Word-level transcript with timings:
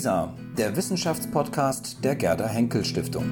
WISA, 0.00 0.32
der 0.56 0.74
Wissenschaftspodcast 0.76 2.02
der 2.02 2.16
Gerda 2.16 2.48
Henkel 2.48 2.86
Stiftung. 2.86 3.24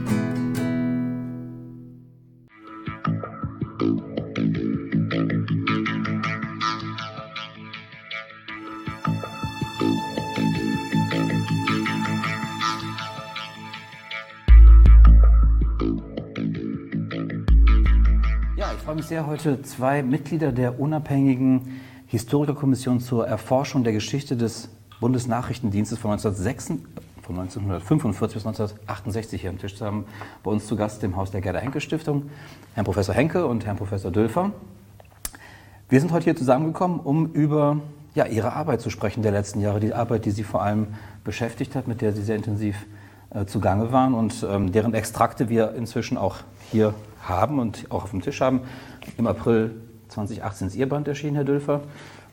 Ja, 18.58 18.72
ich 18.74 18.82
freue 18.84 18.96
mich 18.96 19.06
sehr, 19.06 19.26
heute 19.26 19.62
zwei 19.62 20.02
Mitglieder 20.02 20.52
der 20.52 20.78
unabhängigen 20.78 21.80
Historikerkommission 22.08 23.00
zur 23.00 23.26
Erforschung 23.26 23.84
der 23.84 23.94
Geschichte 23.94 24.36
des 24.36 24.68
Bundesnachrichtendienstes 25.00 25.98
von, 25.98 26.10
1906, 26.12 26.80
von 27.22 27.38
1945 27.38 28.34
bis 28.34 28.46
1968 28.46 29.40
hier 29.40 29.50
am 29.50 29.58
Tisch 29.58 29.76
zu 29.76 29.84
haben. 29.84 30.06
Bei 30.42 30.50
uns 30.50 30.66
zu 30.66 30.76
Gast 30.76 31.02
im 31.04 31.16
Haus 31.16 31.30
der 31.30 31.40
Gerda 31.40 31.60
Henke 31.60 31.80
Stiftung, 31.80 32.30
Herrn 32.74 32.84
Professor 32.84 33.14
Henke 33.14 33.46
und 33.46 33.64
Herrn 33.64 33.76
Professor 33.76 34.10
Dülfer. 34.10 34.52
Wir 35.88 36.00
sind 36.00 36.12
heute 36.12 36.24
hier 36.24 36.36
zusammengekommen, 36.36 37.00
um 37.00 37.32
über 37.32 37.80
ja, 38.14 38.26
Ihre 38.26 38.52
Arbeit 38.52 38.80
zu 38.80 38.90
sprechen 38.90 39.22
der 39.22 39.32
letzten 39.32 39.60
Jahre, 39.60 39.80
die 39.80 39.94
Arbeit, 39.94 40.24
die 40.24 40.32
Sie 40.32 40.42
vor 40.42 40.62
allem 40.62 40.88
beschäftigt 41.24 41.76
hat, 41.76 41.86
mit 41.86 42.00
der 42.00 42.12
Sie 42.12 42.22
sehr 42.22 42.36
intensiv 42.36 42.86
äh, 43.30 43.46
zugange 43.46 43.92
waren 43.92 44.14
und 44.14 44.44
ähm, 44.48 44.72
deren 44.72 44.94
Extrakte 44.94 45.48
wir 45.48 45.74
inzwischen 45.74 46.18
auch 46.18 46.36
hier 46.70 46.94
haben 47.22 47.58
und 47.58 47.86
auch 47.90 48.04
auf 48.04 48.10
dem 48.10 48.22
Tisch 48.22 48.40
haben. 48.40 48.62
Im 49.16 49.26
April 49.26 49.76
2018 50.08 50.66
ist 50.68 50.76
Ihr 50.76 50.88
Band 50.88 51.06
erschienen, 51.08 51.36
Herr 51.36 51.44
Dülfer. 51.44 51.82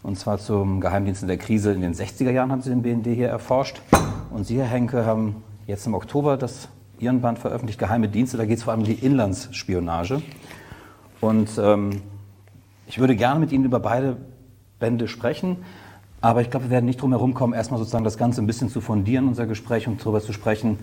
Und 0.05 0.19
zwar 0.19 0.37
zum 0.37 0.81
Geheimdienst 0.81 1.27
der 1.27 1.37
Krise 1.37 1.71
in 1.71 1.81
den 1.81 1.95
60er 1.95 2.29
Jahren 2.29 2.51
haben 2.51 2.61
Sie 2.61 2.69
den 2.69 2.83
BND 2.83 3.07
hier 3.07 3.27
erforscht. 3.27 3.81
Und 4.29 4.45
Sie, 4.45 4.59
Herr 4.59 4.67
Henke, 4.67 5.03
haben 5.03 5.37
jetzt 5.65 5.87
im 5.87 5.95
Oktober 5.95 6.37
das 6.37 6.69
Ihren 6.99 7.21
Band 7.21 7.39
veröffentlicht, 7.39 7.79
Geheime 7.79 8.07
Dienste. 8.07 8.37
Da 8.37 8.45
geht 8.45 8.59
es 8.59 8.65
vor 8.65 8.73
allem 8.73 8.81
um 8.81 8.85
die 8.85 9.03
Inlandsspionage. 9.03 10.21
Und 11.21 11.49
ähm, 11.57 12.03
ich 12.85 12.99
würde 12.99 13.15
gerne 13.15 13.39
mit 13.39 13.51
Ihnen 13.51 13.65
über 13.65 13.79
beide 13.79 14.17
Bände 14.77 15.07
sprechen. 15.07 15.57
Aber 16.21 16.41
ich 16.41 16.51
glaube, 16.51 16.67
wir 16.67 16.69
werden 16.69 16.85
nicht 16.85 17.01
drum 17.01 17.09
herum 17.09 17.33
kommen, 17.33 17.53
erstmal 17.53 17.79
sozusagen 17.79 18.03
das 18.03 18.19
Ganze 18.19 18.43
ein 18.43 18.47
bisschen 18.47 18.69
zu 18.69 18.81
fundieren, 18.81 19.27
unser 19.27 19.47
Gespräch, 19.47 19.87
und 19.87 19.99
darüber 19.99 20.21
zu 20.21 20.33
sprechen, 20.33 20.77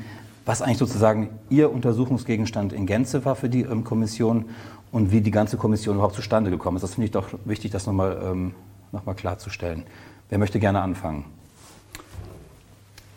was 0.45 0.63
eigentlich 0.63 0.79
sozusagen 0.79 1.29
Ihr 1.49 1.73
Untersuchungsgegenstand 1.73 2.73
in 2.73 2.87
Gänze 2.87 3.25
war 3.25 3.37
für 3.37 3.49
die 3.49 3.63
ähm, 3.63 3.85
Kommission 3.85 4.47
und 4.91 5.13
wie 5.13 5.21
die 5.21 5.31
ganze 5.31 5.59
Kommission 5.59 5.95
überhaupt 5.95 6.17
zustande 6.17 6.51
gekommen 6.51 6.77
ist. 6.77 6.83
Das 6.83 6.95
finde 6.95 7.05
ich 7.05 7.13
doch 7.13 7.29
wichtig, 7.45 7.71
das 7.71 7.87
nochmal 7.87 8.21
ähm, 8.25 8.55
noch 8.93 9.05
klarzustellen. 9.17 9.85
Wer 10.29 10.39
möchte 10.39 10.61
gerne 10.61 10.81
anfangen? 10.81 11.25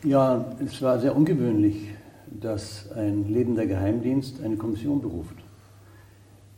Ja, 0.04 0.46
es 0.64 0.82
war 0.82 1.00
sehr 1.00 1.16
ungewöhnlich, 1.16 1.90
dass 2.28 2.92
ein 2.92 3.28
lebender 3.28 3.66
Geheimdienst 3.66 4.44
eine 4.44 4.56
Kommission 4.56 5.02
beruft. 5.02 5.36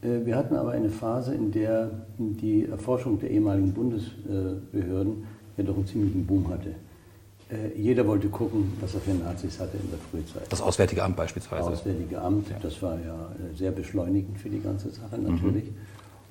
Äh, 0.02 0.26
wir 0.26 0.36
hatten 0.36 0.56
aber 0.56 0.72
eine 0.72 0.90
Phase, 0.90 1.34
in 1.34 1.52
der 1.52 1.92
die 2.18 2.66
Erforschung 2.66 3.20
der 3.20 3.32
ehemaligen 3.32 3.74
Bundesbehörden 3.74 5.26
ja 5.58 5.64
doch 5.64 5.76
einen 5.76 5.88
ziemlichen 5.88 6.26
Boom 6.26 6.50
hatte. 6.50 6.76
Äh, 7.50 7.80
jeder 7.80 8.06
wollte 8.06 8.28
gucken, 8.28 8.74
was 8.82 8.94
er 8.94 9.00
für 9.00 9.12
Nazis 9.12 9.60
hatte 9.60 9.78
in 9.78 9.90
der 9.90 10.00
Frühzeit. 10.00 10.52
Das 10.52 10.62
Auswärtige 10.62 11.04
Amt 11.04 11.16
beispielsweise. 11.16 11.70
Das 11.70 11.80
Auswärtige 11.80 12.22
Amt, 12.22 12.48
das 12.62 12.82
war 12.82 13.00
ja 13.00 13.32
äh, 13.32 13.56
sehr 13.56 13.72
beschleunigend 13.72 14.38
für 14.40 14.50
die 14.50 14.60
ganze 14.60 14.90
Sache 14.90 15.18
natürlich. 15.18 15.66
Mhm. 15.66 15.76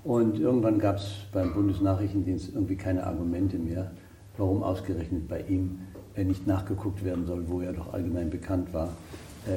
Und 0.07 0.39
irgendwann 0.39 0.79
gab 0.79 0.99
es 0.99 1.15
beim 1.33 1.53
Bundesnachrichtendienst 1.53 2.55
irgendwie 2.55 2.77
keine 2.77 3.05
Argumente 3.05 3.59
mehr, 3.59 3.91
warum 4.39 4.63
ausgerechnet 4.63 5.27
bei 5.27 5.41
ihm 5.49 5.81
nicht 6.17 6.47
nachgeguckt 6.47 7.05
werden 7.05 7.27
soll, 7.27 7.49
wo 7.49 7.61
er 7.61 7.73
doch 7.73 7.93
allgemein 7.93 8.31
bekannt 8.31 8.73
war, 8.73 8.91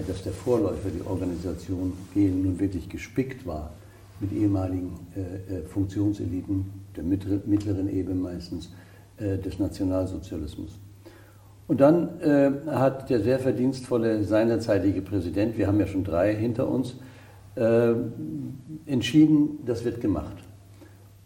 dass 0.08 0.24
der 0.24 0.32
Vorläufer, 0.32 0.90
die 0.90 1.06
Organisation 1.06 1.94
Gehen, 2.16 2.42
nun 2.42 2.60
wirklich 2.60 2.90
gespickt 2.90 3.46
war 3.46 3.74
mit 4.20 4.34
ehemaligen 4.34 4.98
Funktionseliten 5.68 6.66
der 6.96 7.04
mittleren 7.04 7.88
Ebene 7.88 8.20
meistens 8.20 8.72
des 9.20 9.60
Nationalsozialismus. 9.60 10.80
Und 11.68 11.80
dann 11.80 12.20
äh, 12.22 12.52
hat 12.72 13.12
der 13.12 13.22
sehr 13.22 13.38
verdienstvolle 13.38 14.24
seinerzeitige 14.24 15.04
Präsident, 15.04 15.60
wir 15.60 15.68
haben 15.68 15.80
ja 15.80 15.86
schon 15.86 16.04
drei 16.04 16.36
hinter 16.36 16.68
uns, 16.68 16.96
äh, 17.60 17.94
entschieden, 18.86 19.60
das 19.66 19.84
wird 19.86 20.02
gemacht. 20.02 20.36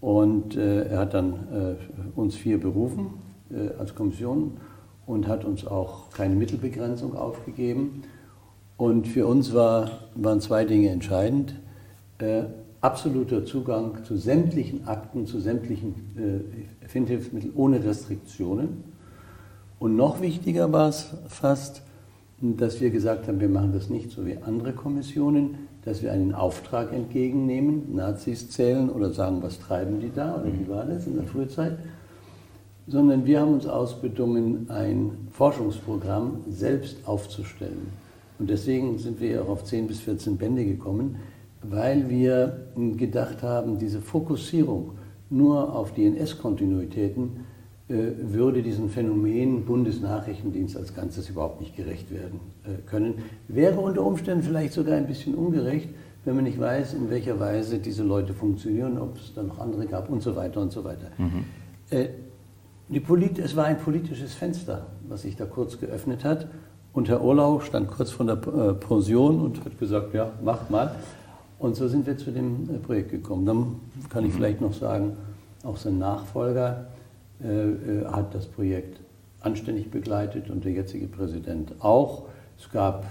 Und 0.01 0.57
äh, 0.57 0.85
er 0.85 0.99
hat 0.99 1.13
dann 1.13 1.33
äh, 1.33 2.19
uns 2.19 2.35
vier 2.35 2.59
berufen 2.59 3.11
äh, 3.51 3.79
als 3.79 3.95
Kommission 3.95 4.57
und 5.05 5.27
hat 5.27 5.45
uns 5.45 5.65
auch 5.65 6.09
keine 6.09 6.35
Mittelbegrenzung 6.35 7.15
aufgegeben. 7.15 8.03
Und 8.75 9.07
für 9.07 9.27
uns 9.27 9.53
war, 9.53 10.09
waren 10.15 10.41
zwei 10.41 10.65
Dinge 10.65 10.89
entscheidend. 10.89 11.55
Äh, 12.17 12.43
absoluter 12.81 13.45
Zugang 13.45 14.03
zu 14.03 14.17
sämtlichen 14.17 14.87
Akten, 14.87 15.25
zu 15.25 15.39
sämtlichen 15.39 15.95
äh, 16.81 16.87
Findhilfsmitteln 16.87 17.53
ohne 17.55 17.83
Restriktionen 17.83 18.83
und 19.83 19.97
noch 19.97 20.21
wichtiger 20.21 20.71
war 20.71 20.87
es 20.87 21.13
fast, 21.27 21.81
dass 22.43 22.81
wir 22.81 22.89
gesagt 22.89 23.29
haben, 23.29 23.39
wir 23.39 23.47
machen 23.47 23.71
das 23.71 23.89
nicht 23.89 24.11
so 24.11 24.25
wie 24.25 24.37
andere 24.37 24.73
Kommissionen, 24.73 25.69
dass 25.85 26.03
wir 26.03 26.11
einen 26.11 26.33
Auftrag 26.33 26.91
entgegennehmen, 26.91 27.95
Nazis 27.95 28.49
zählen 28.49 28.89
oder 28.89 29.11
sagen, 29.11 29.41
was 29.41 29.59
treiben 29.59 30.01
die 30.01 30.11
da 30.13 30.35
oder 30.35 30.51
wie 30.53 30.67
war 30.67 30.83
das 30.83 31.07
in 31.07 31.15
der 31.15 31.23
Frühzeit, 31.23 31.77
sondern 32.85 33.25
wir 33.25 33.39
haben 33.39 33.53
uns 33.53 33.65
ausbedungen, 33.65 34.69
ein 34.69 35.11
Forschungsprogramm 35.31 36.41
selbst 36.49 37.07
aufzustellen. 37.07 37.87
Und 38.39 38.49
deswegen 38.49 38.97
sind 38.97 39.21
wir 39.21 39.41
auch 39.43 39.49
auf 39.49 39.63
10 39.63 39.87
bis 39.87 40.01
14 40.01 40.35
Bände 40.35 40.65
gekommen, 40.65 41.15
weil 41.61 42.09
wir 42.09 42.67
gedacht 42.97 43.41
haben, 43.41 43.77
diese 43.77 44.01
Fokussierung 44.01 44.97
nur 45.29 45.73
auf 45.73 45.93
die 45.93 46.05
NS-Kontinuitäten 46.07 47.42
würde 47.93 48.63
diesem 48.63 48.89
Phänomen 48.89 49.65
Bundesnachrichtendienst 49.65 50.77
als 50.77 50.95
Ganzes 50.95 51.29
überhaupt 51.29 51.61
nicht 51.61 51.75
gerecht 51.75 52.11
werden 52.11 52.39
äh, 52.65 52.81
können. 52.89 53.15
Wäre 53.47 53.79
unter 53.79 54.03
Umständen 54.03 54.43
vielleicht 54.43 54.73
sogar 54.73 54.95
ein 54.95 55.07
bisschen 55.07 55.35
ungerecht, 55.35 55.89
wenn 56.25 56.35
man 56.35 56.45
nicht 56.45 56.59
weiß, 56.59 56.93
in 56.93 57.09
welcher 57.09 57.39
Weise 57.39 57.79
diese 57.79 58.03
Leute 58.03 58.33
funktionieren, 58.33 58.97
ob 58.97 59.17
es 59.17 59.33
da 59.33 59.43
noch 59.43 59.59
andere 59.59 59.85
gab 59.85 60.09
und 60.09 60.23
so 60.23 60.35
weiter 60.35 60.61
und 60.61 60.71
so 60.71 60.83
weiter. 60.83 61.07
Mhm. 61.17 61.45
Äh, 61.89 62.07
die 62.89 62.99
Polit 62.99 63.39
es 63.39 63.55
war 63.55 63.65
ein 63.65 63.77
politisches 63.77 64.33
Fenster, 64.33 64.87
was 65.07 65.23
sich 65.23 65.35
da 65.35 65.45
kurz 65.45 65.79
geöffnet 65.79 66.23
hat. 66.23 66.47
Und 66.93 67.09
Herr 67.09 67.23
Urlau 67.23 67.59
stand 67.59 67.89
kurz 67.89 68.11
vor 68.11 68.25
der 68.25 68.35
Pension 68.35 69.41
und 69.41 69.65
hat 69.65 69.79
gesagt, 69.79 70.13
ja, 70.13 70.31
macht 70.43 70.69
mal. 70.69 70.95
Und 71.57 71.75
so 71.75 71.87
sind 71.87 72.05
wir 72.05 72.17
zu 72.17 72.31
dem 72.31 72.81
Projekt 72.85 73.09
gekommen. 73.09 73.45
Dann 73.45 73.75
kann 74.09 74.25
ich 74.25 74.31
mhm. 74.31 74.37
vielleicht 74.37 74.61
noch 74.61 74.73
sagen, 74.73 75.13
auch 75.63 75.77
sein 75.77 75.97
Nachfolger, 75.97 76.87
äh, 77.43 77.47
äh, 77.47 78.05
hat 78.05 78.33
das 78.33 78.47
Projekt 78.47 78.99
anständig 79.41 79.91
begleitet 79.91 80.49
und 80.49 80.63
der 80.63 80.71
jetzige 80.71 81.07
Präsident 81.07 81.73
auch. 81.79 82.23
Es 82.57 82.69
gab 82.71 83.05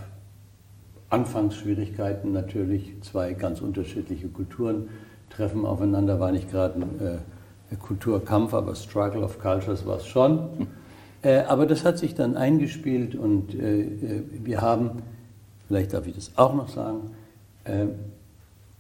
Anfangsschwierigkeiten 1.10 2.32
natürlich, 2.32 2.94
zwei 3.02 3.34
ganz 3.34 3.60
unterschiedliche 3.60 4.28
Kulturen 4.28 4.88
treffen 5.28 5.66
aufeinander, 5.66 6.18
war 6.18 6.32
nicht 6.32 6.50
gerade 6.50 6.80
ein 6.80 7.18
äh, 7.70 7.76
Kulturkampf, 7.76 8.54
aber 8.54 8.74
Struggle 8.74 9.22
of 9.22 9.38
Cultures 9.38 9.84
war 9.86 9.98
es 9.98 10.06
schon. 10.06 10.68
Äh, 11.22 11.40
aber 11.40 11.66
das 11.66 11.84
hat 11.84 11.98
sich 11.98 12.14
dann 12.14 12.36
eingespielt 12.36 13.14
und 13.14 13.54
äh, 13.54 13.86
wir 14.42 14.62
haben, 14.62 15.02
vielleicht 15.68 15.92
darf 15.92 16.06
ich 16.06 16.14
das 16.14 16.32
auch 16.36 16.54
noch 16.54 16.68
sagen, 16.68 17.10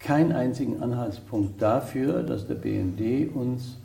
keinen 0.00 0.32
einzigen 0.32 0.82
Anhaltspunkt 0.82 1.62
dafür, 1.62 2.24
dass 2.24 2.48
der 2.48 2.56
BND 2.56 3.32
uns 3.32 3.78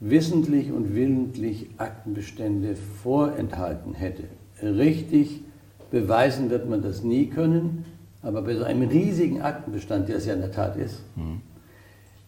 wissentlich 0.00 0.72
und 0.72 0.94
willentlich 0.94 1.68
Aktenbestände 1.76 2.74
vorenthalten 3.02 3.94
hätte. 3.94 4.24
Richtig 4.62 5.42
beweisen 5.90 6.50
wird 6.50 6.68
man 6.68 6.82
das 6.82 7.02
nie 7.02 7.26
können, 7.26 7.84
aber 8.22 8.42
bei 8.42 8.56
so 8.56 8.64
einem 8.64 8.88
riesigen 8.88 9.42
Aktenbestand, 9.42 10.08
der 10.08 10.16
es 10.16 10.26
ja 10.26 10.34
in 10.34 10.40
der 10.40 10.52
Tat 10.52 10.76
ist, 10.76 11.02
mhm. 11.16 11.40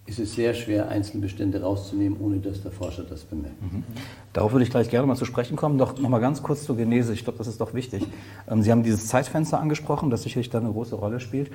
ist 0.07 0.19
es 0.19 0.35
sehr 0.35 0.55
schwer, 0.55 0.89
Einzelbestände 0.89 1.63
rauszunehmen, 1.63 2.19
ohne 2.21 2.39
dass 2.39 2.63
der 2.63 2.73
Forscher 2.73 3.05
das 3.05 3.23
bemerkt. 3.25 3.61
Mhm. 3.63 3.85
Darauf 4.33 4.53
würde 4.53 4.65
ich 4.65 4.71
gleich 4.71 4.89
gerne 4.89 5.07
mal 5.07 5.17
zu 5.17 5.27
sprechen 5.27 5.57
kommen. 5.57 5.79
Doch 5.79 5.99
noch 5.99 6.09
mal 6.09 6.19
ganz 6.19 6.43
kurz 6.43 6.65
zur 6.65 6.77
Genese. 6.77 7.13
Ich 7.13 7.25
glaube, 7.25 7.39
das 7.39 7.47
ist 7.47 7.61
doch 7.61 7.75
wichtig. 7.75 8.07
Ähm, 8.51 8.63
Sie 8.63 8.71
haben 8.71 8.83
dieses 8.83 9.07
Zeitfenster 9.07 9.61
angesprochen, 9.61 10.11
das 10.11 10.23
sicherlich 10.23 10.51
da 10.51 10.59
eine 10.59 10.71
große 10.73 10.97
Rolle 10.97 11.21
spielt. 11.21 11.51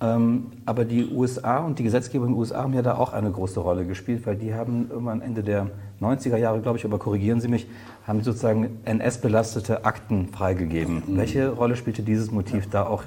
Ähm, 0.00 0.52
aber 0.64 0.84
die 0.84 1.10
USA 1.10 1.58
und 1.58 1.78
die 1.78 1.82
Gesetzgebung 1.82 2.28
in 2.28 2.34
den 2.34 2.38
USA 2.38 2.62
haben 2.62 2.72
ja 2.72 2.82
da 2.82 2.96
auch 2.96 3.12
eine 3.12 3.30
große 3.30 3.58
Rolle 3.58 3.84
gespielt, 3.84 4.26
weil 4.26 4.36
die 4.36 4.54
haben 4.54 4.86
irgendwann 4.90 5.20
Ende 5.20 5.42
der 5.42 5.66
90er 6.00 6.36
Jahre, 6.36 6.60
glaube 6.60 6.78
ich, 6.78 6.84
aber 6.84 6.98
korrigieren 6.98 7.40
Sie 7.40 7.48
mich, 7.48 7.66
haben 8.06 8.22
sozusagen 8.22 8.78
NS-belastete 8.84 9.84
Akten 9.84 10.28
freigegeben. 10.28 11.02
Mhm. 11.06 11.16
Welche 11.16 11.48
Rolle 11.48 11.74
spielte 11.74 12.02
dieses 12.02 12.30
Motiv 12.30 12.64
ja. 12.66 12.70
da 12.70 12.86
auch 12.86 13.02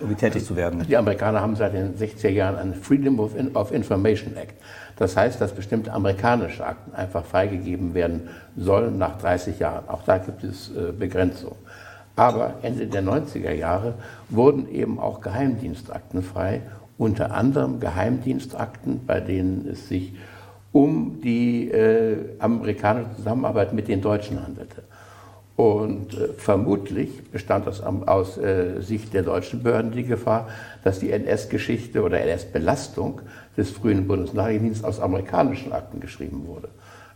um 0.00 0.16
tätig 0.16 0.44
zu 0.44 0.56
werden. 0.56 0.84
Die 0.88 0.96
Amerikaner 0.96 1.40
haben 1.40 1.56
seit 1.56 1.74
den 1.74 1.94
60er 1.94 2.30
Jahren 2.30 2.56
einen 2.56 2.74
Freedom 2.74 3.20
of, 3.20 3.32
of 3.54 3.70
Information 3.70 4.34
Act. 4.36 4.54
Das 4.96 5.16
heißt, 5.16 5.40
dass 5.40 5.52
bestimmte 5.52 5.92
amerikanische 5.92 6.64
Akten 6.64 6.94
einfach 6.94 7.24
freigegeben 7.24 7.94
werden 7.94 8.28
sollen 8.56 8.98
nach 8.98 9.18
30 9.18 9.58
Jahren. 9.58 9.88
Auch 9.88 10.02
da 10.04 10.18
gibt 10.18 10.44
es 10.44 10.70
äh, 10.70 10.92
Begrenzungen. 10.92 11.56
Aber 12.20 12.56
Ende 12.60 12.86
der 12.86 13.02
90er 13.02 13.50
Jahre 13.50 13.94
wurden 14.28 14.70
eben 14.70 14.98
auch 14.98 15.22
Geheimdienstakten 15.22 16.22
frei, 16.22 16.60
unter 16.98 17.34
anderem 17.34 17.80
Geheimdienstakten, 17.80 19.06
bei 19.06 19.20
denen 19.20 19.66
es 19.66 19.88
sich 19.88 20.12
um 20.70 21.22
die 21.22 21.70
äh, 21.70 22.36
amerikanische 22.38 23.16
Zusammenarbeit 23.16 23.72
mit 23.72 23.88
den 23.88 24.02
Deutschen 24.02 24.44
handelte. 24.44 24.82
Und 25.56 26.12
äh, 26.12 26.34
vermutlich 26.36 27.30
bestand 27.30 27.66
das 27.66 27.80
aus 27.80 28.36
äh, 28.36 28.82
Sicht 28.82 29.14
der 29.14 29.22
deutschen 29.22 29.62
Behörden 29.62 29.92
die 29.92 30.04
Gefahr, 30.04 30.48
dass 30.84 30.98
die 30.98 31.12
NS-Geschichte 31.12 32.02
oder 32.02 32.20
NS-Belastung 32.20 33.22
des 33.56 33.70
frühen 33.70 34.06
Bundesnachrichtendienstes 34.06 34.84
aus 34.84 35.00
amerikanischen 35.00 35.72
Akten 35.72 36.00
geschrieben 36.00 36.46
wurde. 36.46 36.68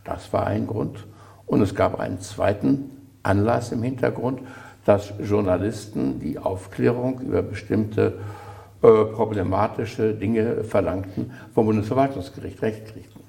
Das 0.02 0.32
war 0.32 0.46
ein 0.46 0.66
Grund. 0.66 1.06
Und 1.44 1.60
es 1.60 1.74
gab 1.74 2.00
einen 2.00 2.20
zweiten 2.20 2.90
Anlass 3.22 3.70
im 3.70 3.82
Hintergrund, 3.82 4.40
dass 4.84 5.12
Journalisten 5.22 6.20
die 6.20 6.38
Aufklärung 6.38 7.20
über 7.20 7.42
bestimmte 7.42 8.14
äh, 8.82 9.04
problematische 9.04 10.14
Dinge 10.14 10.64
verlangten, 10.64 11.32
vom 11.54 11.66
Bundesverwaltungsgericht 11.66 12.60
Recht 12.62 12.86
kriegten. 12.86 13.22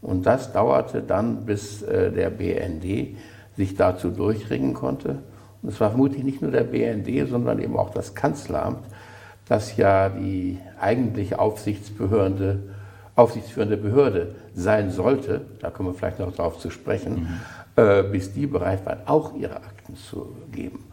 Und 0.00 0.24
das 0.24 0.52
dauerte 0.52 1.02
dann, 1.02 1.44
bis 1.44 1.82
äh, 1.82 2.10
der 2.10 2.30
BND 2.30 3.16
sich 3.56 3.74
dazu 3.76 4.10
durchringen 4.10 4.74
konnte. 4.74 5.18
Und 5.62 5.70
es 5.70 5.80
war 5.80 5.90
vermutlich 5.90 6.24
nicht 6.24 6.42
nur 6.42 6.50
der 6.50 6.64
BND, 6.64 7.28
sondern 7.28 7.58
eben 7.58 7.76
auch 7.76 7.90
das 7.90 8.14
Kanzleramt, 8.14 8.84
das 9.48 9.76
ja 9.76 10.08
die 10.08 10.58
eigentliche 10.80 11.38
Aufsichtsbehörde, 11.38 12.60
aufsichtsführende 13.14 13.76
Behörde 13.76 14.34
sein 14.54 14.90
sollte, 14.90 15.42
da 15.60 15.70
kommen 15.70 15.90
wir 15.90 15.94
vielleicht 15.94 16.18
noch 16.18 16.34
darauf 16.34 16.58
zu 16.58 16.70
sprechen, 16.70 17.40
mhm. 17.76 17.82
äh, 17.82 18.02
bis 18.02 18.32
die 18.32 18.46
bereit 18.46 18.84
waren, 18.86 19.00
auch 19.06 19.34
ihre 19.34 19.56
Akten 19.56 19.75
zu 19.94 20.34
geben. 20.52 20.84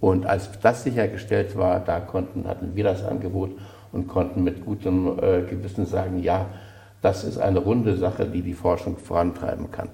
Und 0.00 0.26
als 0.26 0.50
das 0.60 0.82
sichergestellt 0.84 1.56
war, 1.56 1.80
da 1.80 2.00
konnten, 2.00 2.48
hatten 2.48 2.74
wir 2.74 2.84
das 2.84 3.04
Angebot 3.04 3.52
und 3.92 4.08
konnten 4.08 4.42
mit 4.42 4.64
gutem 4.64 5.18
äh, 5.18 5.42
Gewissen 5.42 5.86
sagen, 5.86 6.22
ja, 6.22 6.46
das 7.02 7.24
ist 7.24 7.38
eine 7.38 7.58
runde 7.58 7.96
Sache, 7.96 8.26
die 8.26 8.42
die 8.42 8.54
Forschung 8.54 8.96
vorantreiben 8.96 9.70
kann. 9.70 9.90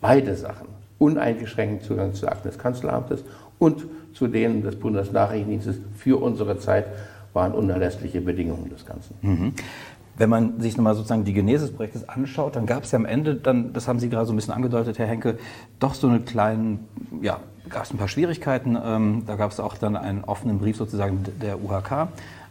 Beide 0.00 0.34
Sachen, 0.34 0.68
uneingeschränkten 0.98 1.86
Zugang 1.86 2.14
zu 2.14 2.28
Akten 2.28 2.48
des 2.48 2.58
Kanzleramtes 2.58 3.24
und 3.58 3.84
zu 4.14 4.26
denen 4.26 4.62
des 4.62 4.76
Bundesnachrichtendienstes 4.76 5.76
für 5.96 6.20
unsere 6.20 6.58
Zeit 6.58 6.86
waren 7.32 7.52
unerlässliche 7.52 8.20
Bedingungen 8.20 8.68
des 8.68 8.84
Ganzen. 8.84 9.14
Mhm. 9.22 9.54
Wenn 10.16 10.28
man 10.28 10.60
sich 10.60 10.76
nochmal 10.76 10.94
sozusagen 10.94 11.24
die 11.24 11.32
Genese 11.32 11.66
des 11.66 11.74
Projektes 11.74 12.08
anschaut, 12.08 12.56
dann 12.56 12.66
gab 12.66 12.84
es 12.84 12.92
ja 12.92 12.98
am 12.98 13.06
Ende, 13.06 13.34
dann, 13.34 13.72
das 13.72 13.88
haben 13.88 13.98
Sie 13.98 14.08
gerade 14.10 14.26
so 14.26 14.32
ein 14.32 14.36
bisschen 14.36 14.52
angedeutet, 14.52 14.98
Herr 14.98 15.06
Henke, 15.06 15.38
doch 15.78 15.94
so 15.94 16.08
eine 16.08 16.20
kleinen, 16.20 16.86
ja, 17.22 17.40
gab 17.68 17.84
es 17.84 17.92
ein 17.92 17.96
paar 17.96 18.08
Schwierigkeiten. 18.08 18.76
Ähm, 18.82 19.22
da 19.26 19.36
gab 19.36 19.50
es 19.50 19.60
auch 19.60 19.76
dann 19.76 19.96
einen 19.96 20.24
offenen 20.24 20.58
Brief 20.58 20.76
sozusagen 20.76 21.24
der 21.40 21.62
UHK. 21.62 22.08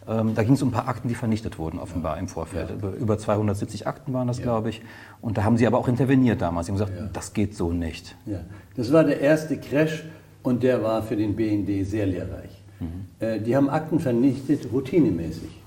Ähm, 0.07 0.33
da 0.33 0.43
ging 0.43 0.53
es 0.53 0.61
um 0.61 0.69
ein 0.69 0.71
paar 0.71 0.87
Akten, 0.87 1.07
die 1.07 1.15
vernichtet 1.15 1.59
wurden, 1.59 1.79
offenbar 1.79 2.17
im 2.17 2.27
Vorfeld. 2.27 2.69
Ja. 2.81 2.89
Über 2.89 3.17
270 3.17 3.87
Akten 3.87 4.13
waren 4.13 4.27
das, 4.27 4.39
ja. 4.39 4.43
glaube 4.43 4.69
ich. 4.69 4.81
Und 5.21 5.37
da 5.37 5.43
haben 5.43 5.57
Sie 5.57 5.67
aber 5.67 5.77
auch 5.77 5.87
interveniert 5.87 6.41
damals. 6.41 6.65
Sie 6.65 6.71
haben 6.71 6.79
gesagt, 6.79 6.97
ja. 6.97 7.09
das 7.13 7.33
geht 7.33 7.55
so 7.55 7.71
nicht. 7.71 8.15
Ja, 8.25 8.39
das 8.75 8.91
war 8.91 9.03
der 9.03 9.21
erste 9.21 9.57
Crash 9.57 10.03
und 10.43 10.63
der 10.63 10.81
war 10.83 11.03
für 11.03 11.15
den 11.15 11.35
BND 11.35 11.85
sehr 11.87 12.07
lehrreich. 12.07 12.63
Mhm. 12.79 13.05
Äh, 13.19 13.39
die 13.39 13.55
haben 13.55 13.69
Akten 13.69 13.99
vernichtet, 13.99 14.67
routinemäßig. 14.73 15.60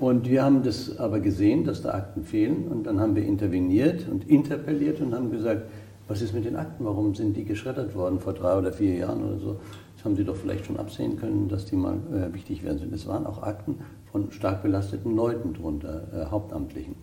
Und 0.00 0.30
wir 0.30 0.42
haben 0.42 0.62
das 0.62 0.98
aber 0.98 1.20
gesehen, 1.20 1.64
dass 1.64 1.82
da 1.82 1.90
Akten 1.90 2.24
fehlen. 2.24 2.68
Und 2.68 2.84
dann 2.84 2.98
haben 3.00 3.14
wir 3.14 3.22
interveniert 3.22 4.08
und 4.10 4.28
interpelliert 4.28 5.00
und 5.02 5.14
haben 5.14 5.30
gesagt, 5.30 5.64
was 6.08 6.22
ist 6.22 6.32
mit 6.32 6.46
den 6.46 6.56
Akten? 6.56 6.86
Warum 6.86 7.14
sind 7.14 7.36
die 7.36 7.44
geschreddert 7.44 7.94
worden 7.94 8.18
vor 8.18 8.32
drei 8.32 8.58
oder 8.58 8.72
vier 8.72 8.94
Jahren 8.94 9.22
oder 9.22 9.38
so? 9.38 9.60
Das 9.94 10.06
haben 10.06 10.16
Sie 10.16 10.24
doch 10.24 10.36
vielleicht 10.36 10.64
schon 10.64 10.78
absehen 10.78 11.18
können, 11.18 11.48
dass 11.48 11.66
die 11.66 11.76
mal 11.76 11.98
äh, 12.12 12.34
wichtig 12.34 12.64
werden 12.64 12.78
sind. 12.78 12.94
Es 12.94 13.06
waren 13.06 13.26
auch 13.26 13.42
Akten 13.42 13.76
von 14.10 14.32
stark 14.32 14.62
belasteten 14.62 15.14
Leuten 15.14 15.52
drunter, 15.52 16.02
äh, 16.14 16.30
Hauptamtlichen. 16.30 16.94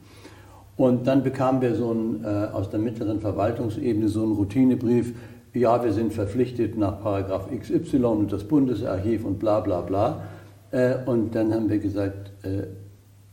Und 0.76 1.06
dann 1.06 1.24
bekamen 1.24 1.62
wir 1.62 1.76
so 1.76 1.92
einen, 1.92 2.24
äh, 2.24 2.48
aus 2.52 2.72
der 2.72 2.80
mittleren 2.80 3.20
Verwaltungsebene 3.20 4.08
so 4.08 4.24
einen 4.24 4.34
Routinebrief, 4.34 5.14
ja, 5.54 5.84
wir 5.84 5.94
sind 5.94 6.14
verpflichtet 6.14 6.78
nach 6.78 7.02
Paragraph 7.02 7.50
XY 7.52 8.06
und 8.06 8.32
das 8.32 8.44
Bundesarchiv 8.44 9.24
und 9.24 9.40
bla 9.40 9.60
bla 9.60 9.82
bla. 9.82 10.24
Äh, 10.72 10.96
und 11.06 11.36
dann 11.36 11.54
haben 11.54 11.70
wir 11.70 11.80
gesagt, 11.80 12.32
äh, 12.44 12.64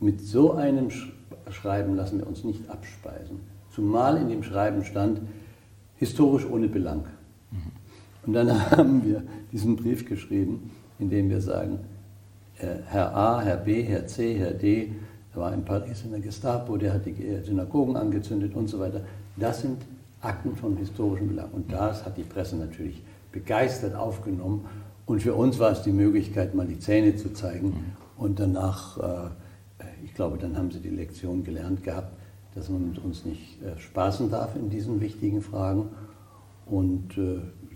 mit 0.05 0.21
so 0.21 0.53
einem 0.53 0.89
Schreiben 1.51 1.97
lassen 1.97 2.19
wir 2.19 2.27
uns 2.27 2.45
nicht 2.45 2.69
abspeisen. 2.69 3.41
Zumal 3.71 4.19
in 4.19 4.29
dem 4.29 4.43
Schreiben 4.43 4.85
stand, 4.85 5.21
historisch 5.97 6.47
ohne 6.47 6.69
Belang. 6.69 7.05
Und 8.27 8.35
dann 8.35 8.71
haben 8.71 9.05
wir 9.05 9.23
diesen 9.53 9.77
Brief 9.77 10.07
geschrieben, 10.07 10.71
in 10.99 11.11
dem 11.11 11.31
wir 11.31 11.41
sagen, 11.41 11.81
äh, 12.59 12.67
Herr 12.87 13.17
A, 13.17 13.41
Herr 13.41 13.57
B, 13.57 13.83
Herr 13.83 14.07
C, 14.07 14.35
Herr 14.35 14.53
D, 14.53 14.93
der 15.35 15.43
war 15.43 15.53
in 15.53 15.65
Paris 15.65 16.03
in 16.05 16.13
der 16.13 16.21
Gestapo, 16.21 16.77
der 16.77 16.95
hat 16.95 17.07
die 17.07 17.15
Synagogen 17.43 17.97
angezündet 17.97 18.55
und 18.55 18.69
so 18.69 18.79
weiter. 18.79 19.01
Das 19.37 19.63
sind 19.63 19.79
Akten 20.21 20.55
von 20.57 20.77
historischem 20.77 21.29
Belang. 21.29 21.51
Und 21.53 21.73
das 21.73 22.05
hat 22.05 22.17
die 22.17 22.23
Presse 22.23 22.57
natürlich 22.57 23.03
begeistert 23.33 23.95
aufgenommen. 23.95 24.67
Und 25.07 25.23
für 25.23 25.35
uns 25.35 25.59
war 25.59 25.73
es 25.73 25.83
die 25.83 25.93
Möglichkeit, 25.93 26.55
mal 26.55 26.67
die 26.67 26.79
Zähne 26.79 27.17
zu 27.17 27.33
zeigen. 27.33 27.95
Und 28.17 28.39
danach, 28.39 28.99
äh, 28.99 29.31
ich 30.05 30.15
glaube, 30.15 30.39
dann 30.39 30.57
haben 30.57 30.71
sie 30.71 30.81
die 30.81 30.91
Lektion 30.91 31.45
gelernt 31.45 31.83
gehabt, 31.83 32.17
dass 32.55 32.69
man 32.69 32.89
mit 32.89 32.99
uns 32.99 33.25
nicht 33.25 33.63
äh, 33.63 33.79
spaßen 33.79 34.31
darf 34.31 34.57
in 34.57 34.71
diesen 34.71 35.01
wichtigen 35.01 35.43
Fragen. 35.43 35.91
Und 36.67 37.19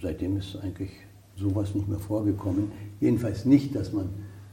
seitdem 0.00 0.38
ist 0.38 0.56
eigentlich 0.62 0.90
sowas 1.36 1.74
nicht 1.74 1.88
mehr 1.88 1.98
vorgekommen. 1.98 2.72
Jedenfalls 3.00 3.44
nicht, 3.44 3.74
dass 3.74 3.92
man 3.92 4.08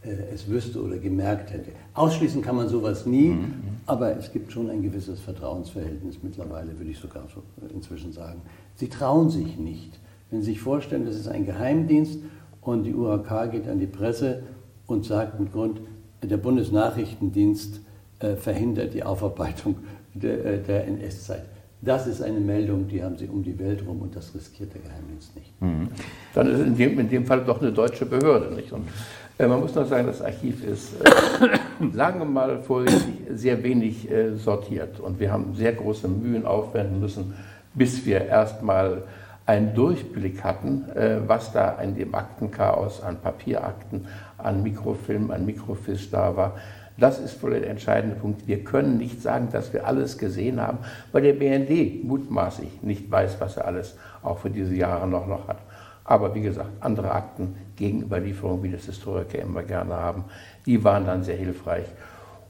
äh, 0.06 0.34
es 0.34 0.48
wüsste 0.48 0.82
oder 0.84 0.98
gemerkt 0.98 1.52
hätte. 1.52 1.72
Ausschließen 1.94 2.42
kann 2.42 2.56
man 2.56 2.70
sowas 2.70 3.06
nie, 3.06 3.30
mhm. 3.30 3.54
aber 3.86 4.16
es 4.18 4.32
gibt 4.32 4.52
schon 4.52 4.70
ein 4.70 4.84
gewisses 4.84 5.20
Vertrauensverhältnis 5.20 6.18
mittlerweile, 6.22 6.78
würde 6.78 6.92
ich 6.92 7.00
sogar 7.00 7.24
so 7.34 7.42
inzwischen 7.74 8.12
sagen. 8.12 8.42
Sie 8.76 8.90
trauen 8.90 9.30
sich 9.30 9.58
nicht. 9.58 10.00
Wenn 10.30 10.42
Sie 10.42 10.52
sich 10.52 10.62
vorstellen, 10.62 11.06
das 11.06 11.16
ist 11.16 11.28
ein 11.28 11.46
Geheimdienst 11.46 12.20
und 12.62 12.84
die 12.84 12.94
UHK 12.94 13.52
geht 13.52 13.68
an 13.68 13.80
die 13.80 13.88
Presse 13.88 14.44
und 14.88 15.06
sagt 15.06 15.40
mit 15.40 15.52
Grund, 15.52 15.80
der 16.28 16.38
Bundesnachrichtendienst 16.38 17.82
äh, 18.20 18.36
verhindert 18.36 18.94
die 18.94 19.04
Aufarbeitung 19.04 19.76
der, 20.14 20.46
äh, 20.46 20.60
der 20.60 20.88
NS-Zeit. 20.88 21.44
Das 21.82 22.08
ist 22.08 22.22
eine 22.22 22.40
Meldung, 22.40 22.88
die 22.88 23.04
haben 23.04 23.18
sie 23.18 23.28
um 23.28 23.44
die 23.44 23.58
Welt 23.60 23.84
rum 23.86 24.02
und 24.02 24.16
das 24.16 24.34
riskiert 24.34 24.74
der 24.74 24.82
Geheimdienst 24.82 25.36
nicht. 25.36 25.62
Mhm. 25.62 25.90
Dann 26.34 26.48
ist 26.48 26.60
es 26.60 26.66
in 26.66 26.78
dem, 26.78 27.00
in 27.00 27.10
dem 27.10 27.26
Fall 27.26 27.44
doch 27.46 27.62
eine 27.62 27.72
deutsche 27.72 28.06
Behörde. 28.06 28.56
Nicht? 28.56 28.72
Und 28.72 28.88
äh, 29.38 29.48
man 29.48 29.60
muss 29.60 29.76
noch 29.76 29.88
sagen, 29.88 30.08
das 30.08 30.22
Archiv 30.22 30.64
ist, 30.66 30.94
äh, 31.04 31.58
sagen 31.94 32.20
wir 32.20 32.26
mal 32.26 32.60
vorsichtig, 32.60 33.16
sehr 33.34 33.62
wenig 33.62 34.10
äh, 34.10 34.36
sortiert. 34.36 35.00
Und 35.00 35.20
wir 35.20 35.32
haben 35.32 35.54
sehr 35.56 35.74
große 35.74 36.08
Mühen 36.08 36.46
aufwenden 36.46 37.00
müssen, 37.02 37.34
bis 37.74 38.06
wir 38.06 38.26
erstmal 38.26 39.04
einen 39.46 39.76
Durchblick 39.76 40.44
hatten, 40.44 40.90
äh, 40.96 41.20
was 41.28 41.52
da 41.52 41.74
in 41.82 41.96
dem 41.96 42.16
Aktenchaos 42.16 43.02
an 43.04 43.18
Papierakten, 43.18 44.08
an 44.38 44.64
Mikrofilm, 44.64 45.32
an 45.32 45.46
Mikrofilm 45.46 46.00
da 46.12 46.36
war. 46.36 46.54
Das 46.98 47.20
ist 47.20 47.44
wohl 47.44 47.52
der 47.52 47.70
entscheidende 47.70 48.16
Punkt. 48.16 48.48
Wir 48.48 48.64
können 48.64 48.98
nicht 48.98 49.22
sagen, 49.22 49.50
dass 49.52 49.74
wir 49.74 49.86
alles 49.86 50.18
gesehen 50.18 50.62
haben, 50.62 50.78
weil 51.12 51.24
der 51.24 51.34
BND 51.34 52.04
mutmaßlich 52.06 52.82
nicht 52.84 53.12
weiß, 53.12 53.40
was 53.40 53.58
er 53.58 53.66
alles 53.66 53.98
auch 54.24 54.40
für 54.40 54.50
diese 54.50 54.74
Jahre 54.74 55.08
noch, 55.08 55.28
noch 55.28 55.48
hat. 55.48 55.58
Aber 56.06 56.34
wie 56.36 56.42
gesagt, 56.42 56.70
andere 56.80 57.12
Akten, 57.12 57.56
Gegenüberlieferungen, 57.76 58.64
wie 58.64 58.72
das 58.72 58.86
Historiker 58.86 59.40
immer 59.40 59.64
gerne 59.64 59.96
haben, 59.96 60.26
die 60.66 60.84
waren 60.84 61.06
dann 61.06 61.24
sehr 61.24 61.36
hilfreich. 61.36 61.86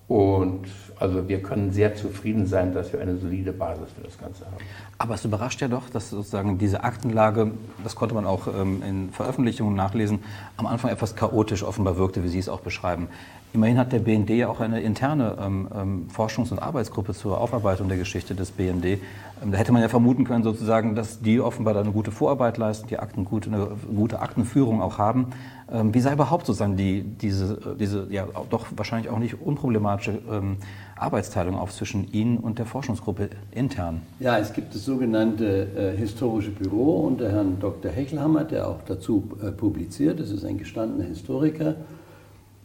Und 0.08 0.66
also 1.00 1.28
wir 1.28 1.42
können 1.42 1.72
sehr 1.72 1.96
zufrieden 1.96 2.46
sein, 2.46 2.74
dass 2.74 2.94
wir 2.94 3.02
eine 3.02 3.18
solide 3.18 3.52
Basis 3.52 3.88
für 3.96 4.04
das 4.04 4.18
Ganze 4.18 4.46
haben. 4.46 4.58
Aber 5.00 5.16
es 5.16 5.26
überrascht 5.26 5.62
ja 5.62 5.68
doch, 5.68 5.90
dass 5.90 6.12
sozusagen 6.12 6.58
diese 6.58 6.84
Aktenlage, 6.84 7.52
das 7.84 7.96
konnte 7.96 8.14
man 8.14 8.26
auch 8.26 8.48
ähm, 8.48 8.84
in 8.88 9.10
Veröffentlichungen 9.10 9.76
nachlesen, 9.76 10.20
am 10.58 10.68
Anfang 10.68 10.92
etwas 10.92 11.16
chaotisch 11.16 11.64
offenbar 11.64 11.98
wirkte, 11.98 12.24
wie 12.24 12.28
Sie 12.28 12.40
es 12.40 12.50
auch 12.50 12.62
beschreiben. 12.62 13.08
Immerhin 13.52 13.78
hat 13.78 13.94
der 13.94 14.00
BND 14.00 14.30
ja 14.32 14.48
auch 14.48 14.60
eine 14.60 14.82
interne 14.82 15.38
ähm, 15.42 15.68
ähm, 15.74 16.08
Forschungs- 16.16 16.52
und 16.52 16.60
Arbeitsgruppe 16.60 17.14
zur 17.14 17.42
Aufarbeitung 17.42 17.88
der 17.88 17.98
Geschichte 17.98 18.36
des 18.36 18.52
BND. 18.52 18.86
Ähm, 18.86 19.52
da 19.52 19.58
hätte 19.58 19.72
man 19.72 19.82
ja 19.82 19.90
vermuten 19.90 20.24
können, 20.24 20.44
sozusagen, 20.44 20.94
dass 20.94 21.20
die 21.22 21.40
offenbar 21.40 21.74
da 21.74 21.82
eine 21.82 21.92
gute 21.92 22.12
Vorarbeit 22.12 22.58
leisten, 22.58 22.88
die 22.88 23.00
Akten 23.00 23.26
gut, 23.26 23.48
eine 23.48 23.70
gute 23.96 24.20
Aktenführung 24.20 24.82
auch 24.82 24.98
haben. 24.98 25.28
Ähm, 25.72 25.94
wie 25.94 26.00
sei 26.00 26.14
überhaupt 26.14 26.46
sozusagen 26.46 26.78
die, 26.78 27.02
diese, 27.04 27.76
diese 27.80 28.08
ja 28.12 28.28
doch 28.50 28.68
wahrscheinlich 28.76 29.10
auch 29.10 29.20
nicht 29.20 29.42
unproblematische 29.42 30.20
ähm, 30.32 30.58
Arbeitsteilung 30.96 31.56
auf 31.56 31.74
zwischen 31.74 32.12
Ihnen 32.12 32.38
und 32.38 32.60
der 32.60 32.66
Forschungsgruppe 32.66 33.30
intern? 33.52 34.02
Ja, 34.20 34.38
es 34.38 34.54
gibt 34.54 34.76
das 34.76 34.86
sogenannte 34.86 35.94
äh, 35.96 35.98
Historische 35.98 36.52
Büro 36.52 37.08
unter 37.08 37.32
Herrn 37.32 37.58
Dr. 37.60 37.92
Hechelhammer, 37.92 38.44
der 38.44 38.68
auch 38.68 38.82
dazu 38.86 39.24
äh, 39.42 39.52
publiziert. 39.52 40.20
Das 40.20 40.30
ist 40.30 40.46
ein 40.46 40.58
gestandener 40.58 41.06
Historiker 41.06 41.76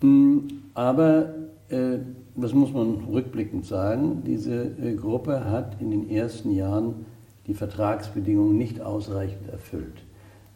Hm, 0.00 0.49
aber 0.75 1.35
äh, 1.69 1.99
das 2.37 2.54
muss 2.54 2.73
man 2.73 3.04
rückblickend 3.12 3.66
sagen, 3.66 4.23
diese 4.25 4.64
äh, 4.64 4.95
Gruppe 4.95 5.45
hat 5.45 5.80
in 5.80 5.90
den 5.90 6.11
ersten 6.11 6.52
Jahren 6.52 7.07
die 7.47 7.54
Vertragsbedingungen 7.54 8.57
nicht 8.57 8.80
ausreichend 8.80 9.49
erfüllt. 9.49 10.02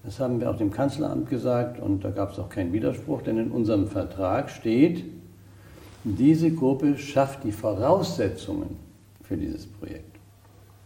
Das 0.04 0.20
haben 0.20 0.38
wir 0.38 0.50
auch 0.50 0.58
dem 0.58 0.70
Kanzleramt 0.70 1.30
gesagt 1.30 1.80
und 1.80 2.04
da 2.04 2.10
gab 2.10 2.32
es 2.32 2.38
auch 2.38 2.50
keinen 2.50 2.72
Widerspruch, 2.72 3.22
denn 3.22 3.38
in 3.38 3.50
unserem 3.50 3.86
Vertrag 3.86 4.50
steht, 4.50 5.04
diese 6.04 6.50
Gruppe 6.50 6.98
schafft 6.98 7.44
die 7.44 7.52
Voraussetzungen 7.52 8.76
für 9.22 9.38
dieses 9.38 9.66
Projekt. 9.66 10.14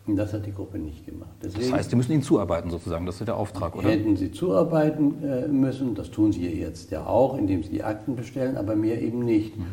Und 0.06 0.16
das 0.16 0.32
hat 0.32 0.46
die 0.46 0.52
Gruppe 0.52 0.78
nicht 0.78 1.04
gemacht. 1.04 1.32
Deswegen 1.42 1.64
das 1.64 1.72
heißt, 1.72 1.90
Sie 1.90 1.96
müssen 1.96 2.12
Ihnen 2.12 2.22
zuarbeiten 2.22 2.70
sozusagen, 2.70 3.04
das 3.04 3.20
ist 3.20 3.26
der 3.26 3.37
Auftrag, 3.37 3.76
oder? 3.76 3.90
Hätten 3.90 4.16
Sie 4.16 4.30
zuarbeiten 4.30 5.22
äh, 5.22 5.48
müssen, 5.48 5.94
das 5.94 6.10
tun 6.10 6.32
Sie 6.32 6.46
jetzt 6.46 6.90
ja 6.92 7.04
auch, 7.04 7.37
indem 7.37 7.62
Sie 7.62 7.70
die 7.70 7.82
Akten 7.82 8.14
bestellen, 8.14 8.56
aber 8.56 8.76
mehr 8.76 9.02
eben 9.02 9.25
nicht. 9.25 9.56
Mhm. 9.56 9.64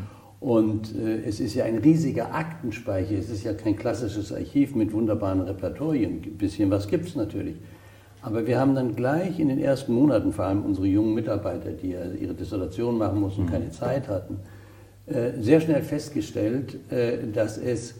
Und 0.42 0.94
äh, 0.96 1.24
es 1.24 1.40
ist 1.40 1.54
ja 1.54 1.64
ein 1.64 1.78
riesiger 1.78 2.34
Aktenspeicher, 2.34 3.16
es 3.18 3.30
ist 3.30 3.44
ja 3.46 3.54
kein 3.54 3.78
klassisches 3.78 4.34
Archiv 4.34 4.76
mit 4.76 4.92
wunderbaren 4.92 5.42
Repertorien. 5.42 6.22
Ein 6.24 6.38
bisschen 6.38 6.70
was 6.70 6.88
gibt 6.88 7.08
es 7.08 7.16
natürlich. 7.16 7.56
Aber 8.26 8.48
wir 8.48 8.60
haben 8.60 8.74
dann 8.74 8.96
gleich 8.96 9.40
in 9.40 9.50
den 9.50 9.60
ersten 9.60 9.94
Monaten, 9.94 10.34
vor 10.34 10.46
allem 10.46 10.66
unsere 10.66 10.88
jungen 10.88 11.14
Mitarbeiter, 11.14 11.70
die 11.70 11.92
ja 11.92 12.00
ihre 12.20 12.34
Dissertation 12.34 12.98
machen 12.98 13.20
mussten 13.20 13.42
und 13.42 13.50
mhm. 13.50 13.52
keine 13.52 13.70
Zeit 13.70 14.08
hatten, 14.08 14.40
äh, 15.06 15.40
sehr 15.40 15.62
schnell 15.62 15.84
festgestellt, 15.84 16.76
äh, 16.92 17.20
dass 17.32 17.60
es 17.60 17.94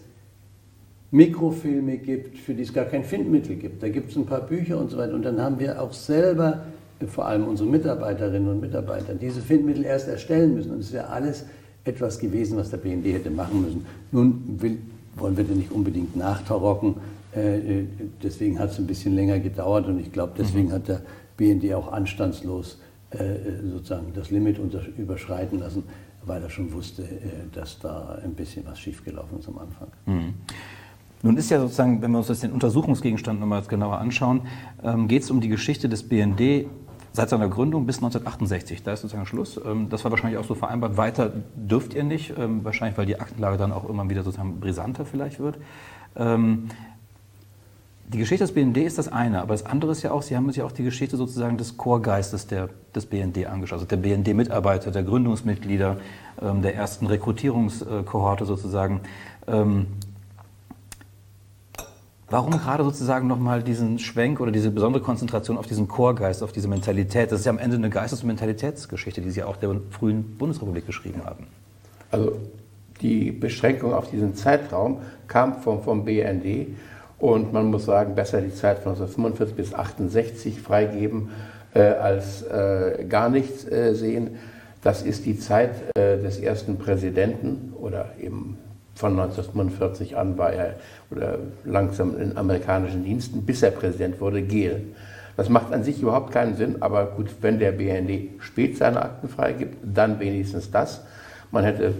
Mikrofilme 1.12 1.98
gibt, 1.98 2.38
für 2.38 2.54
die 2.54 2.62
es 2.62 2.72
gar 2.74 2.86
kein 2.86 3.04
Findmittel 3.04 3.54
gibt. 3.54 3.84
Da 3.84 3.88
gibt 3.88 4.10
es 4.10 4.16
ein 4.16 4.26
paar 4.26 4.40
Bücher 4.40 4.78
und 4.78 4.90
so 4.90 4.98
weiter. 4.98 5.14
Und 5.14 5.24
dann 5.24 5.40
haben 5.40 5.60
wir 5.60 5.80
auch 5.80 5.92
selber, 5.92 6.64
vor 7.06 7.26
allem 7.26 7.46
unsere 7.46 7.68
Mitarbeiterinnen 7.68 8.48
und 8.48 8.60
Mitarbeiter, 8.60 9.14
diese 9.14 9.40
Findmittel 9.40 9.84
erst 9.84 10.08
erstellen 10.08 10.54
müssen. 10.54 10.72
Und 10.72 10.80
es 10.80 10.92
wäre 10.92 11.08
alles 11.08 11.44
etwas 11.84 12.18
gewesen, 12.18 12.58
was 12.58 12.70
der 12.70 12.78
BND 12.78 13.06
hätte 13.06 13.30
machen 13.30 13.62
müssen. 13.62 13.86
Nun 14.10 14.42
will, 14.60 14.78
wollen 15.14 15.36
wir 15.36 15.44
da 15.44 15.54
nicht 15.54 15.70
unbedingt 15.70 16.16
nachtarocken. 16.16 16.96
Äh, 17.36 17.58
äh, 17.58 17.86
deswegen 18.22 18.58
hat 18.58 18.70
es 18.70 18.78
ein 18.78 18.86
bisschen 18.86 19.14
länger 19.14 19.38
gedauert 19.38 19.86
und 19.86 20.00
ich 20.00 20.10
glaube, 20.10 20.32
deswegen 20.38 20.68
mhm. 20.68 20.72
hat 20.72 20.88
der 20.88 21.02
BND 21.36 21.74
auch 21.74 21.92
anstandslos 21.92 22.80
äh, 23.10 23.18
sozusagen 23.70 24.12
das 24.14 24.30
Limit 24.30 24.58
überschreiten 24.96 25.60
lassen, 25.60 25.84
weil 26.24 26.42
er 26.42 26.50
schon 26.50 26.72
wusste, 26.72 27.04
dass 27.52 27.78
da 27.78 28.18
ein 28.24 28.34
bisschen 28.34 28.64
was 28.66 28.80
schiefgelaufen 28.80 29.38
ist 29.38 29.48
am 29.48 29.58
Anfang. 29.58 29.88
Mhm. 30.06 30.34
Nun 31.22 31.36
ist 31.36 31.50
ja 31.50 31.60
sozusagen, 31.60 32.02
wenn 32.02 32.10
wir 32.10 32.18
uns 32.18 32.26
das 32.26 32.40
den 32.40 32.52
Untersuchungsgegenstand 32.52 33.40
nochmal 33.40 33.62
genauer 33.62 33.98
anschauen, 33.98 34.42
ähm, 34.82 35.08
geht 35.08 35.22
es 35.22 35.30
um 35.30 35.40
die 35.40 35.48
Geschichte 35.48 35.88
des 35.88 36.08
BND 36.08 36.66
seit 37.12 37.30
seiner 37.30 37.48
Gründung 37.48 37.86
bis 37.86 37.96
1968. 37.96 38.82
Da 38.82 38.92
ist 38.92 39.00
sozusagen 39.00 39.26
Schluss. 39.26 39.58
Ähm, 39.64 39.88
das 39.88 40.04
war 40.04 40.10
wahrscheinlich 40.10 40.38
auch 40.38 40.44
so 40.44 40.54
vereinbart. 40.54 40.96
Weiter 40.96 41.32
dürft 41.56 41.94
ihr 41.94 42.04
nicht, 42.04 42.34
ähm, 42.38 42.64
wahrscheinlich 42.64 42.98
weil 42.98 43.06
die 43.06 43.18
Aktenlage 43.18 43.56
dann 43.56 43.72
auch 43.72 43.88
immer 43.88 44.08
wieder 44.10 44.22
sozusagen 44.22 44.60
brisanter 44.60 45.04
vielleicht 45.04 45.40
wird. 45.40 45.58
Ähm, 48.06 48.10
die 48.10 48.18
Geschichte 48.18 48.44
des 48.44 48.54
BND 48.54 48.78
ist 48.78 48.98
das 48.98 49.08
eine, 49.08 49.42
aber 49.42 49.54
das 49.54 49.66
andere 49.66 49.92
ist 49.92 50.02
ja 50.02 50.12
auch, 50.12 50.22
Sie 50.22 50.36
haben 50.36 50.46
sich 50.48 50.56
ja 50.56 50.64
auch 50.64 50.72
die 50.72 50.84
Geschichte 50.84 51.16
sozusagen 51.16 51.58
des 51.58 51.76
Chorgeistes 51.76 52.46
der, 52.46 52.68
des 52.94 53.06
BND 53.06 53.46
angeschaut, 53.46 53.80
also 53.80 53.86
der 53.86 53.96
BND-Mitarbeiter, 53.96 54.90
der 54.90 55.02
Gründungsmitglieder, 55.02 55.98
der 56.40 56.74
ersten 56.74 57.06
Rekrutierungskohorte 57.06 58.44
sozusagen. 58.44 59.00
Warum 62.28 62.50
gerade 62.58 62.82
sozusagen 62.82 63.28
nochmal 63.28 63.62
diesen 63.62 64.00
Schwenk 64.00 64.40
oder 64.40 64.50
diese 64.50 64.70
besondere 64.70 65.02
Konzentration 65.02 65.56
auf 65.56 65.66
diesen 65.66 65.86
Chorgeist, 65.86 66.42
auf 66.42 66.50
diese 66.50 66.66
Mentalität? 66.66 67.30
Das 67.30 67.40
ist 67.40 67.46
ja 67.46 67.52
am 67.52 67.58
Ende 67.58 67.76
eine 67.76 67.88
Geistes- 67.88 68.22
und 68.22 68.26
Mentalitätsgeschichte, 68.26 69.20
die 69.20 69.30
Sie 69.30 69.44
auch 69.44 69.56
der 69.56 69.80
frühen 69.90 70.36
Bundesrepublik 70.36 70.86
geschrieben 70.86 71.24
haben. 71.24 71.46
Also 72.10 72.32
die 73.00 73.30
Beschränkung 73.30 73.94
auf 73.94 74.10
diesen 74.10 74.34
Zeitraum 74.34 74.98
kam 75.28 75.62
vom, 75.62 75.82
vom 75.82 76.04
BND 76.04 76.68
und 77.18 77.52
man 77.52 77.66
muss 77.66 77.86
sagen, 77.86 78.14
besser 78.14 78.40
die 78.40 78.54
Zeit 78.54 78.78
von 78.78 78.92
1945 78.92 79.56
bis 79.56 79.74
1968 79.74 80.60
freigeben 80.60 81.30
äh, 81.74 81.80
als 81.80 82.42
äh, 82.42 83.04
gar 83.08 83.28
nichts 83.30 83.64
äh, 83.70 83.94
sehen. 83.94 84.36
Das 84.82 85.02
ist 85.02 85.24
die 85.24 85.38
Zeit 85.38 85.70
äh, 85.96 86.18
des 86.18 86.38
ersten 86.38 86.76
Präsidenten 86.76 87.72
oder 87.80 88.10
eben 88.20 88.58
von 88.94 89.12
1945 89.12 90.16
an 90.16 90.38
war 90.38 90.52
er 90.52 90.76
oder 91.10 91.38
langsam 91.64 92.18
in 92.18 92.36
amerikanischen 92.36 93.04
Diensten, 93.04 93.42
bis 93.42 93.62
er 93.62 93.70
Präsident 93.70 94.20
wurde, 94.20 94.42
Gehlen. 94.42 94.94
Das 95.36 95.50
macht 95.50 95.72
an 95.72 95.84
sich 95.84 96.00
überhaupt 96.00 96.32
keinen 96.32 96.56
Sinn, 96.56 96.76
aber 96.80 97.04
gut, 97.06 97.28
wenn 97.42 97.58
der 97.58 97.72
BND 97.72 98.40
spät 98.40 98.78
seine 98.78 99.02
Akten 99.02 99.28
freigibt, 99.28 99.76
dann 99.82 100.18
wenigstens 100.18 100.70
das. 100.70 101.02
Man 101.50 101.64
hätte 101.64 101.92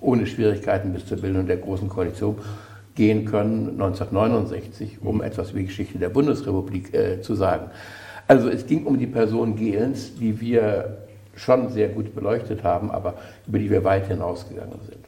ohne 0.00 0.26
Schwierigkeiten 0.26 0.92
bis 0.92 1.06
zur 1.06 1.18
Bildung 1.18 1.46
der 1.46 1.56
Großen 1.56 1.88
Koalition 1.88 2.36
gehen 2.94 3.24
können, 3.24 3.70
1969, 3.70 4.98
um 5.02 5.22
etwas 5.22 5.50
über 5.50 5.60
die 5.60 5.66
Geschichte 5.66 5.98
der 5.98 6.10
Bundesrepublik 6.10 6.94
äh, 6.94 7.20
zu 7.20 7.34
sagen. 7.34 7.70
Also 8.26 8.48
es 8.48 8.66
ging 8.66 8.84
um 8.84 8.98
die 8.98 9.06
Person 9.06 9.56
Gehlens, 9.56 10.14
die 10.14 10.40
wir 10.40 10.98
schon 11.36 11.68
sehr 11.70 11.88
gut 11.88 12.14
beleuchtet 12.14 12.62
haben, 12.62 12.90
aber 12.90 13.14
über 13.46 13.58
die 13.58 13.70
wir 13.70 13.84
weit 13.84 14.06
hinausgegangen 14.06 14.78
sind. 14.88 15.04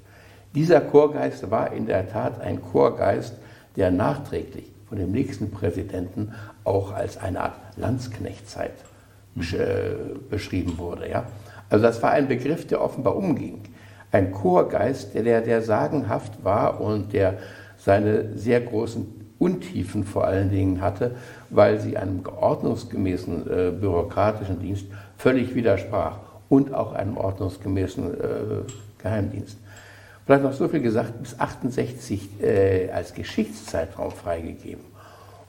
Dieser 0.54 0.80
Chorgeist 0.80 1.50
war 1.50 1.72
in 1.72 1.86
der 1.86 2.08
Tat 2.10 2.40
ein 2.40 2.60
Chorgeist, 2.62 3.34
der 3.76 3.90
nachträglich 3.90 4.64
von 4.88 4.98
dem 4.98 5.12
nächsten 5.12 5.50
Präsidenten 5.50 6.32
auch 6.64 6.92
als 6.92 7.18
eine 7.18 7.40
Art 7.40 7.54
Landsknechtzeit 7.76 8.72
beschrieben 10.30 10.78
wurde. 10.78 11.10
Ja? 11.10 11.26
Also 11.68 11.84
das 11.84 12.02
war 12.02 12.12
ein 12.12 12.28
Begriff, 12.28 12.66
der 12.66 12.80
offenbar 12.80 13.16
umging. 13.16 13.60
Ein 14.12 14.32
Chorgeist, 14.32 15.14
der, 15.14 15.40
der 15.42 15.62
sagenhaft 15.62 16.42
war 16.42 16.80
und 16.80 17.12
der 17.12 17.38
seine 17.86 18.36
sehr 18.36 18.60
großen 18.60 19.06
Untiefen 19.38 20.02
vor 20.02 20.24
allen 20.26 20.50
Dingen 20.50 20.80
hatte, 20.80 21.12
weil 21.50 21.78
sie 21.78 21.96
einem 21.96 22.24
ordnungsgemäßen 22.26 23.46
äh, 23.48 23.70
bürokratischen 23.70 24.58
Dienst 24.58 24.86
völlig 25.16 25.54
widersprach 25.54 26.18
und 26.48 26.74
auch 26.74 26.94
einem 26.94 27.16
ordnungsgemäßen 27.16 28.14
äh, 28.14 28.18
Geheimdienst. 28.98 29.58
Vielleicht 30.24 30.42
noch 30.42 30.52
so 30.52 30.66
viel 30.66 30.80
gesagt, 30.80 31.22
bis 31.22 31.38
68 31.38 32.42
äh, 32.42 32.90
als 32.90 33.14
Geschichtszeitraum 33.14 34.10
freigegeben. 34.10 34.82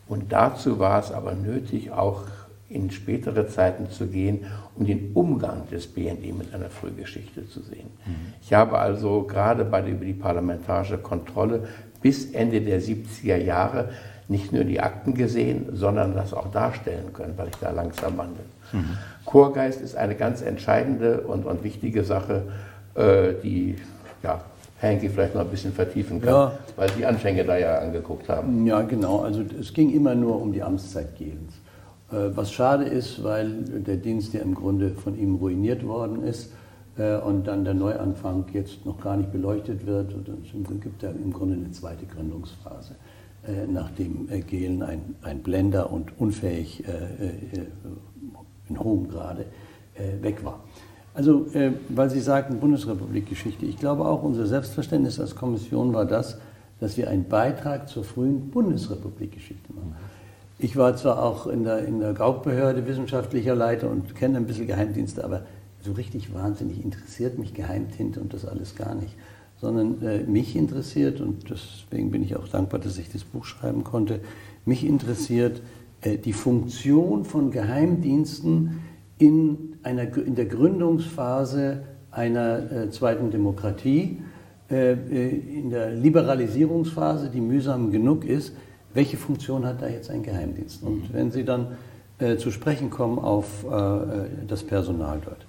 Und 0.07 0.31
dazu 0.31 0.77
war 0.77 0.99
es 0.99 1.11
aber 1.11 1.33
nötig, 1.33 1.89
auch 1.89 2.21
in 2.69 2.91
spätere 2.91 3.47
Zeiten 3.47 3.89
zu 3.89 4.07
gehen, 4.07 4.45
um 4.75 4.85
den 4.85 5.11
Umgang 5.13 5.67
des 5.69 5.87
BND 5.87 6.37
mit 6.37 6.53
einer 6.53 6.69
Frühgeschichte 6.69 7.47
zu 7.47 7.61
sehen. 7.61 7.89
Mhm. 8.05 8.33
Ich 8.41 8.53
habe 8.53 8.77
also 8.77 9.23
gerade 9.23 9.63
bei 9.63 9.81
der, 9.81 9.93
über 9.93 10.03
die 10.03 10.13
parlamentarische 10.13 10.97
Kontrolle 10.97 11.67
bis 12.01 12.31
Ende 12.31 12.61
der 12.61 12.81
70er 12.81 13.37
Jahre 13.37 13.89
nicht 14.27 14.51
nur 14.51 14.63
die 14.63 14.79
Akten 14.79 15.13
gesehen, 15.13 15.67
sondern 15.73 16.13
das 16.13 16.33
auch 16.33 16.51
darstellen 16.51 17.13
können, 17.13 17.33
weil 17.37 17.47
ich 17.47 17.55
da 17.61 17.71
langsam 17.71 18.17
wandle. 18.17 18.43
Mhm. 18.73 18.97
Chorgeist 19.25 19.81
ist 19.81 19.95
eine 19.95 20.15
ganz 20.15 20.41
entscheidende 20.41 21.21
und, 21.21 21.45
und 21.45 21.63
wichtige 21.63 22.03
Sache, 22.03 22.43
äh, 22.95 23.33
die 23.41 23.75
ja, 24.23 24.41
Henke 24.79 25.09
vielleicht 25.09 25.33
noch 25.33 25.41
ein 25.41 25.49
bisschen 25.49 25.73
vertiefen 25.73 26.21
kann, 26.21 26.33
ja. 26.33 26.51
weil 26.75 26.89
die 26.97 27.05
Anfänge 27.05 27.45
da 27.45 27.57
ja 27.57 27.79
angeguckt 27.79 28.27
haben. 28.27 28.65
Ja, 28.65 28.81
genau. 28.81 29.21
Also 29.21 29.43
es 29.59 29.73
ging 29.73 29.93
immer 29.93 30.13
nur 30.13 30.41
um 30.41 30.51
die 30.51 30.61
Amtszeit 30.61 31.15
Gehlens. 31.17 31.53
Äh, 32.11 32.35
was 32.35 32.51
schade 32.51 32.83
ist, 32.83 33.23
weil 33.23 33.49
der 33.49 33.95
Dienst 33.95 34.33
ja 34.33 34.41
im 34.41 34.55
Grunde 34.55 34.91
von 34.91 35.17
ihm 35.17 35.35
ruiniert 35.35 35.85
worden 35.85 36.23
ist 36.23 36.51
und 36.97 37.45
dann 37.47 37.63
der 37.63 37.73
Neuanfang 37.73 38.45
jetzt 38.53 38.85
noch 38.85 38.99
gar 38.99 39.17
nicht 39.17 39.31
beleuchtet 39.31 39.85
wird. 39.85 40.13
Und 40.13 40.27
es 40.29 40.81
gibt 40.81 41.03
ja 41.03 41.11
im 41.11 41.31
Grunde 41.31 41.55
eine 41.55 41.71
zweite 41.71 42.05
Gründungsphase, 42.05 42.95
äh, 43.47 43.67
nachdem 43.67 44.27
Gehlen 44.47 44.81
ein, 44.81 45.15
ein 45.21 45.39
Blender 45.43 45.91
und 45.91 46.19
unfähig 46.19 46.83
in 48.69 48.79
hohem 48.79 49.09
Grade 49.09 49.45
weg 50.21 50.43
war. 50.43 50.59
Also, 51.17 51.47
äh, 51.53 51.71
weil 51.89 52.11
Sie 52.11 52.19
sagten 52.19 52.59
Bundesrepublikgeschichte, 52.59 53.65
ich 53.65 53.77
glaube 53.79 54.05
auch, 54.05 54.21
unser 54.21 54.45
Selbstverständnis 54.45 55.19
als 55.19 55.35
Kommission 55.35 55.91
war 55.91 56.05
das, 56.05 56.37
dass 56.79 56.95
wir 56.95 57.09
einen 57.09 57.27
Beitrag 57.27 57.89
zur 57.89 58.03
frühen 58.03 58.51
Bundesrepublikgeschichte 58.51 59.73
machen. 59.73 59.95
Ich 60.59 60.77
war 60.77 60.95
zwar 60.95 61.23
auch 61.23 61.47
in 61.47 61.63
der, 61.63 61.85
in 61.87 61.99
der 61.99 62.13
Gaukbehörde 62.13 62.85
wissenschaftlicher 62.85 63.55
Leiter 63.55 63.89
und 63.89 64.13
kenne 64.13 64.37
ein 64.37 64.45
bisschen 64.45 64.67
Geheimdienste, 64.67 65.23
aber 65.23 65.41
so 65.87 65.93
richtig 65.93 66.33
wahnsinnig 66.33 66.83
interessiert 66.83 67.39
mich 67.39 67.53
Geheimtinte 67.53 68.19
und 68.19 68.33
das 68.33 68.45
alles 68.45 68.75
gar 68.75 68.93
nicht. 68.93 69.15
Sondern 69.59 70.01
äh, 70.03 70.19
mich 70.19 70.55
interessiert, 70.55 71.19
und 71.19 71.49
deswegen 71.49 72.11
bin 72.11 72.21
ich 72.21 72.35
auch 72.35 72.47
dankbar, 72.47 72.79
dass 72.79 72.97
ich 72.99 73.11
das 73.11 73.23
Buch 73.23 73.45
schreiben 73.45 73.83
konnte, 73.83 74.19
mich 74.65 74.85
interessiert 74.85 75.61
äh, 76.01 76.17
die 76.17 76.33
Funktion 76.33 77.25
von 77.25 77.49
Geheimdiensten 77.49 78.81
in, 79.17 79.77
einer, 79.81 80.15
in 80.15 80.35
der 80.35 80.45
Gründungsphase 80.45 81.83
einer 82.11 82.71
äh, 82.71 82.89
zweiten 82.91 83.31
Demokratie, 83.31 84.21
äh, 84.69 84.91
äh, 84.91 85.59
in 85.59 85.71
der 85.71 85.91
Liberalisierungsphase, 85.91 87.29
die 87.29 87.41
mühsam 87.41 87.89
genug 87.89 88.25
ist, 88.25 88.53
welche 88.93 89.17
Funktion 89.17 89.65
hat 89.65 89.81
da 89.81 89.87
jetzt 89.87 90.11
ein 90.11 90.21
Geheimdienst? 90.21 90.83
Und 90.83 91.09
mhm. 91.09 91.13
wenn 91.13 91.31
Sie 91.31 91.45
dann 91.45 91.77
äh, 92.19 92.37
zu 92.37 92.51
sprechen 92.51 92.91
kommen 92.91 93.17
auf 93.17 93.63
äh, 93.63 94.45
das 94.47 94.63
Personal 94.63 95.19
dort. 95.23 95.46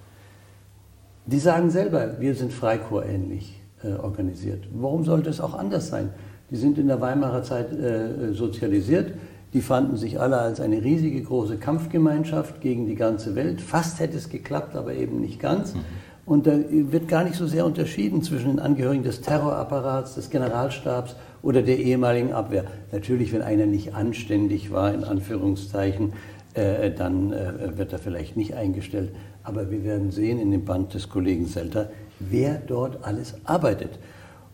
Die 1.25 1.39
sagen 1.39 1.69
selber, 1.69 2.19
wir 2.19 2.35
sind 2.35 2.53
Freikorps-ähnlich 2.53 3.59
äh, 3.83 3.93
organisiert. 3.93 4.67
Warum 4.73 5.03
sollte 5.03 5.29
es 5.29 5.39
auch 5.39 5.53
anders 5.53 5.87
sein? 5.87 6.09
Die 6.49 6.55
sind 6.55 6.77
in 6.77 6.87
der 6.87 7.01
Weimarer 7.01 7.43
Zeit 7.43 7.71
äh, 7.71 8.33
sozialisiert. 8.33 9.13
Die 9.53 9.61
fanden 9.61 9.97
sich 9.97 10.19
alle 10.19 10.37
als 10.37 10.59
eine 10.59 10.83
riesige 10.83 11.21
große 11.21 11.57
Kampfgemeinschaft 11.57 12.61
gegen 12.61 12.85
die 12.85 12.95
ganze 12.95 13.35
Welt. 13.35 13.61
Fast 13.61 13.99
hätte 13.99 14.17
es 14.17 14.29
geklappt, 14.29 14.75
aber 14.75 14.93
eben 14.93 15.21
nicht 15.21 15.39
ganz. 15.39 15.73
Mhm. 15.73 15.79
Und 16.25 16.45
da 16.45 16.51
wird 16.69 17.07
gar 17.07 17.23
nicht 17.23 17.35
so 17.35 17.47
sehr 17.47 17.65
unterschieden 17.65 18.21
zwischen 18.21 18.49
den 18.49 18.59
Angehörigen 18.59 19.01
des 19.01 19.21
Terrorapparats, 19.21 20.13
des 20.13 20.29
Generalstabs 20.29 21.15
oder 21.41 21.63
der 21.63 21.79
ehemaligen 21.79 22.33
Abwehr. 22.33 22.65
Natürlich, 22.91 23.33
wenn 23.33 23.41
einer 23.41 23.65
nicht 23.65 23.95
anständig 23.95 24.71
war, 24.71 24.93
in 24.93 25.03
Anführungszeichen, 25.03 26.13
äh, 26.53 26.91
dann 26.91 27.33
äh, 27.33 27.77
wird 27.77 27.93
er 27.93 27.99
vielleicht 27.99 28.37
nicht 28.37 28.53
eingestellt. 28.53 29.11
Aber 29.43 29.71
wir 29.71 29.83
werden 29.83 30.11
sehen 30.11 30.39
in 30.39 30.51
dem 30.51 30.65
Band 30.65 30.93
des 30.93 31.09
Kollegen 31.09 31.45
Selter, 31.45 31.89
wer 32.19 32.61
dort 32.65 33.03
alles 33.03 33.35
arbeitet. 33.45 33.99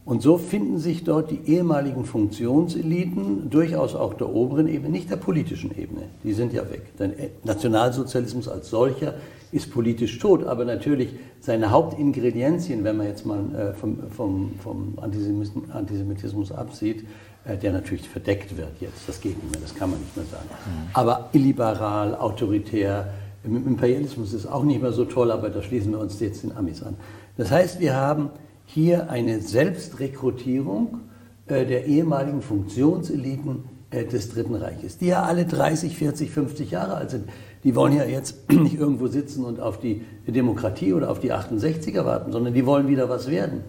Und 0.06 0.22
so 0.22 0.38
finden 0.38 0.77
sich 0.77 1.04
dort 1.04 1.32
die 1.32 1.42
ehemaligen 1.48 2.06
Funktionseliten, 2.06 3.50
durchaus 3.50 3.96
auch 3.96 4.13
der 4.13 4.30
oberen 4.30 4.68
Ebene, 4.68 4.89
nicht 4.92 5.10
der 5.10 5.15
politischen 5.15 5.75
Ebene. 5.75 6.04
Die 6.24 6.34
sind 6.34 6.54
ja 6.54 6.70
weg. 6.70 6.96
Der 7.00 7.10
Nationalsozialismus 7.44 8.48
als 8.48 8.70
solcher 8.70 9.15
ist 9.51 9.72
politisch 9.72 10.20
tot, 10.20 10.46
aber 10.46 10.63
natürlich 10.63 11.10
seine 11.39 11.72
Hauptingredienzien, 11.72 12.84
wenn 12.84 12.98
man 12.98 13.08
jetzt 13.08 13.25
mal 13.25 13.39
äh, 13.56 13.74
vom, 13.74 13.98
vom, 14.12 14.51
vom 14.62 14.94
Antisemitismus, 15.01 15.70
Antisemitismus 15.72 16.51
absieht, 16.51 17.06
äh, 17.46 17.58
der 17.58 17.72
natürlich 17.72 18.08
verdeckt 18.08 18.58
wird 18.58 18.82
jetzt, 18.82 19.08
das 19.08 19.20
geht 19.20 19.42
nicht 19.42 19.51
mehr, 19.51 19.62
das 19.62 19.74
kann 19.74 19.89
man 19.89 20.00
nicht 20.00 20.15
mehr 20.15 20.25
sagen. 20.25 20.50
Mhm. 20.50 20.89
Aber 20.94 21.30
illiberal, 21.34 22.15
autoritär, 22.15 23.12
im 23.45 23.67
Imperialismus 23.67 24.33
ist 24.33 24.45
auch 24.45 24.63
nicht 24.63 24.81
mehr 24.81 24.91
so 24.91 25.05
toll, 25.05 25.31
aber 25.31 25.49
da 25.49 25.61
schließen 25.61 25.91
wir 25.91 25.99
uns 25.99 26.19
jetzt 26.19 26.43
den 26.43 26.55
Amis 26.55 26.83
an. 26.83 26.95
Das 27.37 27.51
heißt, 27.51 27.79
wir 27.79 27.95
haben 27.95 28.29
hier 28.65 29.09
eine 29.09 29.41
Selbstrekrutierung 29.41 30.99
äh, 31.47 31.65
der 31.65 31.85
ehemaligen 31.85 32.41
Funktionseliten 32.41 33.65
äh, 33.91 34.05
des 34.05 34.29
Dritten 34.29 34.55
Reiches, 34.55 34.97
die 34.97 35.07
ja 35.07 35.23
alle 35.23 35.45
30, 35.45 35.95
40, 35.95 36.31
50 36.31 36.71
Jahre 36.71 36.95
alt 36.95 37.11
sind. 37.11 37.29
Die 37.63 37.75
wollen 37.75 37.95
ja 37.95 38.05
jetzt 38.05 38.51
nicht 38.51 38.79
irgendwo 38.79 39.07
sitzen 39.07 39.45
und 39.45 39.59
auf 39.59 39.79
die 39.79 40.01
Demokratie 40.27 40.93
oder 40.93 41.11
auf 41.11 41.19
die 41.19 41.31
68er 41.31 42.05
warten, 42.05 42.31
sondern 42.31 42.53
die 42.53 42.65
wollen 42.65 42.87
wieder 42.87 43.09
was 43.09 43.29
werden. 43.29 43.61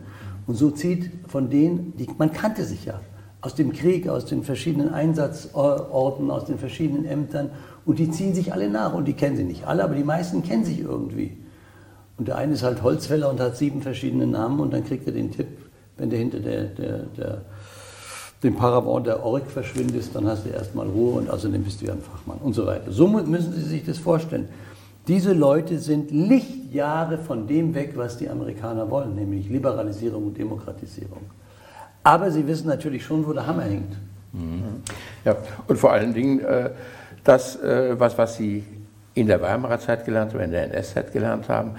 Und 0.46 0.54
so 0.54 0.70
zieht 0.70 1.10
von 1.26 1.50
denen, 1.50 1.94
die, 1.96 2.06
man 2.16 2.32
kannte 2.32 2.64
sich 2.64 2.84
ja 2.84 3.00
aus 3.40 3.54
dem 3.54 3.72
Krieg, 3.72 4.08
aus 4.08 4.24
den 4.24 4.42
verschiedenen 4.42 4.88
Einsatzorten, 4.92 6.30
aus 6.30 6.46
den 6.46 6.58
verschiedenen 6.58 7.04
Ämtern 7.04 7.50
und 7.86 7.98
die 8.00 8.10
ziehen 8.10 8.34
sich 8.34 8.52
alle 8.52 8.68
nach 8.68 8.92
und 8.92 9.06
die 9.06 9.14
kennen 9.14 9.36
sie 9.36 9.44
nicht 9.44 9.66
alle, 9.66 9.84
aber 9.84 9.94
die 9.94 10.04
meisten 10.04 10.42
kennen 10.42 10.64
sich 10.64 10.80
irgendwie. 10.80 11.36
Und 12.18 12.28
der 12.28 12.36
eine 12.36 12.54
ist 12.54 12.62
halt 12.62 12.82
Holzfäller 12.82 13.30
und 13.30 13.40
hat 13.40 13.56
sieben 13.56 13.80
verschiedene 13.80 14.26
Namen 14.26 14.60
und 14.60 14.72
dann 14.72 14.84
kriegt 14.84 15.06
er 15.06 15.12
den 15.12 15.30
Tipp, 15.30 15.46
wenn 15.96 16.10
der 16.10 16.18
hinter 16.18 16.40
der, 16.40 16.64
der, 16.64 16.98
der, 17.16 17.42
dem 18.42 18.56
Paravent 18.56 19.06
der 19.06 19.24
Org 19.24 19.50
verschwindest, 19.50 20.14
dann 20.14 20.26
hast 20.26 20.44
du 20.44 20.50
erstmal 20.50 20.86
Ruhe 20.86 21.20
und 21.20 21.30
außerdem 21.30 21.62
bist 21.62 21.80
du 21.80 21.86
ja 21.86 21.92
ein 21.92 22.00
Fachmann 22.00 22.38
und 22.38 22.54
so 22.54 22.66
weiter. 22.66 22.90
So 22.90 23.06
müssen 23.06 23.52
Sie 23.52 23.62
sich 23.62 23.84
das 23.84 23.98
vorstellen. 23.98 24.48
Diese 25.06 25.32
Leute 25.32 25.78
sind 25.78 26.10
Lichtjahre 26.10 27.18
von 27.18 27.46
dem 27.46 27.74
weg, 27.74 27.92
was 27.94 28.18
die 28.18 28.28
Amerikaner 28.28 28.90
wollen, 28.90 29.14
nämlich 29.14 29.48
Liberalisierung 29.48 30.26
und 30.26 30.38
Demokratisierung. 30.38 31.22
Aber 32.02 32.32
sie 32.32 32.46
wissen 32.46 32.66
natürlich 32.66 33.04
schon, 33.04 33.24
wo 33.24 33.32
der 33.32 33.46
Hammer 33.46 33.62
hängt. 33.62 33.92
Mhm. 34.32 34.82
Ja, 35.24 35.36
und 35.68 35.78
vor 35.78 35.92
allen 35.92 36.12
Dingen 36.12 36.40
äh, 36.40 36.70
das, 37.26 37.56
äh, 37.62 37.98
was, 37.98 38.16
was 38.18 38.36
Sie 38.36 38.64
in 39.14 39.26
der 39.26 39.40
Weimarer 39.40 39.80
Zeit 39.80 40.04
gelernt 40.04 40.34
haben, 40.34 40.42
in 40.42 40.50
der 40.50 40.64
NS-Zeit 40.64 41.12
gelernt 41.12 41.48
haben, 41.48 41.72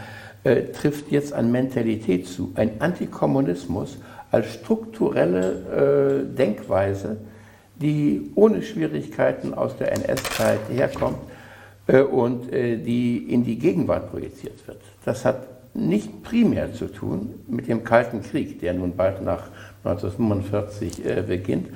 äh, 0.43 0.63
trifft 0.71 1.11
jetzt 1.11 1.33
an 1.33 1.51
Mentalität 1.51 2.27
zu. 2.27 2.51
Ein 2.55 2.79
Antikommunismus 2.79 3.97
als 4.31 4.53
strukturelle 4.53 6.23
äh, 6.31 6.35
Denkweise, 6.35 7.17
die 7.75 8.31
ohne 8.35 8.61
Schwierigkeiten 8.61 9.53
aus 9.53 9.77
der 9.77 9.91
NS-Zeit 9.93 10.59
herkommt 10.69 11.19
äh, 11.87 12.01
und 12.01 12.51
äh, 12.51 12.77
die 12.77 13.17
in 13.17 13.43
die 13.43 13.57
Gegenwart 13.57 14.11
projiziert 14.11 14.67
wird. 14.67 14.81
Das 15.05 15.23
hat 15.25 15.47
nicht 15.73 16.23
primär 16.23 16.73
zu 16.73 16.87
tun 16.87 17.35
mit 17.47 17.67
dem 17.67 17.83
Kalten 17.83 18.21
Krieg, 18.21 18.59
der 18.59 18.73
nun 18.73 18.95
bald 18.95 19.21
nach 19.21 19.49
1945 19.83 21.05
äh, 21.05 21.21
beginnt, 21.21 21.67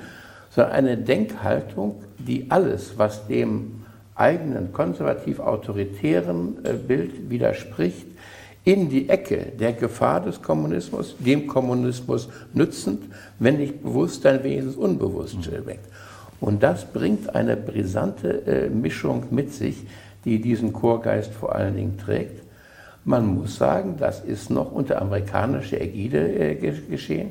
sondern 0.50 0.72
eine 0.72 0.96
Denkhaltung, 0.98 2.02
die 2.26 2.50
alles, 2.50 2.94
was 2.96 3.26
dem 3.26 3.82
eigenen 4.14 4.72
konservativ-autoritären 4.72 6.64
äh, 6.64 6.72
Bild 6.74 7.30
widerspricht, 7.30 8.06
in 8.64 8.88
die 8.88 9.08
Ecke 9.08 9.46
der 9.58 9.72
Gefahr 9.72 10.20
des 10.20 10.40
Kommunismus, 10.40 11.16
dem 11.18 11.46
Kommunismus 11.48 12.28
nützend, 12.54 13.02
wenn 13.40 13.56
nicht 13.58 13.82
bewusst, 13.82 14.24
dann 14.24 14.44
wenigstens 14.44 14.76
unbewusst 14.76 15.36
mhm. 15.36 15.66
weckt. 15.66 15.88
Und 16.40 16.62
das 16.62 16.84
bringt 16.84 17.34
eine 17.34 17.56
brisante 17.56 18.46
äh, 18.46 18.68
Mischung 18.68 19.24
mit 19.30 19.52
sich, 19.52 19.76
die 20.24 20.40
diesen 20.40 20.72
Chorgeist 20.72 21.32
vor 21.32 21.54
allen 21.54 21.76
Dingen 21.76 21.98
trägt. 21.98 22.42
Man 23.04 23.26
muss 23.26 23.56
sagen, 23.56 23.96
das 23.98 24.20
ist 24.20 24.50
noch 24.50 24.70
unter 24.70 25.02
amerikanischer 25.02 25.80
Ägide 25.80 26.32
äh, 26.32 26.54
geschehen. 26.88 27.30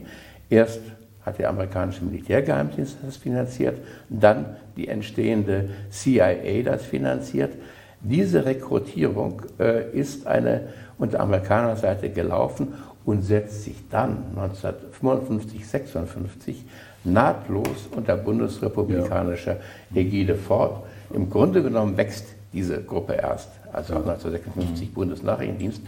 Erst 0.49 0.81
hat 1.25 1.39
der 1.39 1.49
amerikanische 1.49 2.03
Militärgeheimdienst 2.03 2.97
das 3.03 3.17
finanziert, 3.17 3.77
dann 4.09 4.57
die 4.75 4.87
entstehende 4.87 5.69
CIA 5.89 6.63
das 6.63 6.83
finanziert. 6.83 7.53
Diese 7.99 8.45
Rekrutierung 8.45 9.43
äh, 9.59 9.91
ist 9.91 10.25
eine 10.25 10.69
unter 10.97 11.19
Amerikanerseite 11.19 12.09
gelaufen 12.09 12.69
und 13.05 13.23
setzt 13.23 13.63
sich 13.63 13.75
dann 13.89 14.23
1955, 14.35 15.67
56 15.67 16.65
nahtlos 17.03 17.89
unter 17.95 18.15
bundesrepublikanischer 18.17 19.57
Ägide 19.93 20.35
fort. 20.35 20.83
Im 21.13 21.29
Grunde 21.29 21.63
genommen 21.63 21.97
wächst 21.97 22.25
diese 22.53 22.81
Gruppe 22.83 23.13
erst, 23.13 23.49
also 23.71 23.95
1956 23.95 24.89
mhm. 24.89 24.93
Bundesnachrichtendienst, 24.93 25.81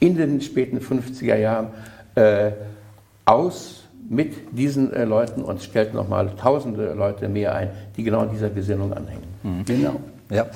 in 0.00 0.16
den 0.16 0.40
späten 0.40 0.78
50er 0.78 1.36
Jahren 1.36 1.68
äh, 2.14 2.52
aus 3.24 3.84
mit 4.08 4.56
diesen 4.56 4.92
äh, 4.92 5.04
Leuten 5.04 5.42
und 5.42 5.62
stellt 5.62 5.94
nochmal 5.94 6.30
tausende 6.36 6.94
Leute 6.94 7.28
mehr 7.28 7.54
ein, 7.54 7.70
die 7.96 8.02
genau 8.02 8.24
dieser 8.24 8.50
Gesinnung 8.50 8.92
anhängen. 8.92 9.24
Mhm. 9.42 9.64
Genau. 9.64 9.96
Ja. 10.30 10.46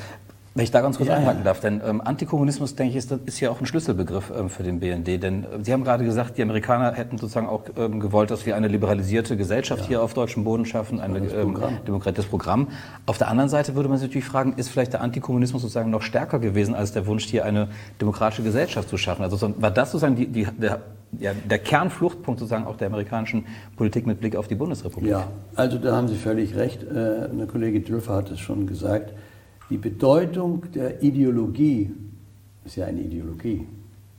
Wenn 0.55 0.65
ich 0.65 0.71
da 0.71 0.83
ganz 0.83 0.99
kurz 0.99 1.09
ja, 1.09 1.17
einhaken 1.17 1.45
darf, 1.45 1.61
denn 1.61 1.81
ähm, 1.83 2.03
Antikommunismus, 2.03 2.75
denke 2.75 2.91
ich, 2.91 2.97
ist, 2.97 3.11
ist 3.25 3.41
ja 3.41 3.51
auch 3.51 3.61
ein 3.61 3.65
Schlüsselbegriff 3.65 4.31
ähm, 4.37 4.51
für 4.51 4.63
den 4.63 4.81
BND. 4.81 5.23
Denn 5.23 5.45
äh, 5.45 5.47
Sie 5.63 5.73
haben 5.73 5.83
gerade 5.83 6.05
gesagt, 6.05 6.37
die 6.37 6.43
Amerikaner 6.43 6.93
hätten 6.93 7.17
sozusagen 7.17 7.49
auch 7.49 7.63
ähm, 7.79 8.01
gewollt, 8.01 8.31
dass 8.31 8.45
wir 8.45 8.55
eine 8.55 8.69
liberalisierte 8.69 9.39
Gesellschaft 9.39 9.83
ja. 9.83 9.89
hier 9.89 10.03
auf 10.03 10.13
deutschem 10.13 10.45
Boden 10.45 10.67
schaffen, 10.67 11.01
ein 11.01 11.17
ähm, 11.17 11.57
demokratisches 11.87 12.29
Programm. 12.29 12.69
Auf 13.07 13.17
der 13.17 13.29
anderen 13.29 13.49
Seite 13.49 13.75
würde 13.77 13.89
man 13.89 13.97
sich 13.97 14.09
natürlich 14.09 14.29
fragen, 14.29 14.53
ist 14.59 14.69
vielleicht 14.69 14.93
der 14.93 15.01
Antikommunismus 15.01 15.63
sozusagen 15.63 15.89
noch 15.89 16.03
stärker 16.03 16.39
gewesen 16.39 16.75
als 16.75 16.93
der 16.93 17.07
Wunsch, 17.07 17.25
hier 17.25 17.47
eine 17.47 17.69
demokratische 17.99 18.43
Gesellschaft 18.43 18.91
zu 18.91 18.99
schaffen? 18.99 19.23
Also 19.23 19.55
war 19.57 19.71
das 19.71 19.93
sozusagen 19.93 20.17
die, 20.17 20.27
die, 20.27 20.47
der, 20.59 20.83
ja, 21.19 21.33
der 21.35 21.59
Kernfluchtpunkt 21.59 22.41
sozusagen 22.41 22.67
auch 22.67 22.77
der 22.77 22.89
amerikanischen 22.89 23.45
Politik 23.77 24.07
mit 24.07 24.21
Blick 24.21 24.37
auf 24.37 24.49
die 24.49 24.55
Bundesrepublik? 24.55 25.11
Ja, 25.11 25.29
also 25.55 25.79
da 25.79 25.95
haben 25.95 26.09
Sie 26.09 26.17
völlig 26.17 26.57
recht. 26.57 26.83
Äh, 26.83 27.29
eine 27.31 27.47
Kollegin 27.47 27.85
Dülfer 27.85 28.15
hat 28.15 28.31
es 28.31 28.41
schon 28.41 28.67
gesagt 28.67 29.13
die 29.73 29.79
Bedeutung 29.79 30.71
der 30.75 31.03
Ideologie, 31.03 31.91
ist 32.63 32.77
ja 32.77 32.85
eine 32.85 33.01
Ideologie, 33.01 33.67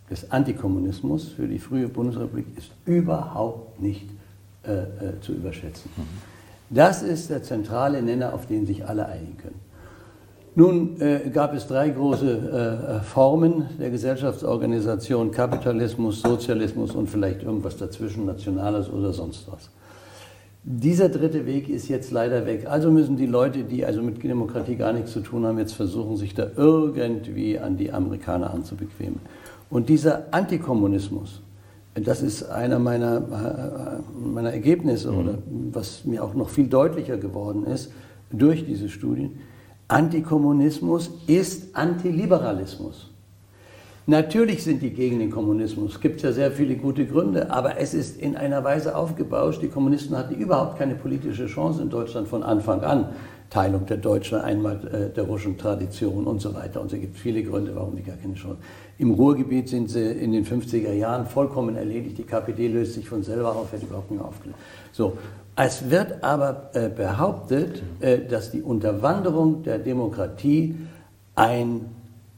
des 0.09 0.31
Antikommunismus 0.31 1.27
für 1.27 1.47
die 1.47 1.59
frühe 1.59 1.87
Bundesrepublik 1.87 2.47
ist 2.57 2.71
überhaupt 2.85 3.79
nicht 3.79 4.09
äh, 4.65 4.71
äh, 4.71 5.21
zu 5.21 5.33
überschätzen. 5.33 5.91
Mhm. 5.95 6.01
Das 6.71 7.03
ist 7.03 7.29
der 7.29 7.43
zentrale 7.43 8.01
Nenner, 8.01 8.33
auf 8.33 8.47
den 8.47 8.65
sich 8.65 8.87
alle 8.87 9.05
einigen 9.05 9.37
können. 9.37 9.59
Nun 10.55 11.01
äh, 11.01 11.29
gab 11.31 11.55
es 11.55 11.67
drei 11.67 11.89
große 11.89 12.27
äh, 12.27 12.97
äh, 12.97 12.99
Formen 13.01 13.65
der 13.79 13.89
Gesellschaftsorganisation, 13.89 15.31
Kapitalismus, 15.31 16.21
Sozialismus 16.21 16.93
und 16.93 17.09
vielleicht 17.09 17.41
irgendwas 17.41 17.77
dazwischen, 17.77 18.25
Nationales 18.27 18.87
oder 18.91 19.13
sonst 19.13 19.51
was. 19.51 19.71
Dieser 20.63 21.09
dritte 21.09 21.47
Weg 21.47 21.69
ist 21.69 21.89
jetzt 21.89 22.11
leider 22.11 22.45
weg. 22.45 22.67
Also 22.69 22.91
müssen 22.91 23.17
die 23.17 23.25
Leute, 23.25 23.63
die 23.63 23.83
also 23.83 24.03
mit 24.03 24.23
Demokratie 24.23 24.75
gar 24.75 24.93
nichts 24.93 25.11
zu 25.11 25.21
tun 25.21 25.45
haben, 25.45 25.57
jetzt 25.57 25.73
versuchen, 25.73 26.17
sich 26.17 26.35
da 26.35 26.47
irgendwie 26.55 27.57
an 27.57 27.75
die 27.75 27.91
Amerikaner 27.91 28.53
anzubequemen. 28.53 29.19
Und 29.71 29.89
dieser 29.89 30.27
Antikommunismus, 30.31 31.41
das 31.95 32.21
ist 32.21 32.43
einer 32.43 32.79
meiner, 32.79 33.99
meiner 34.15 34.53
Ergebnisse 34.53 35.11
mhm. 35.11 35.17
oder 35.17 35.37
was 35.73 36.05
mir 36.05 36.23
auch 36.23 36.33
noch 36.33 36.49
viel 36.49 36.67
deutlicher 36.67 37.17
geworden 37.17 37.65
ist 37.65 37.91
durch 38.31 38.65
diese 38.65 38.87
Studien. 38.87 39.31
Antikommunismus 39.93 41.11
ist 41.27 41.75
Antiliberalismus. 41.75 43.11
Natürlich 44.07 44.63
sind 44.63 44.81
die 44.81 44.89
gegen 44.89 45.19
den 45.19 45.29
Kommunismus. 45.29 45.93
Es 45.93 46.01
gibt 46.01 46.21
ja 46.23 46.31
sehr 46.31 46.51
viele 46.51 46.75
gute 46.75 47.05
Gründe, 47.05 47.51
aber 47.51 47.77
es 47.77 47.93
ist 47.93 48.19
in 48.19 48.35
einer 48.35 48.63
Weise 48.63 48.97
aufgebauscht. 48.97 49.61
Die 49.61 49.69
Kommunisten 49.69 50.17
hatten 50.17 50.35
überhaupt 50.35 50.79
keine 50.79 50.95
politische 50.95 51.45
Chance 51.45 51.83
in 51.83 51.89
Deutschland 51.89 52.27
von 52.27 52.41
Anfang 52.41 52.81
an. 52.81 53.09
Teilung 53.51 53.85
der 53.85 53.97
Deutschen, 53.97 54.39
einmal 54.39 54.87
äh, 54.87 55.13
der 55.13 55.25
russischen 55.25 55.59
Tradition 55.59 56.25
und 56.25 56.41
so 56.41 56.55
weiter. 56.55 56.81
Und 56.81 56.91
es 56.91 56.99
gibt 56.99 57.15
viele 57.15 57.43
Gründe, 57.43 57.75
warum 57.75 57.95
die 57.95 58.01
gar 58.01 58.17
keine 58.17 58.33
Chance 58.33 58.57
Im 58.97 59.11
Ruhrgebiet 59.11 59.69
sind 59.69 59.91
sie 59.91 60.11
in 60.11 60.31
den 60.31 60.43
50er 60.43 60.91
Jahren 60.91 61.27
vollkommen 61.27 61.75
erledigt. 61.75 62.17
Die 62.17 62.23
KPD 62.23 62.67
löst 62.67 62.95
sich 62.95 63.07
von 63.07 63.21
selber 63.21 63.55
auf, 63.55 63.71
hätte 63.71 63.85
überhaupt 63.85 64.09
nicht 64.09 64.23
aufgelöst. 64.23 64.57
So, 64.91 65.17
es 65.55 65.89
wird 65.89 66.23
aber 66.23 66.71
äh, 66.73 66.89
behauptet, 66.89 67.83
äh, 67.99 68.19
dass 68.19 68.51
die 68.51 68.61
Unterwanderung 68.61 69.63
der 69.63 69.77
Demokratie 69.77 70.75
ein 71.35 71.85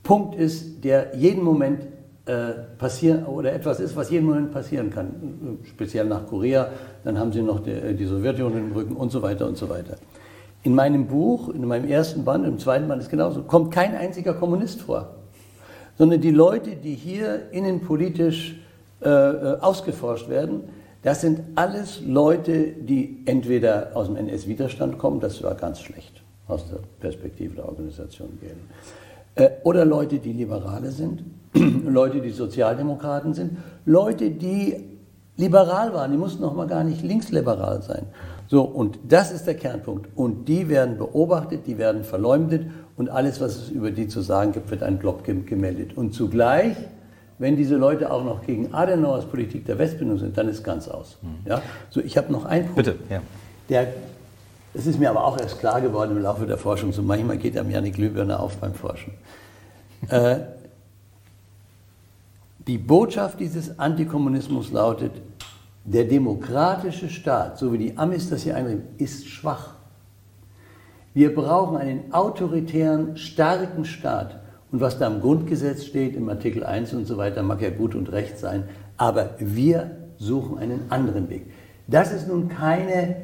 Punkt 0.04 0.36
ist, 0.36 0.84
der 0.84 1.16
jeden 1.16 1.44
Moment 1.44 1.82
äh, 2.26 2.54
passieren 2.78 3.26
oder 3.26 3.54
etwas 3.54 3.80
ist, 3.80 3.96
was 3.96 4.10
jeden 4.10 4.26
Moment 4.26 4.52
passieren 4.52 4.90
kann. 4.90 5.60
Speziell 5.70 6.06
nach 6.06 6.26
Korea, 6.28 6.70
dann 7.04 7.18
haben 7.18 7.32
sie 7.32 7.42
noch 7.42 7.60
die, 7.60 7.72
äh, 7.72 7.94
die 7.94 8.06
Sowjetunion 8.06 8.58
im 8.58 8.72
Rücken 8.72 8.96
und 8.96 9.12
so 9.12 9.22
weiter 9.22 9.48
und 9.48 9.58
so 9.58 9.70
weiter. 9.70 9.96
In 10.64 10.76
meinem 10.76 11.08
Buch, 11.08 11.50
in 11.50 11.66
meinem 11.68 11.88
ersten 11.88 12.26
Band, 12.26 12.46
im 12.46 12.60
zweiten 12.60 12.88
Band 12.88 13.02
ist 13.02 13.10
genauso, 13.10 13.44
kommt 13.44 13.72
kein 13.72 13.96
einziger 13.96 14.34
Kommunist 14.34 14.82
vor, 14.82 15.16
sondern 15.98 16.20
die 16.20 16.32
Leute, 16.32 16.72
die 16.76 16.96
hier 16.96 17.52
innenpolitisch 17.52 18.60
äh, 19.02 19.10
äh 19.10 19.60
ausgeforscht 19.60 20.28
werden, 20.28 20.64
das 21.06 21.22
sind 21.22 21.42
alles 21.54 22.02
Leute, 22.04 22.66
die 22.66 23.22
entweder 23.26 23.92
aus 23.94 24.08
dem 24.08 24.16
NS-Widerstand 24.16 24.98
kommen, 24.98 25.20
das 25.20 25.44
war 25.44 25.54
ganz 25.54 25.80
schlecht 25.80 26.24
aus 26.48 26.68
der 26.68 26.80
Perspektive 27.00 27.58
der 27.58 27.70
Organisation 27.70 28.40
gehen, 28.42 28.58
äh, 29.36 29.52
oder 29.64 29.86
Leute, 29.86 30.18
die 30.18 30.34
Liberale 30.34 30.90
sind, 30.90 31.24
Leute, 31.54 32.22
die 32.22 32.32
Sozialdemokraten 32.32 33.36
sind, 33.36 33.58
Leute, 33.86 34.32
die 34.32 34.78
liberal 35.38 35.94
waren, 35.94 36.12
die 36.12 36.18
mussten 36.18 36.42
noch 36.42 36.56
mal 36.56 36.66
gar 36.66 36.84
nicht 36.84 37.04
linksliberal 37.04 37.84
sein. 37.84 38.08
So, 38.48 38.64
und 38.64 38.98
das 39.08 39.32
ist 39.32 39.46
der 39.46 39.56
Kernpunkt. 39.56 40.10
Und 40.16 40.48
die 40.48 40.70
werden 40.70 40.98
beobachtet, 40.98 41.68
die 41.68 41.78
werden 41.78 42.04
verleumdet 42.04 42.66
und 42.98 43.10
alles, 43.10 43.40
was 43.42 43.58
es 43.58 43.70
über 43.70 43.92
die 43.92 44.08
zu 44.08 44.22
sagen 44.22 44.54
gibt, 44.54 44.72
wird 44.72 44.82
ein 44.82 44.98
Blob 44.98 45.24
gemeldet. 45.24 45.96
Und 45.96 46.16
zugleich, 46.16 46.76
wenn 47.38 47.58
diese 47.58 47.76
Leute 47.76 48.12
auch 48.12 48.24
noch 48.24 48.46
gegen 48.46 48.74
Adenauers 48.74 49.26
Politik 49.26 49.66
der 49.66 49.78
Westbindung 49.78 50.18
sind, 50.20 50.38
dann 50.38 50.48
ist 50.48 50.64
ganz 50.64 50.88
aus. 50.88 51.18
Mhm. 51.22 51.50
Ja? 51.50 51.62
So, 51.90 52.02
ich 52.02 52.18
habe 52.18 52.32
noch 52.32 52.46
einen 52.46 52.66
Punkt. 52.66 52.78
Bitte, 52.78 52.96
ja. 53.10 53.22
Der, 53.70 53.88
es 54.74 54.88
ist 54.88 55.00
mir 55.00 55.10
aber 55.10 55.26
auch 55.26 55.38
erst 55.38 55.60
klar 55.60 55.82
geworden 55.82 56.12
im 56.16 56.22
Laufe 56.22 56.46
der 56.46 56.58
Forschung, 56.58 56.94
so 56.94 57.02
manchmal 57.02 57.38
geht 57.38 57.58
einem 57.58 57.72
ja 57.72 57.80
eine 57.80 57.92
Glühbirne 57.92 58.40
auf 58.40 58.58
beim 58.58 58.74
Forschen. 58.74 59.14
äh, 60.10 60.38
die 62.68 62.78
Botschaft 62.78 63.40
dieses 63.40 63.78
Antikommunismus 63.78 64.72
lautet, 64.72 65.12
der 65.84 66.06
demokratische 66.06 67.10
Staat, 67.10 67.60
so 67.60 67.72
wie 67.72 67.78
die 67.78 67.98
Amis 67.98 68.30
das 68.30 68.42
hier 68.42 68.56
einreden, 68.56 68.84
ist 68.98 69.28
schwach. 69.28 69.76
Wir 71.14 71.34
brauchen 71.34 71.78
einen 71.78 72.12
autoritären, 72.12 73.18
starken 73.18 73.86
Staat. 73.86 74.40
Und 74.76 74.82
was 74.82 75.00
da 75.00 75.08
im 75.08 75.22
Grundgesetz 75.22 75.86
steht, 75.86 76.18
im 76.18 76.28
Artikel 76.28 76.66
1 76.66 76.94
und 76.96 77.06
so 77.06 77.16
weiter, 77.16 77.44
mag 77.44 77.62
ja 77.62 77.70
gut 77.70 77.96
und 77.96 78.12
recht 78.12 78.38
sein. 78.38 78.66
Aber 78.98 79.36
wir 79.40 79.92
suchen 80.18 80.58
einen 80.58 80.82
anderen 80.90 81.30
Weg. 81.30 81.46
Das 81.88 82.12
ist 82.12 82.28
nun 82.28 82.50
keine 82.50 83.16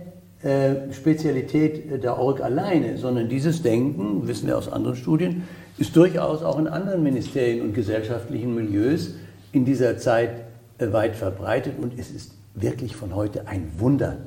äh, 0.44 0.94
Spezialität 0.94 2.02
der 2.02 2.18
Org 2.18 2.40
alleine, 2.40 2.98
sondern 2.98 3.28
dieses 3.28 3.64
Denken, 3.64 4.30
wissen 4.30 4.48
wir 4.48 4.58
aus 4.58 4.72
anderen 4.72 4.96
Studien, 4.96 5.44
ist 5.78 5.94
durchaus 5.94 6.42
auch 6.42 6.58
in 6.58 6.70
anderen 6.70 7.04
Ministerien 7.04 7.60
und 7.60 7.74
gesellschaftlichen 7.74 8.56
Milieus 8.56 9.16
in 9.52 9.66
dieser 9.66 9.98
Zeit 9.98 10.46
äh, 10.78 10.94
weit 10.94 11.18
verbreitet 11.18 11.74
und 11.82 12.00
es 12.00 12.12
ist 12.12 12.32
wirklich 12.56 12.96
von 12.96 13.14
heute 13.14 13.46
ein 13.50 13.74
Wunder, 13.78 14.20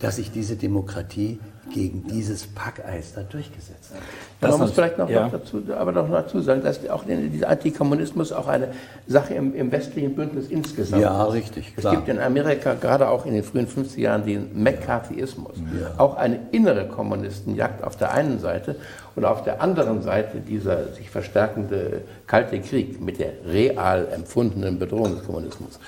dass 0.00 0.16
sich 0.16 0.32
diese 0.32 0.56
Demokratie 0.56 1.38
gegen 1.72 2.06
dieses 2.06 2.46
Packeis 2.46 3.12
da 3.14 3.22
durchgesetzt 3.22 3.92
hat. 3.94 4.00
Das 4.40 4.52
man 4.52 4.60
muss 4.60 4.70
vielleicht 4.72 4.98
noch, 4.98 5.08
ja. 5.08 5.28
dazu, 5.28 5.62
aber 5.76 5.92
noch 5.92 6.10
dazu 6.10 6.40
sagen, 6.40 6.62
dass 6.62 6.88
auch 6.88 7.04
dieser 7.06 7.48
Antikommunismus 7.48 8.32
auch 8.32 8.48
eine 8.48 8.68
Sache 9.06 9.34
im, 9.34 9.54
im 9.54 9.70
westlichen 9.70 10.14
Bündnis 10.14 10.48
insgesamt 10.48 11.02
ja, 11.02 11.10
ist. 11.10 11.14
Ja, 11.16 11.24
richtig. 11.26 11.72
Es 11.76 11.82
klar. 11.82 11.96
gibt 11.96 12.08
in 12.08 12.18
Amerika 12.18 12.74
gerade 12.74 13.08
auch 13.08 13.26
in 13.26 13.34
den 13.34 13.44
frühen 13.44 13.68
50er 13.68 14.00
Jahren 14.00 14.24
den 14.24 14.62
McCarthyismus. 14.62 15.58
Ja. 15.80 15.92
Auch 15.98 16.16
eine 16.16 16.40
innere 16.50 16.88
Kommunistenjagd 16.88 17.84
auf 17.84 17.96
der 17.96 18.12
einen 18.12 18.40
Seite 18.40 18.76
und 19.14 19.24
auf 19.24 19.44
der 19.44 19.62
anderen 19.62 20.02
Seite 20.02 20.40
dieser 20.40 20.92
sich 20.94 21.10
verstärkende 21.10 22.02
Kalte 22.26 22.58
Krieg 22.60 23.00
mit 23.00 23.20
der 23.20 23.32
real 23.46 24.08
empfundenen 24.12 24.78
Bedrohung 24.78 25.14
des 25.16 25.26
Kommunismus. 25.26 25.78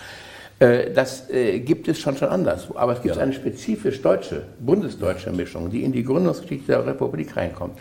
Äh, 0.63 0.93
das 0.93 1.29
äh, 1.29 1.59
gibt 1.59 1.89
es 1.89 1.99
schon 1.99 2.17
schon 2.17 2.29
anders. 2.29 2.69
Aber 2.75 2.93
es 2.93 3.03
gibt 3.03 3.17
ja. 3.17 3.23
eine 3.23 3.33
spezifisch 3.33 4.01
deutsche, 4.01 4.45
bundesdeutsche 4.61 5.33
Mischung, 5.33 5.71
die 5.71 5.83
in 5.83 5.93
die 5.93 6.05
Gründungsgeschichte 6.05 6.67
der 6.73 6.87
Republik 6.87 7.37
reinkommt. 7.37 7.79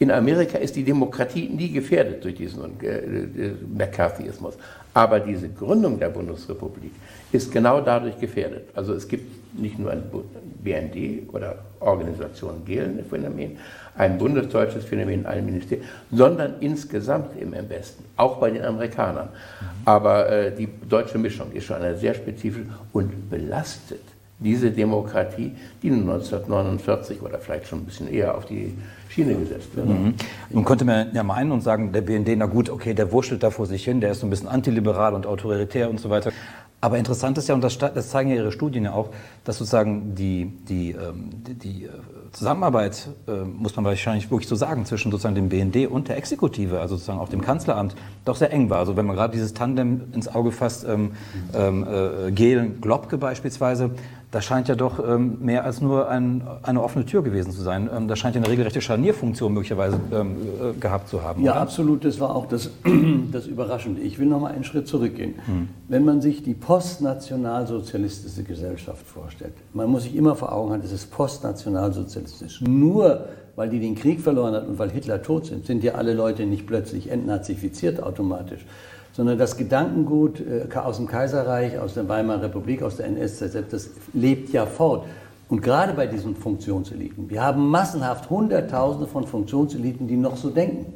In 0.00 0.10
Amerika 0.10 0.58
ist 0.58 0.74
die 0.74 0.82
Demokratie 0.82 1.48
nie 1.48 1.70
gefährdet 1.70 2.24
durch 2.24 2.34
diesen 2.34 2.80
äh, 2.82 3.52
McCarthyismus. 3.72 4.54
Aber 4.92 5.20
diese 5.20 5.48
Gründung 5.48 5.98
der 6.00 6.08
Bundesrepublik 6.08 6.92
ist 7.30 7.52
genau 7.52 7.80
dadurch 7.80 8.18
gefährdet. 8.18 8.64
Also 8.74 8.94
es 8.94 9.06
gibt 9.06 9.26
nicht 9.56 9.78
nur 9.78 9.92
ein 9.92 10.02
BND 10.62 11.32
oder 11.32 11.58
Organisation 11.78 12.64
Gehlen-Phänomen, 12.64 13.58
ein 13.96 14.18
bundesdeutsches 14.18 14.84
Phänomen, 14.84 15.26
ein 15.26 15.44
Ministerium, 15.44 15.86
sondern 16.10 16.54
insgesamt 16.60 17.40
im 17.40 17.52
Westen, 17.68 18.04
auch 18.16 18.38
bei 18.38 18.50
den 18.50 18.64
Amerikanern. 18.64 19.28
Aber 19.84 20.28
äh, 20.28 20.54
die 20.54 20.68
deutsche 20.88 21.18
Mischung 21.18 21.52
ist 21.52 21.64
schon 21.64 21.76
eine 21.76 21.96
sehr 21.96 22.14
spezifische 22.14 22.66
und 22.92 23.30
belastet 23.30 24.00
diese 24.38 24.70
Demokratie, 24.70 25.52
die 25.82 25.90
1949 25.90 27.22
oder 27.22 27.38
vielleicht 27.38 27.68
schon 27.68 27.80
ein 27.80 27.84
bisschen 27.84 28.12
eher 28.12 28.36
auf 28.36 28.46
die 28.46 28.74
Schiene 29.08 29.34
gesetzt 29.34 29.74
wird. 29.76 29.88
Mhm. 29.88 30.14
Nun 30.50 30.64
könnte 30.64 30.84
man 30.84 31.14
ja 31.14 31.22
meinen 31.22 31.52
und 31.52 31.62
sagen, 31.62 31.92
der 31.92 32.00
BND, 32.00 32.36
na 32.36 32.46
gut, 32.46 32.68
okay, 32.68 32.94
der 32.94 33.12
wurschtelt 33.12 33.42
da 33.42 33.50
vor 33.50 33.66
sich 33.66 33.84
hin, 33.84 34.00
der 34.00 34.10
ist 34.10 34.20
so 34.20 34.26
ein 34.26 34.30
bisschen 34.30 34.48
antiliberal 34.48 35.14
und 35.14 35.26
autoritär 35.26 35.88
und 35.88 36.00
so 36.00 36.10
weiter. 36.10 36.32
Aber 36.80 36.98
interessant 36.98 37.38
ist 37.38 37.48
ja, 37.48 37.54
und 37.54 37.62
das, 37.62 37.78
das, 37.78 38.10
zeigen 38.10 38.28
ja 38.28 38.36
Ihre 38.36 38.52
Studien 38.52 38.84
ja 38.84 38.92
auch, 38.92 39.08
dass 39.44 39.56
sozusagen 39.56 40.14
die, 40.14 40.52
die, 40.68 40.90
ähm, 40.90 41.30
die, 41.46 41.54
die 41.54 41.84
äh, 41.84 41.88
Zusammenarbeit, 42.34 43.08
äh, 43.28 43.44
muss 43.44 43.76
man 43.76 43.84
wahrscheinlich 43.84 44.28
wirklich 44.28 44.48
so 44.48 44.56
sagen, 44.56 44.84
zwischen 44.86 45.12
sozusagen 45.12 45.36
dem 45.36 45.48
BND 45.48 45.86
und 45.86 46.08
der 46.08 46.16
Exekutive, 46.16 46.80
also 46.80 46.96
sozusagen 46.96 47.20
auch 47.20 47.28
dem 47.28 47.40
Kanzleramt, 47.40 47.94
doch 48.24 48.34
sehr 48.34 48.52
eng 48.52 48.68
war. 48.70 48.78
Also 48.78 48.96
wenn 48.96 49.06
man 49.06 49.14
gerade 49.14 49.32
dieses 49.32 49.54
Tandem 49.54 50.12
ins 50.12 50.26
Auge 50.26 50.50
fasst, 50.50 50.84
ähm, 50.84 51.12
ähm, 51.54 51.86
äh, 51.88 52.32
Gehlen-Globke 52.32 53.18
beispielsweise, 53.18 53.90
das 54.34 54.44
scheint 54.44 54.66
ja 54.66 54.74
doch 54.74 54.98
ähm, 54.98 55.38
mehr 55.40 55.64
als 55.64 55.80
nur 55.80 56.08
ein, 56.08 56.42
eine 56.62 56.82
offene 56.82 57.06
Tür 57.06 57.22
gewesen 57.22 57.52
zu 57.52 57.62
sein. 57.62 57.88
Ähm, 57.94 58.08
das 58.08 58.18
scheint 58.18 58.34
ja 58.34 58.42
eine 58.42 58.50
regelrechte 58.50 58.80
Scharnierfunktion 58.80 59.52
möglicherweise 59.52 60.00
ähm, 60.12 60.36
äh, 60.60 60.72
gehabt 60.80 61.08
zu 61.08 61.22
haben. 61.22 61.44
Ja, 61.44 61.52
oder? 61.52 61.60
absolut. 61.60 62.04
Das 62.04 62.18
war 62.18 62.34
auch 62.34 62.46
das, 62.46 62.70
das 63.32 63.46
Überraschende. 63.46 64.00
Ich 64.00 64.18
will 64.18 64.26
noch 64.26 64.40
mal 64.40 64.50
einen 64.50 64.64
Schritt 64.64 64.88
zurückgehen. 64.88 65.34
Hm. 65.46 65.68
Wenn 65.86 66.04
man 66.04 66.20
sich 66.20 66.42
die 66.42 66.54
postnationalsozialistische 66.54 68.42
Gesellschaft 68.42 69.06
vorstellt, 69.06 69.54
man 69.72 69.88
muss 69.88 70.02
sich 70.02 70.16
immer 70.16 70.34
vor 70.34 70.52
Augen 70.52 70.72
haben, 70.72 70.82
es 70.84 70.90
ist 70.90 71.12
postnationalsozialistisch. 71.12 72.60
Nur 72.62 73.26
weil 73.54 73.68
die 73.68 73.78
den 73.78 73.94
Krieg 73.94 74.20
verloren 74.20 74.54
hat 74.54 74.66
und 74.66 74.80
weil 74.80 74.90
Hitler 74.90 75.22
tot 75.22 75.46
sind, 75.46 75.64
sind 75.64 75.84
ja 75.84 75.94
alle 75.94 76.12
Leute 76.12 76.44
nicht 76.44 76.66
plötzlich 76.66 77.08
entnazifiziert 77.08 78.02
automatisch 78.02 78.66
sondern 79.14 79.38
das 79.38 79.56
Gedankengut 79.56 80.40
äh, 80.40 80.66
aus 80.76 80.96
dem 80.96 81.06
Kaiserreich, 81.06 81.78
aus 81.78 81.94
der 81.94 82.08
Weimarer 82.08 82.42
Republik, 82.42 82.82
aus 82.82 82.96
der 82.96 83.06
NS-ZZ, 83.06 83.70
das 83.70 83.90
lebt 84.12 84.52
ja 84.52 84.66
fort. 84.66 85.06
Und 85.48 85.62
gerade 85.62 85.92
bei 85.92 86.08
diesen 86.08 86.34
Funktionseliten, 86.34 87.30
wir 87.30 87.42
haben 87.42 87.68
massenhaft 87.68 88.28
Hunderttausende 88.28 89.06
von 89.06 89.24
Funktionseliten, 89.26 90.08
die 90.08 90.16
noch 90.16 90.36
so 90.36 90.50
denken. 90.50 90.92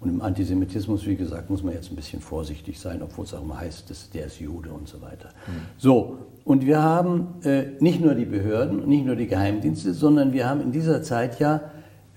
Und 0.00 0.10
im 0.10 0.20
Antisemitismus, 0.20 1.06
wie 1.06 1.14
gesagt, 1.14 1.48
muss 1.48 1.62
man 1.62 1.74
jetzt 1.74 1.92
ein 1.92 1.96
bisschen 1.96 2.20
vorsichtig 2.20 2.78
sein, 2.80 3.00
obwohl 3.02 3.24
es 3.24 3.32
auch 3.32 3.42
immer 3.42 3.60
heißt, 3.60 3.88
dass 3.88 4.10
der 4.10 4.26
ist 4.26 4.40
Jude 4.40 4.70
und 4.70 4.88
so 4.88 5.00
weiter. 5.00 5.28
Mhm. 5.46 5.52
So, 5.78 6.18
und 6.44 6.66
wir 6.66 6.82
haben 6.82 7.36
äh, 7.44 7.66
nicht 7.78 8.00
nur 8.00 8.14
die 8.14 8.24
Behörden 8.24 8.86
nicht 8.88 9.06
nur 9.06 9.16
die 9.16 9.28
Geheimdienste, 9.28 9.94
sondern 9.94 10.32
wir 10.32 10.48
haben 10.48 10.60
in 10.60 10.72
dieser 10.72 11.02
Zeit 11.02 11.38
ja 11.38 11.60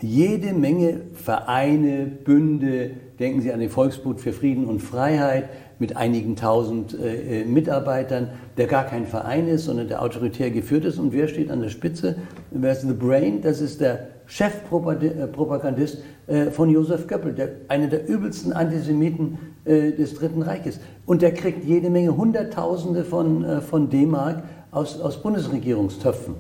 jede 0.01 0.53
Menge 0.53 1.01
Vereine, 1.13 2.05
Bünde, 2.05 2.91
denken 3.19 3.41
Sie 3.41 3.51
an 3.51 3.59
den 3.59 3.69
Volksbund 3.69 4.21
für 4.21 4.31
Frieden 4.31 4.65
und 4.65 4.79
Freiheit 4.79 5.49
mit 5.79 5.95
einigen 5.95 6.35
tausend 6.35 6.97
äh, 6.99 7.41
äh, 7.41 7.45
Mitarbeitern, 7.45 8.29
der 8.57 8.67
gar 8.67 8.83
kein 8.83 9.05
Verein 9.05 9.47
ist, 9.47 9.65
sondern 9.65 9.87
der 9.87 10.01
autoritär 10.01 10.51
geführt 10.51 10.85
ist. 10.85 10.97
Und 10.97 11.13
wer 11.13 11.27
steht 11.27 11.51
an 11.51 11.61
der 11.61 11.69
Spitze? 11.69 12.15
Wer 12.51 12.71
ist 12.71 12.81
The 12.81 12.93
Brain? 12.93 13.41
Das 13.41 13.61
ist 13.61 13.81
der 13.81 14.07
Chefpropagandist 14.27 15.99
äh, 16.27 16.47
von 16.51 16.69
Josef 16.69 17.07
Goebbels, 17.07 17.35
der, 17.35 17.49
einer 17.67 17.87
der 17.87 18.07
übelsten 18.07 18.53
Antisemiten 18.53 19.37
äh, 19.65 19.91
des 19.91 20.15
Dritten 20.15 20.41
Reiches. 20.41 20.79
Und 21.05 21.21
der 21.21 21.33
kriegt 21.33 21.63
jede 21.63 21.89
Menge 21.89 22.15
Hunderttausende 22.15 23.03
von, 23.03 23.43
äh, 23.43 23.61
von 23.61 23.89
D-Mark 23.89 24.43
aus, 24.71 24.99
aus 24.99 25.21
Bundesregierungstöpfen. 25.21 26.35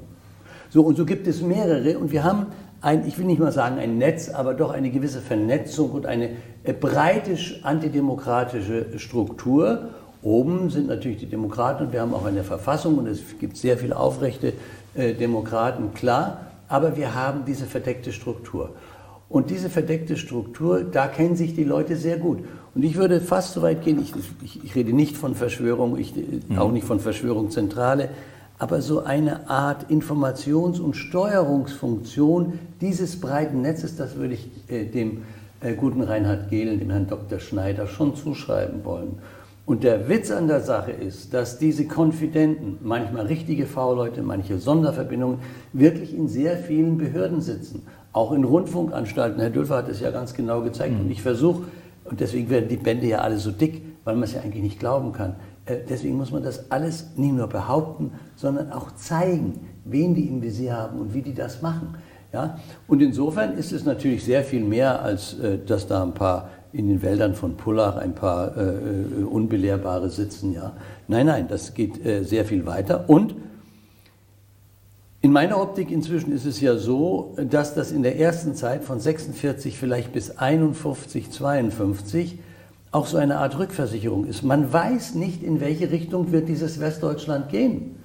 So, 0.69 0.81
und 0.81 0.97
so 0.97 1.05
gibt 1.05 1.27
es 1.27 1.41
mehrere. 1.41 1.97
Und 1.97 2.11
wir 2.11 2.23
haben 2.23 2.47
ein, 2.81 3.07
ich 3.07 3.17
will 3.17 3.25
nicht 3.25 3.39
mal 3.39 3.51
sagen 3.51 3.79
ein 3.79 3.97
Netz, 3.97 4.29
aber 4.29 4.53
doch 4.53 4.71
eine 4.71 4.89
gewisse 4.89 5.21
Vernetzung 5.21 5.91
und 5.91 6.05
eine 6.05 6.29
äh, 6.63 6.73
breite 6.73 7.37
antidemokratische 7.63 8.99
Struktur. 8.99 9.89
Oben 10.21 10.69
sind 10.69 10.87
natürlich 10.87 11.17
die 11.17 11.25
Demokraten 11.27 11.85
und 11.85 11.93
wir 11.93 12.01
haben 12.01 12.13
auch 12.13 12.25
eine 12.25 12.43
Verfassung 12.43 12.97
und 12.97 13.07
es 13.07 13.21
gibt 13.39 13.57
sehr 13.57 13.77
viele 13.77 13.97
aufrechte 13.97 14.53
äh, 14.95 15.13
Demokraten, 15.13 15.93
klar. 15.93 16.47
aber 16.67 16.97
wir 16.97 17.15
haben 17.15 17.45
diese 17.45 17.65
verdeckte 17.65 18.11
Struktur. 18.11 18.71
Und 19.29 19.49
diese 19.49 19.69
verdeckte 19.69 20.15
Struktur, 20.15 20.83
da 20.83 21.07
kennen 21.07 21.35
sich 21.35 21.53
die 21.53 21.65
Leute 21.65 21.97
sehr 21.97 22.17
gut. 22.17 22.39
Und 22.73 22.83
ich 22.83 22.95
würde 22.95 23.19
fast 23.19 23.53
so 23.53 23.61
weit 23.61 23.83
gehen, 23.83 24.01
ich, 24.01 24.13
ich, 24.41 24.63
ich 24.63 24.75
rede 24.75 24.93
nicht 24.93 25.17
von 25.17 25.35
Verschwörung, 25.35 25.97
ich, 25.97 26.13
mhm. 26.15 26.57
auch 26.57 26.71
nicht 26.71 26.85
von 26.85 26.99
Verschwörungszentrale, 26.99 28.09
aber 28.59 28.81
so 28.81 29.03
eine 29.03 29.49
Art 29.49 29.89
Informations- 29.89 30.79
und 30.79 30.95
Steuerungsfunktion 30.95 32.59
dieses 32.81 33.19
breiten 33.19 33.61
Netzes, 33.61 33.95
das 33.95 34.15
würde 34.15 34.33
ich 34.35 34.49
äh, 34.67 34.85
dem 34.85 35.23
äh, 35.61 35.73
guten 35.73 36.01
Reinhard 36.01 36.49
Gehlen, 36.49 36.79
dem 36.79 36.89
Herrn 36.89 37.07
Dr. 37.07 37.39
Schneider 37.39 37.87
schon 37.87 38.15
zuschreiben 38.15 38.83
wollen. 38.83 39.19
Und 39.67 39.83
der 39.83 40.07
Witz 40.07 40.31
an 40.31 40.47
der 40.47 40.61
Sache 40.61 40.91
ist, 40.91 41.33
dass 41.33 41.59
diese 41.59 41.87
Konfidenten, 41.87 42.77
manchmal 42.81 43.25
richtige 43.25 43.65
V-Leute, 43.65 44.21
manche 44.21 44.59
Sonderverbindungen, 44.59 45.39
wirklich 45.73 46.15
in 46.15 46.29
sehr 46.29 46.57
vielen 46.57 46.97
Behörden 46.97 47.41
sitzen. 47.41 47.83
Auch 48.13 48.31
in 48.31 48.45
Rundfunkanstalten. 48.45 49.41
Herr 49.41 49.49
Dülfer 49.49 49.75
hat 49.77 49.89
es 49.89 49.99
ja 49.99 50.09
ganz 50.09 50.33
genau 50.33 50.61
gezeigt. 50.61 50.93
Mhm. 50.93 51.01
Und 51.01 51.11
ich 51.11 51.21
versuche, 51.21 51.63
und 52.05 52.21
deswegen 52.21 52.49
werden 52.49 52.69
die 52.69 52.77
Bände 52.77 53.07
ja 53.07 53.19
alle 53.19 53.37
so 53.37 53.51
dick, 53.51 53.81
weil 54.05 54.15
man 54.15 54.23
es 54.23 54.33
ja 54.33 54.41
eigentlich 54.41 54.63
nicht 54.63 54.79
glauben 54.79 55.11
kann. 55.11 55.35
Äh, 55.67 55.77
deswegen 55.87 56.17
muss 56.17 56.31
man 56.31 56.43
das 56.43 56.71
alles 56.71 57.07
nicht 57.15 57.33
nur 57.33 57.47
behaupten, 57.47 58.11
sondern 58.35 58.71
auch 58.71 58.95
zeigen, 58.95 59.59
wen 59.85 60.15
die 60.15 60.27
im 60.27 60.41
Visier 60.41 60.75
haben 60.75 60.99
und 60.99 61.13
wie 61.13 61.21
die 61.21 61.33
das 61.33 61.61
machen. 61.61 61.95
Ja? 62.33 62.57
Und 62.87 63.01
insofern 63.01 63.53
ist 63.53 63.71
es 63.71 63.85
natürlich 63.85 64.23
sehr 64.23 64.43
viel 64.43 64.63
mehr, 64.63 65.01
als 65.01 65.39
äh, 65.39 65.59
dass 65.63 65.87
da 65.87 66.03
ein 66.03 66.13
paar 66.13 66.49
in 66.73 66.89
den 66.89 67.01
Wäldern 67.01 67.33
von 67.33 67.55
Pullach 67.55 67.95
ein 67.95 68.13
paar 68.13 68.55
äh, 68.57 68.61
äh, 68.61 69.23
Unbelehrbare 69.23 70.09
sitzen. 70.09 70.53
Ja? 70.53 70.73
Nein, 71.07 71.27
nein, 71.27 71.47
das 71.47 71.73
geht 71.73 72.05
äh, 72.05 72.23
sehr 72.23 72.45
viel 72.45 72.65
weiter. 72.65 73.09
Und 73.09 73.35
in 75.21 75.31
meiner 75.31 75.59
Optik 75.59 75.91
inzwischen 75.91 76.31
ist 76.31 76.45
es 76.45 76.61
ja 76.61 76.77
so, 76.77 77.35
dass 77.49 77.73
das 77.73 77.91
in 77.91 78.03
der 78.03 78.19
ersten 78.19 78.53
Zeit 78.53 78.83
von 78.83 78.99
46 78.99 79.77
vielleicht 79.77 80.13
bis 80.13 80.37
51, 80.37 81.31
52 81.31 82.39
auch 82.91 83.05
so 83.05 83.17
eine 83.17 83.37
Art 83.37 83.57
Rückversicherung 83.57 84.25
ist. 84.25 84.43
Man 84.43 84.71
weiß 84.71 85.15
nicht, 85.15 85.43
in 85.43 85.59
welche 85.59 85.91
Richtung 85.91 86.31
wird 86.31 86.47
dieses 86.47 86.79
Westdeutschland 86.79 87.49
gehen. 87.49 87.97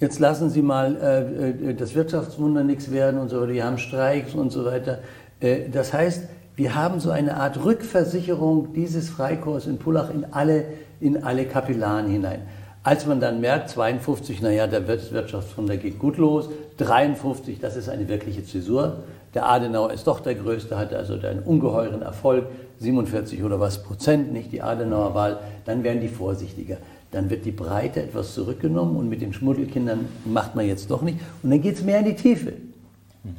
Jetzt 0.00 0.18
lassen 0.18 0.50
Sie 0.50 0.62
mal 0.62 0.96
äh, 0.96 1.70
äh 1.70 1.74
das 1.74 1.94
Wirtschaftswunder 1.94 2.64
nichts 2.64 2.90
werden 2.90 3.20
und 3.20 3.28
so 3.28 3.40
weiter, 3.40 3.52
die 3.52 3.62
haben 3.62 3.78
Streiks 3.78 4.34
und 4.34 4.50
so 4.50 4.64
weiter. 4.64 4.98
Äh, 5.40 5.68
das 5.70 5.92
heißt, 5.92 6.24
wir 6.56 6.74
haben 6.74 7.00
so 7.00 7.10
eine 7.10 7.36
Art 7.36 7.64
Rückversicherung 7.64 8.72
dieses 8.74 9.08
Freikorps 9.08 9.66
in 9.66 9.78
Pullach 9.78 10.10
in 10.12 10.24
alle, 10.32 10.64
in 11.00 11.24
alle 11.24 11.46
Kapillaren 11.46 12.06
hinein. 12.08 12.42
Als 12.84 13.06
man 13.06 13.18
dann 13.18 13.40
merkt, 13.40 13.70
52, 13.70 14.42
naja, 14.42 14.66
der 14.66 14.86
Wirtschaftswunder 14.86 15.78
geht 15.78 15.98
gut 15.98 16.18
los, 16.18 16.50
53, 16.76 17.58
das 17.58 17.76
ist 17.76 17.88
eine 17.88 18.08
wirkliche 18.08 18.44
Zäsur. 18.44 18.98
Der 19.32 19.48
Adenauer 19.48 19.90
ist 19.92 20.06
doch 20.06 20.20
der 20.20 20.34
Größte, 20.34 20.76
hatte 20.76 20.98
also 20.98 21.14
einen 21.14 21.40
ungeheuren 21.40 22.02
Erfolg, 22.02 22.44
47 22.80 23.42
oder 23.42 23.58
was 23.58 23.82
Prozent, 23.82 24.34
nicht 24.34 24.52
die 24.52 24.60
Adenauer 24.60 25.14
Wahl, 25.14 25.38
dann 25.64 25.82
werden 25.82 26.02
die 26.02 26.08
vorsichtiger. 26.08 26.76
Dann 27.10 27.30
wird 27.30 27.46
die 27.46 27.52
Breite 27.52 28.02
etwas 28.02 28.34
zurückgenommen 28.34 28.96
und 28.96 29.08
mit 29.08 29.22
den 29.22 29.32
Schmuddelkindern 29.32 30.06
macht 30.26 30.54
man 30.54 30.66
jetzt 30.66 30.90
doch 30.90 31.00
nicht. 31.00 31.18
Und 31.42 31.50
dann 31.50 31.62
geht 31.62 31.76
es 31.76 31.82
mehr 31.82 32.00
in 32.00 32.04
die 32.04 32.16
Tiefe. 32.16 32.52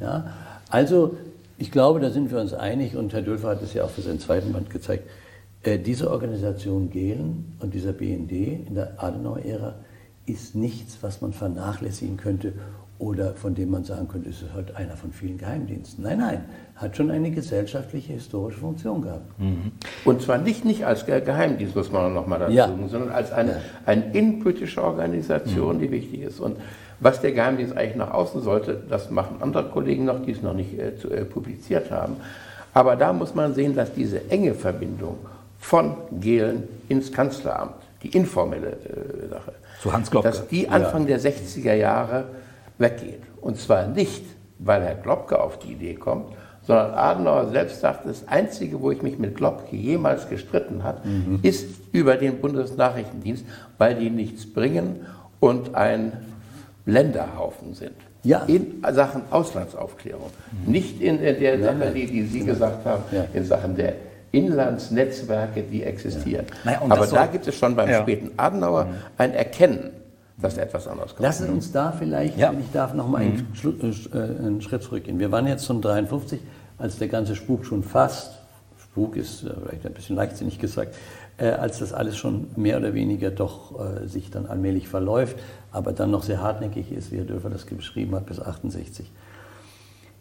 Ja? 0.00 0.32
Also 0.70 1.16
ich 1.56 1.70
glaube, 1.70 2.00
da 2.00 2.10
sind 2.10 2.32
wir 2.32 2.40
uns 2.40 2.52
einig 2.52 2.96
und 2.96 3.12
Herr 3.12 3.22
Dölfer 3.22 3.50
hat 3.50 3.62
es 3.62 3.74
ja 3.74 3.84
auch 3.84 3.90
für 3.90 4.02
seinen 4.02 4.18
zweiten 4.18 4.52
Band 4.52 4.70
gezeigt. 4.70 5.08
Äh, 5.62 5.78
diese 5.78 6.10
Organisation 6.10 6.90
Gehlen 6.90 7.56
und 7.60 7.74
dieser 7.74 7.92
BND 7.92 8.32
in 8.68 8.74
der 8.74 9.02
Adenauer-Ära 9.02 9.74
ist 10.26 10.54
nichts, 10.54 10.98
was 11.02 11.20
man 11.20 11.32
vernachlässigen 11.32 12.16
könnte 12.16 12.52
oder 12.98 13.34
von 13.34 13.54
dem 13.54 13.70
man 13.70 13.84
sagen 13.84 14.08
könnte, 14.08 14.30
es 14.30 14.40
ist 14.40 14.54
halt 14.54 14.74
einer 14.74 14.96
von 14.96 15.12
vielen 15.12 15.36
Geheimdiensten. 15.36 16.02
Nein, 16.02 16.18
nein, 16.18 16.44
hat 16.76 16.96
schon 16.96 17.10
eine 17.10 17.30
gesellschaftliche, 17.30 18.14
historische 18.14 18.58
Funktion 18.58 19.02
gehabt. 19.02 19.38
Mhm. 19.38 19.72
Und 20.04 20.22
zwar 20.22 20.38
nicht, 20.38 20.64
nicht 20.64 20.86
als 20.86 21.04
Geheimdienst, 21.04 21.76
muss 21.76 21.92
man 21.92 22.14
noch 22.14 22.26
mal 22.26 22.38
dazu 22.38 22.52
ja. 22.52 22.68
sagen, 22.68 22.88
sondern 22.88 23.10
als 23.10 23.32
eine, 23.32 23.52
ja. 23.52 23.60
eine 23.84 24.12
innenpolitische 24.12 24.82
Organisation, 24.82 25.76
mhm. 25.76 25.80
die 25.80 25.90
wichtig 25.90 26.22
ist. 26.22 26.40
Und 26.40 26.56
was 26.98 27.20
der 27.20 27.32
Geheimdienst 27.32 27.76
eigentlich 27.76 27.96
nach 27.96 28.12
außen 28.12 28.40
sollte, 28.42 28.82
das 28.88 29.10
machen 29.10 29.36
andere 29.40 29.68
Kollegen 29.68 30.06
noch, 30.06 30.22
die 30.24 30.30
es 30.30 30.40
noch 30.40 30.54
nicht 30.54 30.78
äh, 30.78 30.96
zu, 30.96 31.10
äh, 31.10 31.26
publiziert 31.26 31.90
haben. 31.90 32.16
Aber 32.72 32.96
da 32.96 33.12
muss 33.12 33.34
man 33.34 33.54
sehen, 33.54 33.74
dass 33.74 33.92
diese 33.92 34.30
enge 34.30 34.54
Verbindung 34.54 35.18
von 35.66 35.96
Gehlen 36.20 36.62
ins 36.88 37.10
Kanzleramt, 37.10 37.74
die 38.04 38.10
informelle 38.10 38.68
äh, 38.68 39.28
Sache, 39.28 39.52
Zu 39.82 39.92
Hans 39.92 40.08
Globke. 40.08 40.28
dass 40.28 40.46
die 40.46 40.68
Anfang 40.68 41.08
ja. 41.08 41.18
der 41.18 41.32
60er 41.32 41.74
Jahre 41.74 42.26
weggeht. 42.78 43.22
Und 43.40 43.58
zwar 43.58 43.88
nicht, 43.88 44.22
weil 44.60 44.82
Herr 44.82 44.94
Globke 44.94 45.40
auf 45.40 45.58
die 45.58 45.72
Idee 45.72 45.94
kommt, 45.94 46.26
sondern 46.62 46.94
Adenauer 46.94 47.48
selbst 47.48 47.80
sagt, 47.80 48.06
das 48.06 48.28
Einzige, 48.28 48.80
wo 48.80 48.92
ich 48.92 49.02
mich 49.02 49.18
mit 49.18 49.34
Globke 49.34 49.74
jemals 49.74 50.28
gestritten 50.28 50.84
habe, 50.84 51.06
mhm. 51.08 51.40
ist 51.42 51.66
über 51.90 52.14
den 52.14 52.40
Bundesnachrichtendienst, 52.40 53.44
weil 53.76 53.96
die 53.96 54.10
nichts 54.10 54.46
bringen 54.46 55.04
und 55.40 55.74
ein 55.74 56.12
Länderhaufen 56.84 57.74
sind. 57.74 57.96
Ja. 58.22 58.44
In 58.46 58.84
Sachen 58.92 59.22
Auslandsaufklärung. 59.30 60.30
Mhm. 60.64 60.70
Nicht 60.70 61.00
in 61.00 61.20
der, 61.20 61.32
der 61.32 61.60
Sache, 61.60 61.90
die, 61.92 62.06
die 62.06 62.22
Sie 62.22 62.44
gesagt 62.44 62.86
haben, 62.86 63.02
ja. 63.10 63.24
in 63.34 63.44
Sachen 63.44 63.74
der 63.74 63.94
Inlandsnetzwerke, 64.36 65.62
die 65.62 65.82
existieren. 65.82 66.46
Ja. 66.64 66.78
Naja, 66.78 66.82
Aber 66.88 67.06
da 67.06 67.26
gibt 67.26 67.46
es 67.46 67.54
schon 67.56 67.74
beim 67.74 67.92
späten 68.02 68.32
Adenauer 68.36 68.84
mhm. 68.84 68.94
ein 69.16 69.34
Erkennen, 69.34 69.90
dass 70.38 70.58
etwas 70.58 70.86
anders 70.86 71.10
kommt. 71.10 71.20
Lassen 71.20 71.48
uns 71.48 71.72
da 71.72 71.92
vielleicht, 71.92 72.38
wenn 72.38 72.60
ich 72.60 72.70
darf, 72.72 72.92
noch 72.94 73.08
mal 73.08 73.22
einen, 73.22 73.48
mhm. 73.62 73.92
äh, 74.12 74.16
einen 74.18 74.60
Schritt 74.60 74.82
zurückgehen. 74.82 75.18
Wir 75.18 75.32
waren 75.32 75.46
jetzt 75.46 75.64
zum 75.64 75.80
53, 75.80 76.40
als 76.78 76.98
der 76.98 77.08
ganze 77.08 77.34
Spuk 77.34 77.64
schon 77.64 77.82
fast, 77.82 78.38
Spuk 78.78 79.16
ist 79.16 79.42
äh, 79.42 79.50
vielleicht 79.62 79.86
ein 79.86 79.92
bisschen 79.92 80.16
leichtsinnig 80.16 80.58
gesagt, 80.58 80.94
äh, 81.38 81.48
als 81.48 81.78
das 81.78 81.92
alles 81.92 82.16
schon 82.16 82.48
mehr 82.56 82.78
oder 82.78 82.94
weniger 82.94 83.30
doch 83.30 83.78
äh, 83.78 84.06
sich 84.06 84.30
dann 84.30 84.46
allmählich 84.46 84.88
verläuft, 84.88 85.36
aber 85.70 85.92
dann 85.92 86.10
noch 86.10 86.22
sehr 86.22 86.42
hartnäckig 86.42 86.92
ist, 86.92 87.12
wie 87.12 87.18
Herr 87.18 87.24
Dörfer 87.24 87.50
das 87.50 87.66
geschrieben 87.66 88.14
hat, 88.14 88.26
bis 88.26 88.40
68. 88.40 89.10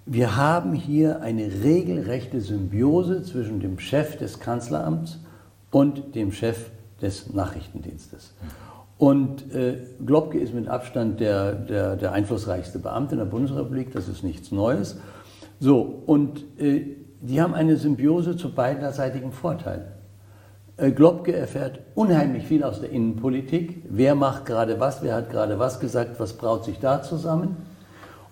Wir 0.08 0.38
haben 0.38 0.74
hier 0.74 1.22
eine 1.22 1.64
regelrechte 1.64 2.40
Symbiose 2.40 3.24
zwischen 3.24 3.60
dem 3.60 3.80
Chef 3.80 4.18
des 4.18 4.40
Kanzleramts 4.40 5.20
und 5.72 6.14
dem 6.14 6.32
Chef 6.32 6.70
des 7.02 7.34
Nachrichtendienstes. 7.34 8.36
Und 9.00 9.52
äh, 9.54 9.78
Globke 10.06 10.38
ist 10.38 10.54
mit 10.54 10.68
Abstand 10.68 11.20
der, 11.20 11.54
der, 11.54 11.96
der, 11.96 12.12
einflussreichste 12.12 12.78
Beamte 12.78 13.16
in 13.16 13.20
der 13.20 13.26
Bundesrepublik, 13.26 13.92
das 13.94 14.08
ist 14.08 14.24
nichts 14.24 14.52
Neues. 14.52 15.00
So, 15.60 15.82
und 16.06 16.44
äh, 16.60 16.98
die 17.20 17.42
haben 17.42 17.56
eine 17.56 17.76
Symbiose 17.76 18.38
zu 18.38 18.54
beiderseitigem 18.54 19.32
Vorteil. 19.32 19.92
Äh, 20.78 20.92
Globke 20.92 21.36
erfährt 21.36 21.80
unheimlich 21.96 22.46
viel 22.46 22.64
aus 22.64 22.80
der 22.80 22.92
Innenpolitik. 22.92 23.82
Wer 23.90 24.14
macht 24.14 24.46
gerade 24.46 24.80
was, 24.80 25.02
wer 25.02 25.16
hat 25.16 25.32
gerade 25.32 25.58
was 25.58 25.80
gesagt, 25.80 26.20
was 26.20 26.34
braut 26.34 26.64
sich 26.64 26.80
da 26.80 27.02
zusammen. 27.02 27.58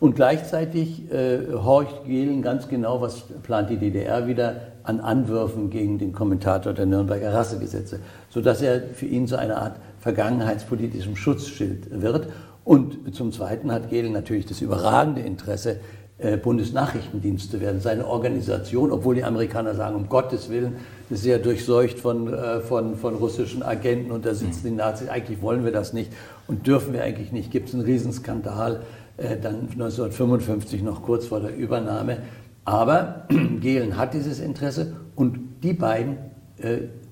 Und 0.04 0.18
gleichzeitig 0.18 1.10
äh, 1.14 1.54
horcht 1.54 2.04
Gehlen 2.04 2.42
ganz 2.42 2.68
genau, 2.68 3.00
was 3.00 3.24
plant 3.42 3.70
die 3.70 3.78
DDR 3.78 4.28
wieder 4.28 4.58
an 4.84 5.00
Anwürfen 5.00 5.70
gegen 5.70 5.98
den 5.98 6.12
Kommentator 6.12 6.74
der 6.74 6.86
Nürnberger 6.86 7.34
Rassegesetze, 7.34 8.02
sodass 8.28 8.62
er 8.62 8.82
für 8.82 9.06
ihn 9.06 9.28
so 9.28 9.38
eine 9.38 9.56
Art 9.56 9.78
vergangenheitspolitischem 10.02 11.16
Schutzschild 11.16 12.02
wird. 12.02 12.28
Und 12.66 13.16
zum 13.16 13.32
Zweiten 13.32 13.72
hat 13.72 13.90
Gehlen 13.90 14.12
natürlich 14.12 14.46
das 14.46 14.60
überragende 14.60 15.22
Interesse, 15.22 15.78
äh, 16.18 16.36
Bundesnachrichtendienst 16.36 17.52
zu 17.52 17.62
werden, 17.62 17.80
seine 17.80 18.06
Organisation, 18.06 18.92
obwohl 18.92 19.16
die 19.16 19.24
Amerikaner 19.24 19.74
sagen, 19.74 19.96
um 19.96 20.10
Gottes 20.10 20.50
Willen, 20.50 20.76
ist 21.10 21.26
ja 21.26 21.38
durchseucht 21.38 21.98
von, 21.98 22.34
äh, 22.34 22.60
von, 22.60 22.98
von 22.98 23.16
russischen 23.16 23.64
Agenten 23.64 24.12
und 24.12 24.26
da 24.26 24.34
sitzen 24.34 24.64
die 24.66 24.72
Nazis, 24.72 25.08
eigentlich 25.08 25.42
wollen 25.42 25.64
wir 25.64 25.72
das 25.72 25.94
nicht 25.94 26.12
und 26.48 26.68
dürfen 26.68 26.94
wir 26.94 27.04
eigentlich 27.04 27.32
nicht, 27.32 27.52
gibt 27.52 27.70
es 27.70 27.74
einen 27.74 27.84
Riesenskandal, 27.84 28.82
dann 29.18 29.70
1955 29.72 30.82
noch 30.82 31.04
kurz 31.04 31.28
vor 31.28 31.40
der 31.40 31.56
Übernahme. 31.56 32.20
Aber 32.66 33.28
Gehlen 33.62 33.98
hat 33.98 34.14
dieses 34.14 34.40
Interesse 34.40 34.96
und 35.16 35.40
die 35.64 35.74
beiden 35.74 36.18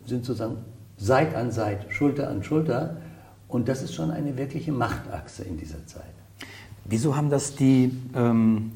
sind 0.05 0.25
sozusagen 0.25 0.57
Seit 0.97 1.35
an 1.35 1.51
Seit, 1.51 1.91
Schulter 1.91 2.29
an 2.29 2.43
Schulter 2.43 2.97
und 3.47 3.67
das 3.67 3.81
ist 3.81 3.95
schon 3.95 4.11
eine 4.11 4.37
wirkliche 4.37 4.71
Machtachse 4.71 5.43
in 5.43 5.57
dieser 5.57 5.85
Zeit. 5.87 6.13
Wieso 6.85 7.15
haben 7.15 7.29
das 7.29 7.55
die, 7.55 7.91
ähm, 8.15 8.71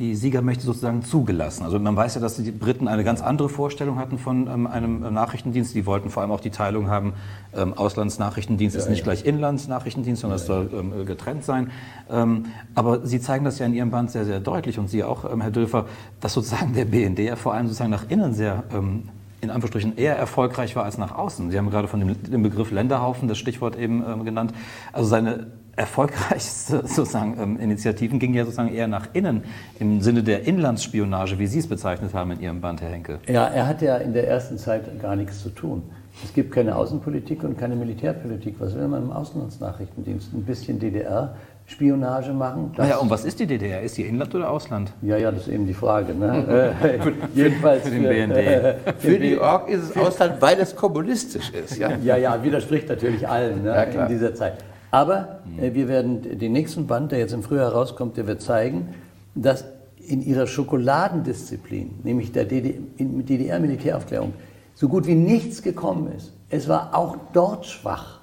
die 0.00 0.16
Siegermächte 0.16 0.64
sozusagen 0.64 1.04
zugelassen? 1.04 1.62
Also 1.62 1.78
man 1.78 1.94
weiß 1.94 2.16
ja, 2.16 2.20
dass 2.20 2.36
die 2.36 2.50
Briten 2.50 2.88
eine 2.88 3.04
ganz 3.04 3.20
andere 3.20 3.48
Vorstellung 3.48 3.98
hatten 3.98 4.18
von 4.18 4.48
ähm, 4.48 4.66
einem 4.66 5.04
äh, 5.04 5.10
Nachrichtendienst. 5.10 5.74
Die 5.74 5.86
wollten 5.86 6.10
vor 6.10 6.22
allem 6.22 6.32
auch 6.32 6.40
die 6.40 6.50
Teilung 6.50 6.88
haben, 6.88 7.12
ähm, 7.54 7.74
Auslandsnachrichtendienst 7.74 8.74
ja, 8.74 8.82
ist 8.82 8.88
nicht 8.88 9.00
ja. 9.00 9.04
gleich 9.04 9.24
Inlandsnachrichtendienst, 9.24 10.22
sondern 10.22 10.38
es 10.38 10.48
ja, 10.48 10.54
soll 10.54 10.70
ähm, 10.72 11.06
getrennt 11.06 11.44
sein. 11.44 11.70
Ähm, 12.10 12.46
aber 12.74 13.06
Sie 13.06 13.20
zeigen 13.20 13.44
das 13.44 13.58
ja 13.58 13.66
in 13.66 13.74
Ihrem 13.74 13.90
Band 13.90 14.10
sehr, 14.10 14.24
sehr 14.24 14.40
deutlich 14.40 14.78
und 14.78 14.88
Sie 14.88 15.04
auch, 15.04 15.30
ähm, 15.30 15.42
Herr 15.42 15.50
Dülfer, 15.50 15.86
dass 16.20 16.32
sozusagen 16.32 16.72
der 16.72 16.86
BND 16.86 17.20
ja 17.20 17.36
vor 17.36 17.54
allem 17.54 17.66
sozusagen 17.66 17.90
nach 17.90 18.08
innen 18.08 18.34
sehr 18.34 18.64
ähm, 18.72 19.10
in 19.40 19.50
Anführungsstrichen 19.50 19.96
eher 19.96 20.16
erfolgreich 20.16 20.76
war 20.76 20.84
als 20.84 20.98
nach 20.98 21.16
außen. 21.16 21.50
Sie 21.50 21.58
haben 21.58 21.70
gerade 21.70 21.88
von 21.88 22.00
dem, 22.00 22.22
dem 22.22 22.42
Begriff 22.42 22.70
Länderhaufen 22.70 23.28
das 23.28 23.38
Stichwort 23.38 23.76
eben 23.76 24.04
ähm, 24.06 24.24
genannt. 24.24 24.52
Also 24.92 25.08
seine 25.08 25.46
erfolgreichste 25.76 26.78
sozusagen 26.86 27.36
ähm, 27.40 27.60
Initiativen 27.60 28.18
gingen 28.18 28.34
ja 28.34 28.44
sozusagen 28.44 28.72
eher 28.72 28.88
nach 28.88 29.08
innen 29.12 29.44
im 29.78 30.00
Sinne 30.00 30.22
der 30.22 30.46
Inlandsspionage, 30.46 31.38
wie 31.38 31.46
Sie 31.46 31.58
es 31.58 31.66
bezeichnet 31.66 32.14
haben 32.14 32.32
in 32.32 32.40
Ihrem 32.40 32.60
Band, 32.60 32.80
Herr 32.82 32.90
Henkel. 32.90 33.18
Ja, 33.28 33.46
er 33.46 33.66
hat 33.66 33.82
ja 33.82 33.96
in 33.96 34.12
der 34.12 34.28
ersten 34.28 34.58
Zeit 34.58 35.00
gar 35.00 35.16
nichts 35.16 35.42
zu 35.42 35.50
tun. 35.50 35.82
Es 36.24 36.34
gibt 36.34 36.52
keine 36.52 36.76
Außenpolitik 36.76 37.44
und 37.44 37.58
keine 37.58 37.76
Militärpolitik. 37.76 38.56
Was 38.58 38.74
will 38.74 38.88
man 38.88 39.04
im 39.04 39.12
Auslandsnachrichtendienst? 39.12 40.34
Ein 40.34 40.42
bisschen 40.42 40.78
DDR, 40.78 41.34
Spionage 41.66 42.32
machen. 42.32 42.72
naja, 42.76 42.96
und 42.96 43.08
was 43.10 43.24
ist 43.24 43.38
die 43.38 43.46
DDR? 43.46 43.80
Ist 43.80 43.96
die 43.96 44.02
Inland 44.02 44.34
oder 44.34 44.50
Ausland? 44.50 44.92
Ja, 45.02 45.16
ja, 45.16 45.30
das 45.30 45.42
ist 45.42 45.52
eben 45.52 45.66
die 45.66 45.74
Frage. 45.74 46.14
Ne? 46.14 46.74
äh, 46.82 46.98
jedenfalls 47.34 47.84
für 47.84 47.90
den 47.90 48.02
BND. 48.02 48.36
Äh, 48.36 48.74
für 48.98 49.18
die 49.18 49.38
Org 49.40 49.68
ist 49.68 49.90
es 49.90 49.96
Ausland, 49.96 50.34
weil 50.40 50.58
es 50.58 50.74
kommunistisch 50.74 51.50
ist. 51.50 51.78
Ja, 51.78 51.92
ja, 52.02 52.16
ja 52.16 52.42
widerspricht 52.42 52.88
natürlich 52.88 53.26
allen 53.26 53.62
ne, 53.62 53.68
ja, 53.68 53.82
in 53.84 54.08
dieser 54.08 54.34
Zeit. 54.34 54.54
Aber 54.90 55.40
äh, 55.58 55.74
wir 55.74 55.88
werden 55.88 56.38
den 56.38 56.52
nächsten 56.52 56.86
Band, 56.86 57.12
der 57.12 57.18
jetzt 57.18 57.32
im 57.32 57.42
Frühjahr 57.42 57.72
rauskommt, 57.72 58.16
der 58.16 58.26
wird 58.26 58.42
zeigen, 58.42 58.94
dass 59.34 59.64
in 60.06 60.22
ihrer 60.22 60.46
Schokoladendisziplin, 60.46 62.00
nämlich 62.02 62.32
der 62.32 62.44
DDR-Militäraufklärung, 62.44 64.32
so 64.74 64.88
gut 64.88 65.06
wie 65.06 65.14
nichts 65.14 65.62
gekommen 65.62 66.10
ist. 66.16 66.32
Es 66.48 66.68
war 66.68 66.94
auch 66.96 67.16
dort 67.32 67.66
schwach. 67.66 68.20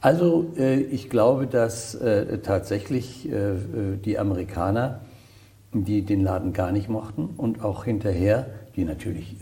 Also 0.00 0.52
äh, 0.56 0.80
ich 0.80 1.10
glaube, 1.10 1.46
dass 1.46 1.94
äh, 1.94 2.38
tatsächlich 2.38 3.30
äh, 3.30 3.56
die 4.02 4.18
Amerikaner, 4.18 5.00
die 5.72 6.02
den 6.02 6.22
Laden 6.22 6.52
gar 6.52 6.72
nicht 6.72 6.88
mochten 6.88 7.28
und 7.36 7.62
auch 7.62 7.84
hinterher, 7.84 8.46
die 8.74 8.84
natürlich 8.84 9.36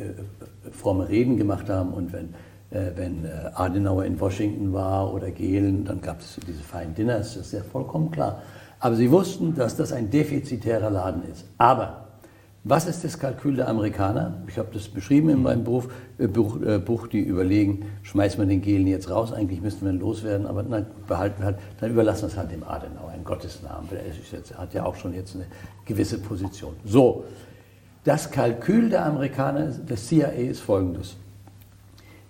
fromme 0.73 1.09
Reden 1.09 1.39
gemacht 1.39 1.71
haben 1.71 1.95
und 1.95 2.13
wenn, 2.13 2.35
wenn 2.71 3.27
Adenauer 3.55 4.05
in 4.05 4.21
Washington 4.21 4.73
war 4.73 5.15
oder 5.15 5.31
Gehlen, 5.31 5.85
dann 5.85 6.01
gab 6.01 6.21
es 6.21 6.39
diese 6.47 6.63
feinen 6.63 6.95
Dinners, 6.95 7.35
das 7.35 7.47
ist 7.47 7.53
ja 7.53 7.63
vollkommen 7.63 8.11
klar. 8.11 8.43
Aber 8.81 8.95
sie 8.95 9.11
wussten, 9.11 9.55
dass 9.55 9.77
das 9.77 9.93
ein 9.93 10.11
defizitärer 10.11 10.91
Laden 10.91 11.23
ist. 11.31 11.47
Aber 11.57 12.09
was 12.65 12.87
ist 12.87 13.03
das 13.03 13.19
Kalkül 13.19 13.57
der 13.57 13.69
Amerikaner? 13.69 14.43
Ich 14.47 14.59
habe 14.59 14.69
das 14.73 14.89
beschrieben 14.89 15.31
in 15.31 15.43
meinem 15.43 15.65
Buch, 15.65 15.85
äh, 16.19 16.27
Buch, 16.27 16.61
äh, 16.61 16.79
Buch, 16.79 17.07
die 17.07 17.21
überlegen, 17.21 17.87
schmeißen 18.03 18.39
wir 18.39 18.47
den 18.47 18.61
Gehlen 18.61 18.87
jetzt 18.87 19.09
raus, 19.09 19.33
eigentlich 19.33 19.63
müssten 19.63 19.87
wir 19.87 19.93
ihn 19.93 20.01
loswerden, 20.01 20.47
aber 20.47 20.63
nein, 20.65 20.87
behalten 21.07 21.41
wir 21.41 21.47
halt, 21.47 21.59
dann 21.81 21.91
überlassen 21.91 22.23
wir 22.23 22.29
es 22.29 22.37
halt 22.37 22.51
dem 22.53 22.65
Adenauer, 22.65 23.15
in 23.17 23.25
Gottes 23.25 23.63
Namen. 23.63 23.89
Er 23.91 24.59
hat 24.59 24.75
ja 24.75 24.85
auch 24.85 24.97
schon 24.97 25.15
jetzt 25.15 25.35
eine 25.35 25.47
gewisse 25.87 26.19
Position. 26.19 26.75
So, 26.85 27.25
das 28.05 28.31
Kalkül 28.31 28.91
der 28.91 29.07
Amerikaner, 29.07 29.69
des 29.69 30.09
CIA 30.09 30.29
ist 30.29 30.61
folgendes. 30.61 31.17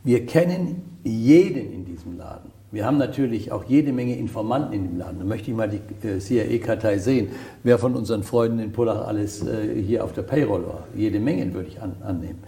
Wir 0.08 0.24
kennen 0.24 1.00
jeden 1.04 1.70
in 1.70 1.84
diesem 1.84 2.16
Laden. 2.16 2.50
Wir 2.70 2.86
haben 2.86 2.96
natürlich 2.96 3.52
auch 3.52 3.64
jede 3.64 3.92
Menge 3.92 4.16
Informanten 4.16 4.72
in 4.72 4.84
dem 4.84 4.96
Land. 4.96 5.20
Da 5.20 5.24
möchte 5.26 5.50
ich 5.50 5.56
mal 5.58 5.68
die 5.68 5.82
äh, 6.08 6.18
CIA-Kartei 6.18 6.96
sehen, 6.96 7.28
wer 7.62 7.78
von 7.78 7.94
unseren 7.94 8.22
Freunden 8.22 8.58
in 8.58 8.72
Pullach 8.72 9.06
alles 9.06 9.46
äh, 9.46 9.82
hier 9.82 10.02
auf 10.02 10.14
der 10.14 10.22
Payroll 10.22 10.66
war. 10.66 10.88
Jede 10.96 11.20
Menge 11.20 11.52
würde 11.52 11.68
ich 11.68 11.82
an, 11.82 11.96
annehmen. 12.00 12.38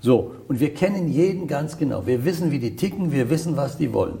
So, 0.00 0.32
und 0.48 0.58
wir 0.58 0.74
kennen 0.74 1.06
jeden 1.06 1.46
ganz 1.46 1.78
genau. 1.78 2.04
Wir 2.04 2.24
wissen, 2.24 2.50
wie 2.50 2.58
die 2.58 2.74
ticken, 2.74 3.12
wir 3.12 3.30
wissen, 3.30 3.56
was 3.56 3.78
die 3.78 3.92
wollen. 3.92 4.18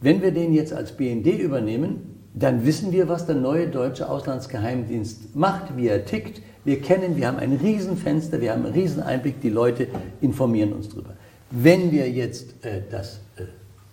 Wenn 0.00 0.22
wir 0.22 0.30
den 0.30 0.54
jetzt 0.54 0.72
als 0.72 0.92
BND 0.92 1.26
übernehmen, 1.38 2.22
dann 2.32 2.64
wissen 2.64 2.90
wir, 2.90 3.10
was 3.10 3.26
der 3.26 3.36
neue 3.36 3.68
deutsche 3.68 4.08
Auslandsgeheimdienst 4.08 5.36
macht, 5.36 5.76
wie 5.76 5.88
er 5.88 6.06
tickt. 6.06 6.40
Wir 6.64 6.80
kennen, 6.80 7.18
wir 7.18 7.26
haben 7.26 7.36
ein 7.36 7.52
Riesenfenster, 7.52 8.40
wir 8.40 8.52
haben 8.52 8.64
einen 8.64 8.72
Rieseneinblick, 8.72 9.42
die 9.42 9.50
Leute 9.50 9.88
informieren 10.22 10.72
uns 10.72 10.88
darüber. 10.88 11.17
Wenn 11.50 11.92
wir 11.92 12.10
jetzt 12.10 12.64
äh, 12.64 12.82
das 12.90 13.20
äh, 13.36 13.44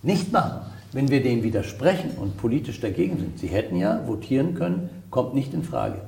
nicht 0.02 0.32
machen, 0.32 0.62
wenn 0.96 1.10
wir 1.10 1.22
dem 1.22 1.44
widersprechen 1.44 2.12
und 2.18 2.38
politisch 2.38 2.80
dagegen 2.80 3.18
sind. 3.18 3.38
Sie 3.38 3.48
hätten 3.48 3.76
ja 3.76 4.08
votieren 4.08 4.56
können, 4.56 4.90
kommt 5.10 5.36
nicht 5.36 5.54
in 5.54 5.62
Frage. 5.62 6.00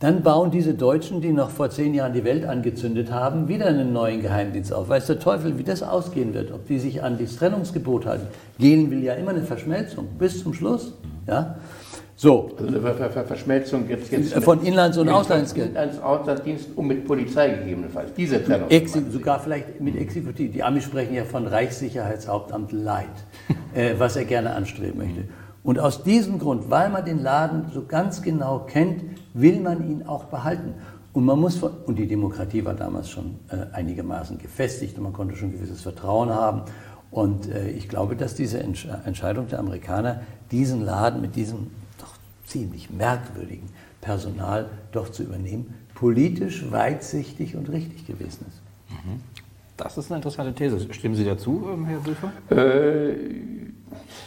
Dann 0.00 0.22
bauen 0.22 0.50
diese 0.50 0.74
Deutschen, 0.74 1.20
die 1.20 1.32
noch 1.32 1.50
vor 1.50 1.70
zehn 1.70 1.94
Jahren 1.94 2.12
die 2.12 2.24
Welt 2.24 2.44
angezündet 2.44 3.12
haben, 3.12 3.46
wieder 3.46 3.66
einen 3.66 3.92
neuen 3.92 4.20
Geheimdienst 4.20 4.72
auf. 4.72 4.88
Weiß 4.88 5.06
der 5.06 5.20
Teufel, 5.20 5.58
wie 5.58 5.62
das 5.62 5.84
ausgehen 5.84 6.34
wird, 6.34 6.50
ob 6.50 6.66
die 6.66 6.80
sich 6.80 7.04
an 7.04 7.18
das 7.18 7.36
Trennungsgebot 7.36 8.06
halten. 8.06 8.26
Gehlen 8.58 8.90
will 8.90 9.04
ja 9.04 9.14
immer 9.14 9.30
eine 9.30 9.42
Verschmelzung 9.42 10.08
bis 10.18 10.42
zum 10.42 10.54
Schluss. 10.54 10.94
Ja? 11.28 11.56
So. 12.20 12.50
Also 12.58 12.66
eine 12.66 12.80
Ver 12.82 13.08
Ver 13.08 13.24
Verschmelzung 13.24 13.88
jetzt, 13.88 14.12
jetzt 14.12 14.34
von 14.44 14.62
Inlands- 14.62 14.98
und 14.98 15.08
Auslandsgeld. 15.08 15.74
Als 15.74 16.02
Auslandsdienst 16.02 16.68
und 16.76 16.86
mit 16.86 17.06
Polizei 17.06 17.48
gegebenenfalls. 17.48 18.12
Diese 18.12 18.44
Trennung. 18.44 18.68
Exi 18.68 19.02
sogar 19.10 19.40
vielleicht 19.40 19.80
mit 19.80 19.96
Exekutiv. 19.96 20.52
Die 20.52 20.62
Amis 20.62 20.84
sprechen 20.84 21.14
ja 21.14 21.24
von 21.24 21.46
Reichssicherheitshauptamt 21.46 22.72
Light, 22.72 23.06
äh, 23.74 23.94
was 23.96 24.16
er 24.16 24.26
gerne 24.26 24.54
anstreben 24.54 24.98
möchte. 24.98 25.24
Und 25.62 25.78
aus 25.78 26.02
diesem 26.02 26.38
Grund, 26.38 26.68
weil 26.68 26.90
man 26.90 27.06
den 27.06 27.22
Laden 27.22 27.70
so 27.72 27.86
ganz 27.86 28.20
genau 28.20 28.66
kennt, 28.66 29.02
will 29.32 29.58
man 29.58 29.90
ihn 29.90 30.02
auch 30.02 30.24
behalten. 30.24 30.74
Und 31.14 31.24
man 31.24 31.40
muss 31.40 31.62
und 31.62 31.98
die 31.98 32.06
Demokratie 32.06 32.66
war 32.66 32.74
damals 32.74 33.08
schon 33.08 33.36
äh, 33.48 33.74
einigermaßen 33.74 34.36
gefestigt 34.36 34.98
und 34.98 35.04
man 35.04 35.14
konnte 35.14 35.36
schon 35.36 35.52
gewisses 35.52 35.80
Vertrauen 35.80 36.28
haben. 36.28 36.64
Und 37.10 37.50
äh, 37.50 37.70
ich 37.70 37.88
glaube, 37.88 38.14
dass 38.14 38.34
diese 38.34 38.60
Entsch 38.60 38.86
Entscheidung 39.06 39.48
der 39.48 39.58
Amerikaner, 39.58 40.20
diesen 40.50 40.84
Laden 40.84 41.22
mit 41.22 41.34
diesem 41.34 41.68
ziemlich 42.50 42.90
merkwürdigen 42.90 43.68
Personal 44.00 44.68
doch 44.92 45.10
zu 45.10 45.22
übernehmen, 45.22 45.74
politisch 45.94 46.70
weitsichtig 46.70 47.56
und 47.56 47.70
richtig 47.70 48.06
gewesen 48.06 48.46
ist. 48.48 48.60
Mhm. 48.90 49.20
Das 49.76 49.96
ist 49.96 50.10
eine 50.10 50.16
interessante 50.16 50.54
These. 50.54 50.92
Stimmen 50.92 51.14
Sie 51.14 51.24
dazu, 51.24 51.66
ähm, 51.72 51.86
Herr 51.86 52.04
Wülfer? 52.04 52.32
Äh, 52.50 53.14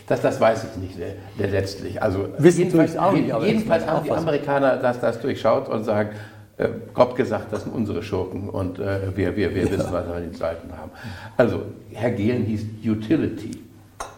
das, 0.08 0.22
das 0.22 0.40
weiß 0.40 0.66
ich 0.66 0.82
nicht 0.82 1.00
äh, 1.00 1.46
letztlich. 1.46 2.02
Also 2.02 2.30
Wissen 2.38 2.60
jedenfalls, 2.60 2.98
auch 2.98 3.14
nicht, 3.14 3.34
jedenfalls 3.42 3.86
haben 3.86 4.04
die 4.04 4.12
Amerikaner 4.12 4.78
das, 4.78 5.00
das 5.00 5.22
durchschaut 5.22 5.70
und 5.70 5.84
sagen, 5.84 6.10
äh, 6.58 6.70
Gott 6.94 7.16
gesagt, 7.16 7.52
das 7.52 7.64
sind 7.64 7.74
unsere 7.74 8.04
Schurken 8.04 8.50
und 8.50 8.80
äh, 8.80 9.16
wir, 9.16 9.36
wir, 9.36 9.54
wir 9.54 9.66
ja. 9.66 9.72
wissen, 9.72 9.92
was 9.92 10.08
wir 10.08 10.16
an 10.16 10.24
den 10.24 10.34
Seiten 10.34 10.72
haben. 10.76 10.92
Also 11.38 11.64
Herr 11.92 12.12
Gehlen 12.12 12.46
hieß 12.46 12.66
Utility 12.86 13.62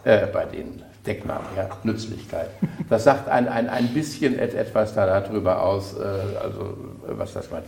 äh, 0.04 0.26
bei 0.26 0.44
denen. 0.44 0.82
Deckname, 1.06 1.44
ja, 1.56 1.68
Nützlichkeit. 1.82 2.50
Das 2.88 3.04
sagt 3.04 3.28
ein, 3.28 3.48
ein, 3.48 3.68
ein 3.68 3.88
bisschen 3.88 4.38
etwas 4.38 4.94
darüber 4.94 5.62
aus, 5.62 5.94
äh, 5.94 6.02
also 6.42 6.76
was 7.06 7.32
das 7.32 7.50
meint. 7.50 7.64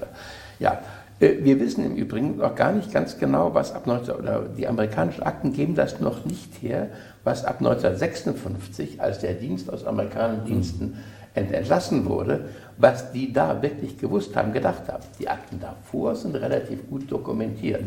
Ja, 0.58 0.80
äh, 1.20 1.36
wir 1.40 1.58
wissen 1.60 1.84
im 1.84 1.96
Übrigen 1.96 2.36
noch 2.36 2.54
gar 2.54 2.72
nicht 2.72 2.92
ganz 2.92 3.18
genau, 3.18 3.54
was 3.54 3.72
ab 3.72 3.86
19, 3.86 4.14
oder 4.14 4.42
die 4.56 4.66
amerikanischen 4.66 5.22
Akten 5.22 5.52
geben 5.52 5.74
das 5.74 6.00
noch 6.00 6.24
nicht 6.24 6.62
her, 6.62 6.88
was 7.24 7.44
ab 7.44 7.56
1956, 7.58 9.00
als 9.00 9.20
der 9.20 9.34
Dienst 9.34 9.72
aus 9.72 9.84
amerikanischen 9.84 10.44
Diensten 10.44 10.98
ent 11.34 11.52
entlassen 11.52 12.06
wurde, 12.06 12.46
was 12.78 13.12
die 13.12 13.32
da 13.32 13.60
wirklich 13.62 13.98
gewusst 13.98 14.34
haben, 14.36 14.52
gedacht 14.52 14.88
haben. 14.88 15.04
Die 15.18 15.28
Akten 15.28 15.60
davor 15.60 16.14
sind 16.14 16.34
relativ 16.34 16.88
gut 16.88 17.10
dokumentiert. 17.10 17.82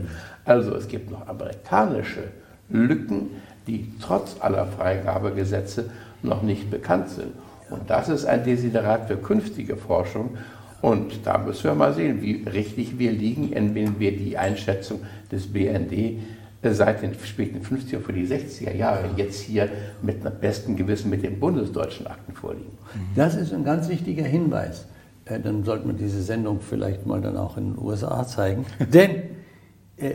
Also 0.46 0.76
es 0.76 0.88
gibt 0.88 1.12
noch 1.12 1.28
amerikanische 1.28 2.24
Lücken, 2.70 3.32
die 3.68 3.94
trotz 4.02 4.38
aller 4.40 4.68
Freigabegesetze 4.68 5.90
noch 6.24 6.42
nicht 6.42 6.70
bekannt 6.70 7.10
sind. 7.10 7.32
Und 7.70 7.90
das 7.90 8.10
ist 8.10 8.26
ein 8.26 8.44
Desiderat 8.44 9.08
für 9.08 9.18
künftige 9.18 9.78
Forschung. 9.78 10.38
Und 10.82 11.26
da 11.26 11.38
müssen 11.38 11.64
wir 11.66 11.76
mal 11.76 11.94
sehen, 11.94 12.22
wie 12.22 12.44
richtig 12.44 12.98
wir 12.98 13.12
liegen, 13.12 13.52
wenn 13.76 14.00
wir 14.00 14.18
die 14.18 14.38
Einschätzung 14.38 15.02
des 15.32 15.52
BND 15.52 16.20
seit 16.64 17.02
den 17.02 17.14
späten 17.16 17.62
50er 17.64 18.00
für 18.00 18.14
die 18.14 18.28
60er 18.28 18.76
Jahre 18.76 19.10
jetzt 19.16 19.42
hier 19.42 19.70
mit 20.02 20.26
einem 20.26 20.40
besten 20.40 20.76
Gewissen 20.76 21.10
mit 21.10 21.24
den 21.24 21.40
bundesdeutschen 21.40 22.08
Akten 22.08 22.34
vorliegen. 22.34 22.78
Das 23.16 23.36
ist 23.36 23.54
ein 23.54 23.64
ganz 23.64 23.90
wichtiger 23.90 24.24
Hinweis. 24.24 24.86
Äh, 25.26 25.40
dann 25.40 25.64
sollten 25.64 25.88
wir 25.88 25.94
diese 25.94 26.22
Sendung 26.22 26.60
vielleicht 26.62 27.06
mal 27.06 27.22
dann 27.22 27.38
auch 27.38 27.58
in 27.58 27.74
den 27.74 27.84
USA 27.84 28.26
zeigen. 28.28 28.66
Denn 28.94 29.12
äh, 29.12 29.22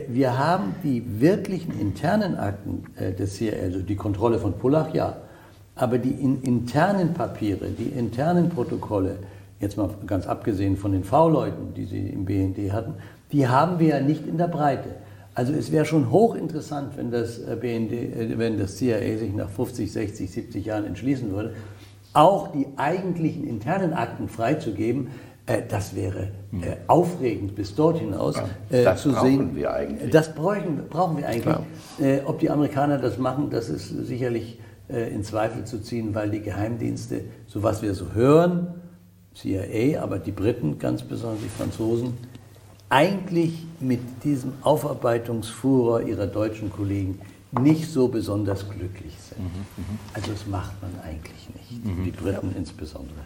wir 0.07 0.37
haben 0.37 0.75
die 0.83 1.21
wirklichen 1.21 1.79
internen 1.79 2.35
Akten 2.35 2.83
äh, 2.97 3.13
des 3.13 3.35
CIA, 3.35 3.61
also 3.63 3.79
die 3.79 3.95
Kontrolle 3.95 4.39
von 4.39 4.53
Pullach, 4.53 4.93
ja, 4.93 5.17
aber 5.75 5.97
die 5.97 6.11
internen 6.11 7.13
Papiere, 7.13 7.67
die 7.69 7.89
internen 7.89 8.49
Protokolle, 8.49 9.19
jetzt 9.59 9.77
mal 9.77 9.89
ganz 10.05 10.27
abgesehen 10.27 10.75
von 10.75 10.91
den 10.91 11.03
V-Leuten, 11.03 11.73
die 11.75 11.85
sie 11.85 12.07
im 12.09 12.25
BND 12.25 12.71
hatten, 12.71 12.95
die 13.31 13.47
haben 13.47 13.79
wir 13.79 13.87
ja 13.87 13.99
nicht 13.99 14.27
in 14.27 14.37
der 14.37 14.47
Breite. 14.47 14.89
Also 15.35 15.53
es 15.53 15.71
wäre 15.71 15.85
schon 15.85 16.09
hochinteressant, 16.09 16.97
wenn 16.97 17.11
das 17.11 17.39
äh, 17.39 17.55
BND, 17.55 18.37
wenn 18.37 18.57
das 18.57 18.77
CIA 18.77 19.17
sich 19.17 19.33
nach 19.33 19.49
50, 19.49 19.91
60, 19.91 20.31
70 20.31 20.65
Jahren 20.65 20.85
entschließen 20.85 21.31
würde, 21.31 21.53
auch 22.13 22.51
die 22.51 22.65
eigentlichen 22.77 23.47
internen 23.47 23.93
Akten 23.93 24.27
freizugeben, 24.29 25.07
äh, 25.07 25.36
das 25.69 25.95
wäre 25.95 26.31
hm. 26.51 26.63
äh, 26.63 26.77
aufregend 26.87 27.55
bis 27.55 27.73
dort 27.73 27.99
hinaus 27.99 28.35
äh, 28.69 28.83
das 28.83 29.01
zu 29.01 29.13
sehen. 29.13 29.55
Wir 29.55 29.73
eigentlich. 29.73 30.11
Das 30.11 30.35
brauchen, 30.35 30.87
brauchen 30.89 31.17
wir 31.17 31.27
eigentlich. 31.27 31.55
Äh, 31.99 32.19
ob 32.25 32.39
die 32.39 32.49
Amerikaner 32.49 32.97
das 32.97 33.17
machen, 33.17 33.49
das 33.49 33.69
ist 33.69 33.87
sicherlich 33.87 34.59
äh, 34.89 35.13
in 35.13 35.23
Zweifel 35.23 35.63
zu 35.63 35.81
ziehen, 35.81 36.13
weil 36.13 36.29
die 36.31 36.41
Geheimdienste, 36.41 37.21
so 37.47 37.63
was 37.63 37.81
wir 37.81 37.93
so 37.95 38.13
hören, 38.13 38.67
CIA, 39.35 40.01
aber 40.01 40.19
die 40.19 40.31
Briten, 40.31 40.79
ganz 40.79 41.03
besonders 41.03 41.41
die 41.41 41.49
Franzosen, 41.49 42.17
eigentlich 42.89 43.65
mit 43.79 44.23
diesem 44.23 44.53
Aufarbeitungsfuror 44.61 46.01
ihrer 46.01 46.27
deutschen 46.27 46.71
Kollegen 46.71 47.19
nicht 47.51 47.89
so 47.89 48.07
besonders 48.07 48.69
glücklich 48.69 49.15
sind. 49.19 49.39
Also 50.13 50.31
das 50.31 50.47
macht 50.47 50.73
man 50.81 50.91
eigentlich 51.03 51.49
nicht, 51.53 52.05
die 52.05 52.11
Briten 52.11 52.53
insbesondere. 52.57 53.19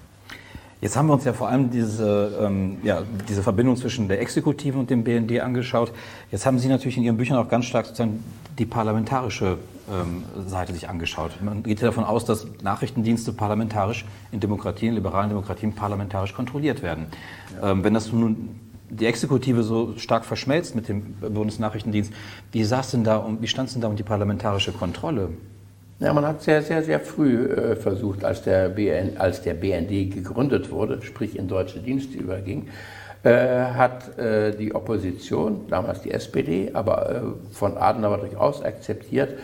Jetzt 0.81 0.97
haben 0.97 1.07
wir 1.07 1.13
uns 1.13 1.25
ja 1.25 1.33
vor 1.33 1.47
allem 1.47 1.69
diese, 1.69 2.39
ähm, 2.41 2.77
ja, 2.83 3.03
diese 3.29 3.43
Verbindung 3.43 3.77
zwischen 3.77 4.07
der 4.07 4.19
Exekutiven 4.19 4.79
und 4.79 4.89
dem 4.89 5.03
BND 5.03 5.39
angeschaut. 5.39 5.91
Jetzt 6.31 6.47
haben 6.47 6.57
Sie 6.57 6.67
natürlich 6.67 6.97
in 6.97 7.03
Ihren 7.03 7.17
Büchern 7.17 7.37
auch 7.37 7.47
ganz 7.47 7.65
stark 7.65 7.85
sozusagen 7.85 8.23
die 8.57 8.65
parlamentarische 8.65 9.59
ähm, 9.91 10.23
Seite 10.47 10.73
sich 10.73 10.89
angeschaut. 10.89 11.33
Man 11.43 11.61
geht 11.61 11.81
ja 11.81 11.87
davon 11.87 12.03
aus, 12.03 12.25
dass 12.25 12.47
Nachrichtendienste 12.63 13.31
parlamentarisch 13.31 14.05
in 14.31 14.39
Demokratien, 14.39 14.95
liberalen 14.95 15.29
Demokratien 15.29 15.73
parlamentarisch 15.73 16.33
kontrolliert 16.33 16.81
werden. 16.81 17.05
Ja. 17.61 17.71
Ähm, 17.71 17.83
wenn 17.83 17.93
das 17.93 18.11
nun 18.11 18.59
die 18.89 19.05
Exekutive 19.05 19.61
so 19.61 19.93
stark 19.97 20.25
verschmelzt 20.25 20.75
mit 20.75 20.89
dem 20.89 21.13
Bundesnachrichtendienst, 21.13 22.11
wie, 22.51 22.65
denn 22.91 23.03
da 23.03 23.17
um, 23.17 23.39
wie 23.39 23.47
stand 23.47 23.67
es 23.67 23.73
denn 23.73 23.83
da 23.83 23.87
um 23.87 23.95
die 23.95 24.03
parlamentarische 24.03 24.71
Kontrolle? 24.71 25.29
Ja, 26.01 26.13
man 26.13 26.25
hat 26.25 26.41
sehr, 26.41 26.63
sehr, 26.63 26.81
sehr 26.81 26.99
früh 26.99 27.45
äh, 27.45 27.75
versucht, 27.75 28.25
als 28.25 28.41
der, 28.41 28.69
BN, 28.69 29.19
als 29.19 29.43
der 29.43 29.53
BND 29.53 30.11
gegründet 30.11 30.71
wurde, 30.71 30.99
sprich 31.03 31.37
in 31.37 31.47
deutsche 31.47 31.77
Dienste 31.77 32.17
überging, 32.17 32.69
äh, 33.21 33.29
hat 33.37 34.17
äh, 34.17 34.51
die 34.51 34.73
Opposition, 34.73 35.67
damals 35.69 36.01
die 36.01 36.09
SPD, 36.09 36.71
aber 36.73 37.11
äh, 37.11 37.21
von 37.53 37.77
Adenauer 37.77 38.17
durchaus 38.17 38.63
akzeptiert, 38.63 39.37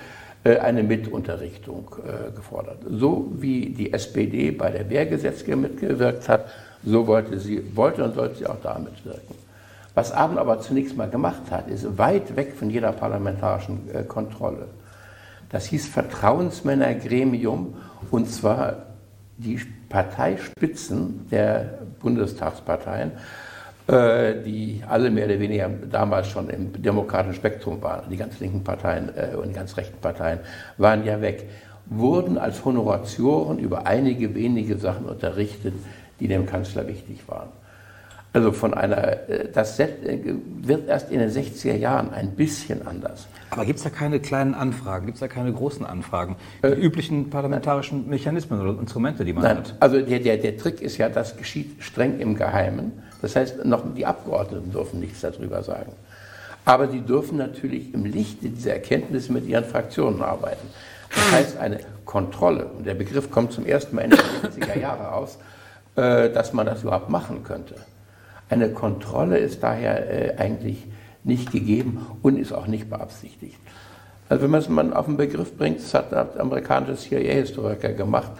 äh, 0.43 0.57
eine 0.57 0.81
Mitunterrichtung 0.81 1.95
äh, 1.99 2.35
gefordert. 2.35 2.79
So 2.89 3.31
wie 3.35 3.69
die 3.69 3.93
SPD 3.93 4.49
bei 4.49 4.71
der 4.71 4.89
Wehrgesetzgebung 4.89 5.61
mitgewirkt 5.61 6.27
hat, 6.27 6.47
so 6.83 7.05
wollte 7.05 7.39
sie, 7.39 7.63
wollte 7.75 8.03
und 8.03 8.15
sollte 8.15 8.33
sie 8.33 8.47
auch 8.47 8.59
da 8.63 8.79
mitwirken. 8.79 9.35
Was 9.93 10.11
Adenauer 10.11 10.59
zunächst 10.61 10.97
mal 10.97 11.09
gemacht 11.09 11.51
hat, 11.51 11.69
ist 11.69 11.99
weit 11.99 12.35
weg 12.35 12.55
von 12.55 12.71
jeder 12.71 12.93
parlamentarischen 12.93 14.07
Kontrolle. 14.07 14.67
Das 15.49 15.65
hieß 15.65 15.87
Vertrauensmännergremium 15.87 17.75
und 18.11 18.29
zwar 18.29 18.87
die 19.37 19.59
Parteispitzen 19.89 21.27
der 21.29 21.79
Bundestagsparteien, 21.99 23.11
äh, 23.87 24.43
die 24.43 24.83
alle 24.87 25.09
mehr 25.09 25.25
oder 25.25 25.39
weniger 25.39 25.69
damals 25.69 26.27
schon 26.27 26.49
im 26.49 26.73
demokratischen 26.81 27.35
Spektrum 27.35 27.81
waren, 27.81 28.09
die 28.09 28.17
ganz 28.17 28.39
linken 28.39 28.63
Parteien 28.63 29.09
äh, 29.15 29.35
und 29.35 29.49
die 29.49 29.53
ganz 29.53 29.77
rechten 29.77 29.97
Parteien 29.99 30.39
waren 30.77 31.05
ja 31.05 31.21
weg, 31.21 31.47
wurden 31.85 32.37
als 32.37 32.65
Honoratioren 32.65 33.59
über 33.59 33.87
einige 33.87 34.35
wenige 34.35 34.77
Sachen 34.77 35.05
unterrichtet, 35.05 35.73
die 36.19 36.27
dem 36.27 36.45
Kanzler 36.45 36.87
wichtig 36.87 37.27
waren. 37.27 37.49
Also 38.33 38.51
von 38.51 38.73
einer, 38.73 39.29
äh, 39.29 39.49
das 39.53 39.79
wird 39.79 40.89
erst 40.89 41.11
in 41.11 41.19
den 41.19 41.31
60er 41.31 41.75
Jahren 41.75 42.13
ein 42.13 42.31
bisschen 42.31 42.85
anders. 42.85 43.27
Aber 43.49 43.65
gibt 43.65 43.77
es 43.77 43.83
da 43.83 43.89
keine 43.89 44.19
kleinen 44.19 44.53
Anfragen, 44.53 45.05
gibt 45.05 45.15
es 45.15 45.19
da 45.21 45.27
keine 45.27 45.53
großen 45.53 45.85
Anfragen? 45.85 46.35
Die 46.63 46.67
äh, 46.67 46.73
üblichen 46.73 47.29
parlamentarischen 47.29 48.09
Mechanismen 48.09 48.59
oder 48.59 48.79
Instrumente, 48.79 49.23
die 49.23 49.33
man 49.33 49.43
nein, 49.43 49.57
hat? 49.57 49.75
Also 49.79 50.01
der, 50.01 50.19
der, 50.19 50.37
der 50.37 50.57
Trick 50.57 50.81
ist 50.81 50.97
ja, 50.97 51.09
das 51.09 51.37
geschieht 51.37 51.81
streng 51.81 52.19
im 52.19 52.35
Geheimen. 52.35 52.91
Das 53.21 53.35
heißt, 53.35 53.65
noch 53.65 53.83
die 53.95 54.05
Abgeordneten 54.05 54.71
dürfen 54.71 54.99
nichts 54.99 55.21
darüber 55.21 55.63
sagen. 55.63 55.93
Aber 56.65 56.89
sie 56.89 56.99
dürfen 56.99 57.37
natürlich 57.37 57.93
im 57.93 58.05
Lichte 58.05 58.49
dieser 58.49 58.73
Erkenntnisse 58.73 59.31
mit 59.31 59.47
ihren 59.47 59.63
Fraktionen 59.63 60.21
arbeiten. 60.21 60.67
Das 61.09 61.31
heißt, 61.31 61.57
eine 61.57 61.79
Kontrolle, 62.03 62.65
und 62.65 62.85
der 62.85 62.93
Begriff 62.93 63.31
kommt 63.31 63.53
zum 63.53 63.65
ersten 63.65 63.95
Mal 63.95 64.03
in 64.03 64.09
den 64.11 64.19
60er 64.19 64.77
Jahren 64.77 65.05
aus, 65.05 65.37
äh, 65.95 66.29
dass 66.29 66.53
man 66.53 66.65
das 66.65 66.83
überhaupt 66.83 67.09
machen 67.09 67.43
könnte. 67.43 67.75
Eine 68.49 68.69
Kontrolle 68.69 69.37
ist 69.37 69.63
daher 69.63 70.09
äh, 70.09 70.37
eigentlich 70.37 70.85
nicht 71.23 71.51
gegeben 71.51 72.05
und 72.21 72.37
ist 72.37 72.53
auch 72.53 72.67
nicht 72.67 72.89
beabsichtigt. 72.89 73.57
Also 74.29 74.43
wenn 74.43 74.51
man 74.51 74.61
es 74.61 74.69
mal 74.69 74.93
auf 74.93 75.05
den 75.05 75.17
Begriff 75.17 75.55
bringt, 75.55 75.79
das 75.79 75.93
hat 75.93 76.13
ein 76.13 76.39
amerikanischer 76.39 76.95
CIA-Historiker 76.97 77.93
gemacht, 77.93 78.31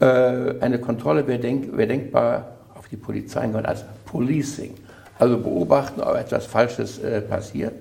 äh, 0.00 0.60
eine 0.60 0.78
Kontrolle 0.78 1.26
wäre 1.26 1.38
denk, 1.38 1.76
wär 1.76 1.86
denkbar 1.86 2.48
auf 2.74 2.88
die 2.88 2.96
Polizei 2.96 3.48
als 3.62 3.84
Policing, 4.04 4.74
also 5.18 5.38
beobachten, 5.38 6.00
ob 6.00 6.16
etwas 6.16 6.46
Falsches 6.46 6.98
äh, 6.98 7.20
passiert 7.20 7.74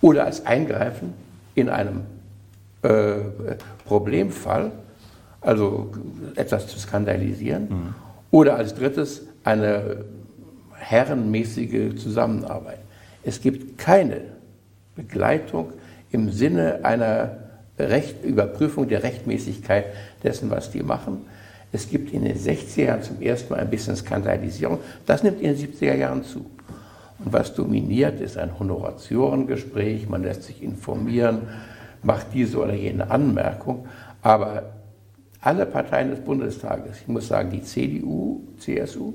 oder 0.00 0.24
als 0.24 0.44
Eingreifen 0.44 1.14
in 1.54 1.68
einem 1.68 2.02
äh, 2.82 3.16
Problemfall, 3.86 4.72
also 5.40 5.92
etwas 6.34 6.66
zu 6.66 6.78
skandalisieren, 6.78 7.68
mhm. 7.68 7.94
oder 8.30 8.56
als 8.56 8.74
drittes 8.74 9.22
eine 9.44 10.04
herrenmäßige 10.76 11.96
Zusammenarbeit. 11.96 12.78
Es 13.24 13.40
gibt 13.40 13.78
keine 13.78 14.20
Begleitung 14.94 15.72
im 16.10 16.30
Sinne 16.30 16.84
einer 16.84 17.38
Recht, 17.78 18.24
Überprüfung 18.24 18.86
der 18.88 19.02
Rechtmäßigkeit 19.02 19.86
dessen, 20.22 20.50
was 20.50 20.70
die 20.70 20.82
machen. 20.82 21.22
Es 21.72 21.88
gibt 21.88 22.12
in 22.12 22.24
den 22.24 22.36
60er 22.36 22.84
Jahren 22.84 23.02
zum 23.02 23.20
ersten 23.20 23.52
Mal 23.52 23.60
ein 23.60 23.70
bisschen 23.70 23.96
Skandalisierung. 23.96 24.78
Das 25.06 25.24
nimmt 25.24 25.40
in 25.40 25.56
den 25.56 25.56
70er 25.56 25.94
Jahren 25.94 26.22
zu. 26.22 26.46
Und 27.18 27.32
was 27.32 27.52
dominiert, 27.54 28.20
ist 28.20 28.38
ein 28.38 28.56
Honoratiorengespräch. 28.58 30.08
Man 30.08 30.22
lässt 30.22 30.44
sich 30.44 30.62
informieren, 30.62 31.48
macht 32.02 32.28
diese 32.32 32.58
oder 32.58 32.74
jene 32.74 33.10
Anmerkung. 33.10 33.88
Aber 34.22 34.74
alle 35.40 35.66
Parteien 35.66 36.10
des 36.10 36.20
Bundestages, 36.20 37.00
ich 37.00 37.08
muss 37.08 37.26
sagen, 37.26 37.50
die 37.50 37.62
CDU, 37.62 38.42
CSU, 38.58 39.14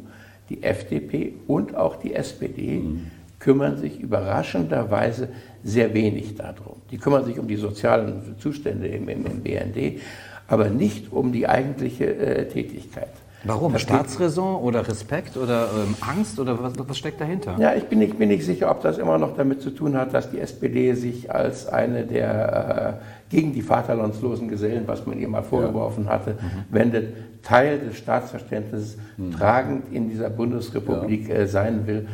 die 0.49 0.62
FDP 0.64 1.36
und 1.47 1.76
auch 1.76 1.95
die 1.95 2.14
SPD, 2.14 2.80
mhm 2.80 3.18
kümmern 3.39 3.77
sich 3.77 3.99
überraschenderweise 3.99 5.29
sehr 5.63 5.93
wenig 5.93 6.35
darum. 6.35 6.81
Die 6.91 6.97
kümmern 6.97 7.25
sich 7.25 7.39
um 7.39 7.47
die 7.47 7.55
sozialen 7.55 8.35
Zustände 8.37 8.87
im, 8.87 9.07
im, 9.09 9.25
im 9.25 9.41
BND, 9.41 10.01
aber 10.47 10.69
nicht 10.69 11.11
um 11.11 11.31
die 11.31 11.47
eigentliche 11.47 12.15
äh, 12.15 12.47
Tätigkeit. 12.47 13.09
Warum? 13.45 13.71
Das 13.71 13.83
Staatsräson 13.83 14.55
oder 14.55 14.85
Respekt 14.85 15.37
oder 15.37 15.69
ähm, 15.73 15.95
Angst 16.01 16.39
oder 16.39 16.61
was, 16.61 16.73
was, 16.77 16.97
steckt 16.97 17.21
dahinter? 17.21 17.55
Ja, 17.57 17.73
ich 17.73 17.85
bin, 17.85 17.99
nicht, 17.99 18.17
bin 18.19 18.27
nicht 18.27 18.45
sicher, 18.45 18.69
ob 18.69 18.81
das 18.81 18.97
immer 18.97 19.17
noch 19.17 19.37
damit 19.37 19.61
zu 19.61 19.69
tun 19.69 19.95
hat, 19.95 20.13
dass 20.13 20.29
die 20.29 20.39
SPD 20.39 20.93
sich 20.93 21.31
als 21.33 21.65
eine 21.67 22.03
der 22.03 22.99
äh, 22.99 23.33
gegen 23.33 23.53
die 23.53 23.61
vaterlandslosen 23.61 24.49
Gesellen, 24.49 24.83
was 24.87 25.05
man 25.05 25.17
ihr 25.19 25.29
mal 25.29 25.43
vorgeworfen 25.43 26.05
ja. 26.05 26.11
hatte, 26.11 26.31
mhm. 26.31 26.75
wendet, 26.75 27.13
Teil 27.41 27.79
des 27.79 27.95
Staatsverständnisses 27.97 28.97
mhm. 29.15 29.31
tragend 29.31 29.93
in 29.93 30.09
dieser 30.09 30.29
Bundesrepublik 30.29 31.29
ja. 31.29 31.35
äh, 31.35 31.47
sein 31.47 31.87
will 31.87 32.07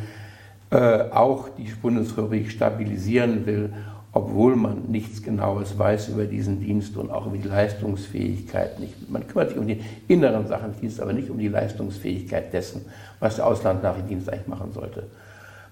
äh, 0.70 1.10
auch 1.10 1.48
die 1.56 1.70
Bundesrepublik 1.80 2.50
stabilisieren 2.50 3.46
will, 3.46 3.72
obwohl 4.12 4.56
man 4.56 4.84
nichts 4.88 5.22
Genaues 5.22 5.78
weiß 5.78 6.08
über 6.08 6.24
diesen 6.24 6.58
Dienst 6.60 6.96
und 6.96 7.10
auch 7.10 7.26
über 7.26 7.36
die 7.36 7.48
Leistungsfähigkeit 7.48 8.80
nicht. 8.80 9.10
Man 9.10 9.26
kümmert 9.26 9.50
sich 9.50 9.58
um 9.58 9.66
die 9.66 9.82
inneren 10.08 10.46
Sachen 10.46 10.72
des 10.80 11.00
aber 11.00 11.12
nicht 11.12 11.28
um 11.28 11.38
die 11.38 11.48
Leistungsfähigkeit 11.48 12.52
dessen, 12.52 12.86
was 13.20 13.36
der 13.36 13.46
Auslandsnachrichtendienst 13.46 14.30
eigentlich 14.30 14.48
machen 14.48 14.72
sollte. 14.72 15.04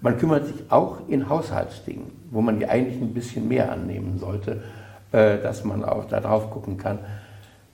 Man 0.02 0.18
kümmert 0.18 0.46
sich 0.46 0.56
auch 0.68 1.08
in 1.08 1.28
Haushaltsdingen, 1.28 2.10
wo 2.30 2.42
man 2.42 2.60
ja 2.60 2.68
eigentlich 2.68 3.00
ein 3.00 3.14
bisschen 3.14 3.48
mehr 3.48 3.72
annehmen 3.72 4.18
sollte, 4.18 4.62
äh, 5.12 5.38
dass 5.38 5.64
man 5.64 5.82
auch 5.82 6.04
da 6.06 6.20
drauf 6.20 6.50
gucken 6.50 6.76
kann. 6.76 6.98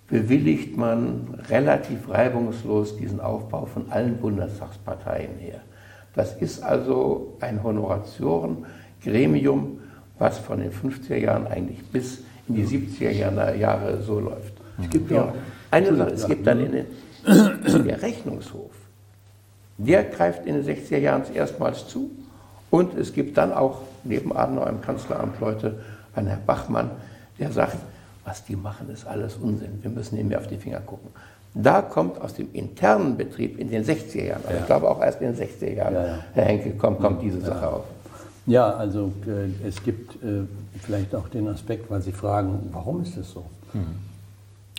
Bewilligt 0.07 0.77
man 0.77 1.41
relativ 1.49 2.09
reibungslos 2.09 2.97
diesen 2.97 3.21
Aufbau 3.21 3.67
von 3.67 3.91
allen 3.91 4.19
Bundestagsparteien 4.19 5.39
her. 5.39 5.61
Das 6.15 6.35
ist 6.35 6.63
also 6.63 7.37
ein 7.41 7.63
Honoratiorengremium, 7.63 9.81
was 10.19 10.39
von 10.39 10.61
den 10.61 10.73
50er 10.73 11.17
Jahren 11.17 11.47
eigentlich 11.47 11.83
bis 11.91 12.19
in 12.49 12.57
die 12.57 12.65
70er 12.65 13.55
Jahre 13.57 14.03
so 14.03 14.21
läuft. 14.21 14.53
Es 14.83 14.91
gibt 14.91 15.11
ja 15.11 15.33
eine 15.71 15.97
Sache, 15.97 16.11
es 16.11 16.27
gibt 16.27 16.47
dann 16.47 16.61
in 16.61 16.73
den, 16.73 16.87
der 17.87 18.03
Rechnungshof, 18.03 18.73
der 19.79 20.05
greift 20.05 20.45
in 20.47 20.63
den 20.63 20.65
60er 20.65 20.99
Jahren 20.99 21.23
erstmals 21.33 21.89
zu 21.89 22.11
und 22.71 22.99
es 22.99 23.13
gibt 23.13 23.37
dann 23.37 23.53
auch 23.53 23.83
neben 24.05 24.35
Adenauer 24.35 24.69
im 24.69 24.81
Kanzleramt 24.81 25.39
Leute, 25.41 25.81
ein 26.15 26.27
Herr 26.27 26.39
Bachmann, 26.39 26.91
der 27.39 27.53
sagt, 27.53 27.77
was 28.25 28.45
die 28.45 28.57
machen, 28.57 28.91
ist 28.91 29.07
alles 29.07 29.37
Unsinn. 29.37 29.79
Wir 29.83 29.91
müssen 29.91 30.19
ihnen 30.19 30.29
mehr 30.29 30.39
auf 30.39 30.47
die 30.47 30.57
Finger 30.57 30.81
gucken. 30.81 31.11
Da 31.55 31.83
kommt 31.83 32.21
aus 32.21 32.35
dem 32.35 32.49
internen 32.53 33.17
Betrieb 33.17 33.59
in 33.59 33.71
den 33.71 33.85
60er 33.85 34.25
Jahren, 34.25 34.43
also 34.45 34.55
ja. 34.55 34.61
ich 34.61 34.67
glaube 34.67 34.89
auch 34.89 35.01
erst 35.01 35.21
in 35.21 35.35
den 35.35 35.49
60er 35.49 35.75
Jahren, 35.75 35.95
ja, 35.95 36.07
ja. 36.07 36.19
Herr 36.33 36.45
Henkel, 36.45 36.73
kommt, 36.75 37.01
kommt 37.01 37.23
diese 37.23 37.41
Sache 37.41 37.69
auf. 37.69 37.85
Ja, 38.47 38.71
also 38.71 39.13
äh, 39.27 39.67
es 39.67 39.83
gibt 39.83 40.15
äh, 40.23 40.43
vielleicht 40.81 41.15
auch 41.15 41.29
den 41.29 41.49
Aspekt, 41.49 41.91
weil 41.91 42.03
Sie 42.03 42.13
fragen, 42.13 42.69
warum 42.73 43.03
ist 43.03 43.17
das 43.17 43.31
so? 43.31 43.45
Mhm. 43.73 44.11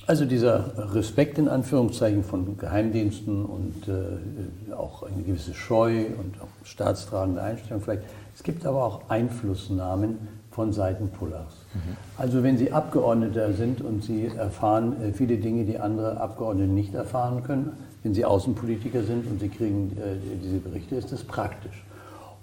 Also 0.07 0.25
dieser 0.25 0.95
Respekt 0.95 1.37
in 1.37 1.47
Anführungszeichen 1.47 2.23
von 2.23 2.57
Geheimdiensten 2.57 3.45
und 3.45 3.87
äh, 3.87 4.73
auch 4.73 5.03
eine 5.03 5.21
gewisse 5.23 5.53
Scheu 5.53 6.05
und 6.05 6.41
auch 6.41 6.65
staatstragende 6.65 7.41
Einstellung 7.41 7.81
vielleicht. 7.81 8.03
Es 8.35 8.43
gibt 8.43 8.65
aber 8.65 8.83
auch 8.83 9.09
Einflussnahmen 9.09 10.17
von 10.61 10.73
Seiten 10.73 11.09
Pullers. 11.09 11.65
Mhm. 11.73 11.97
Also 12.17 12.43
wenn 12.43 12.55
Sie 12.55 12.71
Abgeordneter 12.71 13.53
sind 13.53 13.81
und 13.81 14.03
Sie 14.03 14.27
erfahren 14.27 14.93
äh, 15.01 15.11
viele 15.11 15.37
Dinge, 15.37 15.65
die 15.65 15.79
andere 15.79 16.21
Abgeordnete 16.21 16.71
nicht 16.71 16.93
erfahren 16.93 17.41
können, 17.41 17.71
wenn 18.03 18.13
Sie 18.13 18.25
Außenpolitiker 18.25 19.01
sind 19.01 19.25
und 19.25 19.39
Sie 19.39 19.49
kriegen 19.49 19.97
äh, 19.97 20.17
diese 20.43 20.57
Berichte, 20.57 20.97
ist 20.97 21.11
das 21.11 21.23
praktisch. 21.23 21.83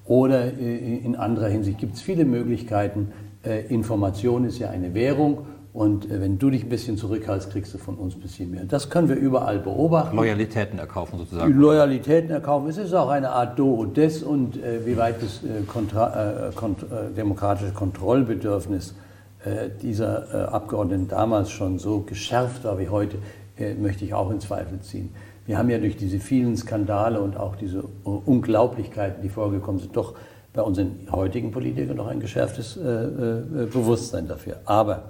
Oder 0.04 0.46
äh, 0.46 0.96
in 0.96 1.14
anderer 1.14 1.46
Hinsicht 1.46 1.78
gibt 1.78 1.94
es 1.94 2.02
viele 2.02 2.24
Möglichkeiten, 2.24 3.12
Information 3.68 4.44
ist 4.44 4.58
ja 4.58 4.68
eine 4.68 4.94
Währung 4.94 5.46
und 5.72 6.10
äh, 6.10 6.20
wenn 6.20 6.38
du 6.38 6.50
dich 6.50 6.64
ein 6.64 6.68
bisschen 6.68 6.96
zurückhältst, 6.96 7.50
kriegst 7.50 7.74
du 7.74 7.78
von 7.78 7.96
uns 7.96 8.14
ein 8.14 8.20
bisschen 8.20 8.50
mehr. 8.50 8.64
Das 8.64 8.88
können 8.90 9.08
wir 9.08 9.16
überall 9.16 9.58
beobachten. 9.58 10.16
Loyalitäten 10.16 10.78
erkaufen 10.78 11.18
Die 11.18 11.24
sozusagen. 11.24 11.52
Loyalitäten 11.52 12.30
erkaufen. 12.30 12.68
Es 12.68 12.78
ist 12.78 12.94
auch 12.94 13.10
eine 13.10 13.30
Art 13.30 13.58
Do 13.58 13.74
und 13.74 13.96
Des 13.96 14.22
und 14.22 14.56
äh, 14.56 14.84
wie 14.86 14.96
weit 14.96 15.22
das 15.22 15.42
äh, 15.44 15.62
kontra, 15.66 16.48
äh, 16.48 16.52
kont 16.54 16.82
äh, 16.84 17.14
demokratische 17.14 17.72
Kontrollbedürfnis 17.72 18.94
äh, 19.44 19.68
dieser 19.82 20.52
Abgeordneten 20.52 21.06
damals 21.08 21.50
schon 21.50 21.78
so 21.78 22.00
geschärft 22.00 22.64
war 22.64 22.78
wie 22.78 22.88
heute, 22.88 23.18
möchte 23.80 24.04
ich 24.04 24.14
auch 24.14 24.30
in 24.30 24.40
Zweifel 24.40 24.80
ziehen. 24.80 25.10
Wir 25.46 25.58
haben 25.58 25.70
ja 25.70 25.78
durch 25.78 25.96
diese 25.96 26.18
vielen 26.18 26.56
Skandale 26.56 27.20
und 27.20 27.36
auch 27.36 27.56
diese 27.56 27.82
Unglaublichkeiten, 28.04 29.22
die 29.22 29.28
vorgekommen 29.28 29.80
sind, 29.80 29.96
doch 29.96 30.14
bei 30.52 30.62
unseren 30.62 31.08
heutigen 31.10 31.50
Politikern 31.52 31.96
noch 31.96 32.08
ein 32.08 32.20
geschärftes 32.20 32.74
Bewusstsein 32.76 34.28
dafür. 34.28 34.56
Aber 34.64 35.04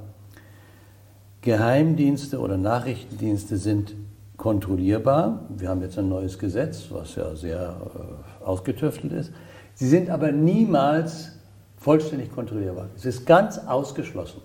Geheimdienste 1.43 2.41
oder 2.41 2.57
Nachrichtendienste 2.57 3.57
sind 3.57 3.95
kontrollierbar. 4.37 5.47
Wir 5.57 5.69
haben 5.69 5.83
jetzt 5.83 5.99
ein 5.99 6.09
neues 6.09 6.39
Gesetz, 6.39 6.87
was 6.91 7.15
ja 7.17 7.35
sehr 7.37 7.77
äh, 7.95 8.45
ausgetüftelt 8.45 9.13
ist. 9.13 9.33
Sie 9.75 9.89
sind 9.89 10.11
aber 10.11 10.33
niemals 10.33 11.33
vollständig 11.77 12.33
kontrollierbar. 12.35 12.89
Es 12.97 13.05
ist 13.05 13.27
ganz 13.27 13.59
ausgeschlossen. 13.59 14.43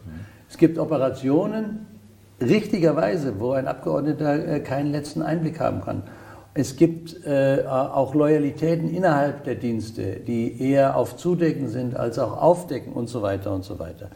Es 0.49 0.57
gibt 0.57 0.77
Operationen, 0.77 1.87
richtigerweise, 2.39 3.39
wo 3.39 3.51
ein 3.53 3.67
Abgeordneter 3.67 4.47
äh, 4.47 4.59
keinen 4.59 4.91
letzten 4.91 5.21
Einblick 5.21 5.59
haben 5.59 5.81
kann. 5.81 6.03
Es 6.55 6.75
gibt 6.75 7.25
äh, 7.25 7.63
auch 7.65 8.13
Loyalitäten 8.13 8.93
innerhalb 8.93 9.43
der 9.43 9.55
Dienste, 9.55 10.17
die 10.17 10.61
eher 10.61 10.95
auf 10.95 11.17
Zudecken 11.17 11.67
sind 11.67 11.95
als 11.95 12.19
auch 12.19 12.39
aufdecken 12.39 12.93
und 12.93 13.07
so 13.07 13.23
weiter 13.23 13.51
und 13.51 13.63
so 13.63 13.79
weiter. 13.79 14.09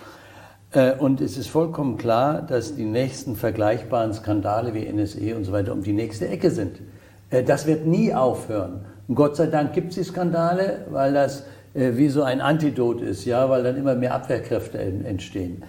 Äh, 0.71 0.93
und 0.93 1.21
es 1.21 1.37
ist 1.37 1.47
vollkommen 1.49 1.97
klar, 1.97 2.41
dass 2.41 2.75
die 2.75 2.85
nächsten 2.85 3.35
vergleichbaren 3.35 4.13
Skandale 4.13 4.73
wie 4.73 4.85
NSE 4.91 5.35
und 5.35 5.43
so 5.45 5.51
weiter 5.51 5.73
um 5.73 5.83
die 5.83 5.93
nächste 5.93 6.27
Ecke 6.27 6.51
sind. 6.51 6.81
Äh, 7.29 7.43
das 7.43 7.65
wird 7.65 7.85
nie 7.85 8.13
aufhören. 8.13 8.81
Und 9.07 9.15
Gott 9.15 9.35
sei 9.37 9.47
Dank 9.47 9.73
gibt 9.73 9.89
es 9.89 9.95
die 9.95 10.03
Skandale, 10.03 10.85
weil 10.89 11.13
das 11.13 11.43
äh, 11.73 11.91
wie 11.95 12.09
so 12.09 12.23
ein 12.23 12.41
Antidot 12.41 13.01
ist, 13.01 13.25
ja, 13.25 13.49
weil 13.49 13.63
dann 13.63 13.77
immer 13.77 13.95
mehr 13.95 14.13
Abwehrkräfte 14.13 14.77
en- 14.79 15.05
entstehen. 15.05 15.63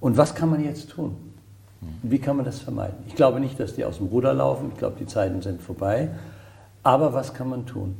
Und 0.00 0.16
was 0.16 0.34
kann 0.34 0.50
man 0.50 0.64
jetzt 0.64 0.90
tun? 0.90 1.16
Wie 2.02 2.18
kann 2.18 2.36
man 2.36 2.44
das 2.44 2.58
vermeiden? 2.58 2.96
Ich 3.06 3.14
glaube 3.14 3.40
nicht, 3.40 3.58
dass 3.60 3.74
die 3.74 3.84
aus 3.84 3.98
dem 3.98 4.08
Ruder 4.08 4.34
laufen. 4.34 4.70
Ich 4.72 4.78
glaube, 4.78 4.96
die 4.98 5.06
Zeiten 5.06 5.40
sind 5.40 5.62
vorbei. 5.62 6.08
Aber 6.82 7.14
was 7.14 7.32
kann 7.34 7.48
man 7.48 7.64
tun? 7.66 7.96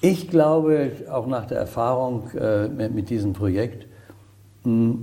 Ich 0.00 0.28
glaube, 0.30 0.90
auch 1.10 1.26
nach 1.26 1.46
der 1.46 1.58
Erfahrung 1.58 2.24
mit, 2.76 3.08
diesem 3.10 3.32
Projekt, 3.34 3.85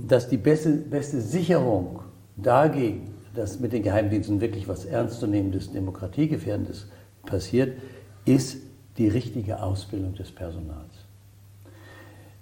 dass 0.08 0.28
die 0.28 0.36
beste, 0.36 0.70
beste 0.70 1.20
Sicherung 1.22 2.00
dagegen, 2.36 3.14
dass 3.34 3.60
mit 3.60 3.72
den 3.72 3.82
Geheimdiensten 3.82 4.40
wirklich 4.40 4.68
was 4.68 4.84
Ernstzunehmendes, 4.84 5.72
Demokratiegefährdendes 5.72 6.86
passiert, 7.24 7.78
ist 8.26 8.58
die 8.98 9.08
richtige 9.08 9.62
Ausbildung 9.62 10.14
des 10.14 10.30
Personals. 10.30 11.04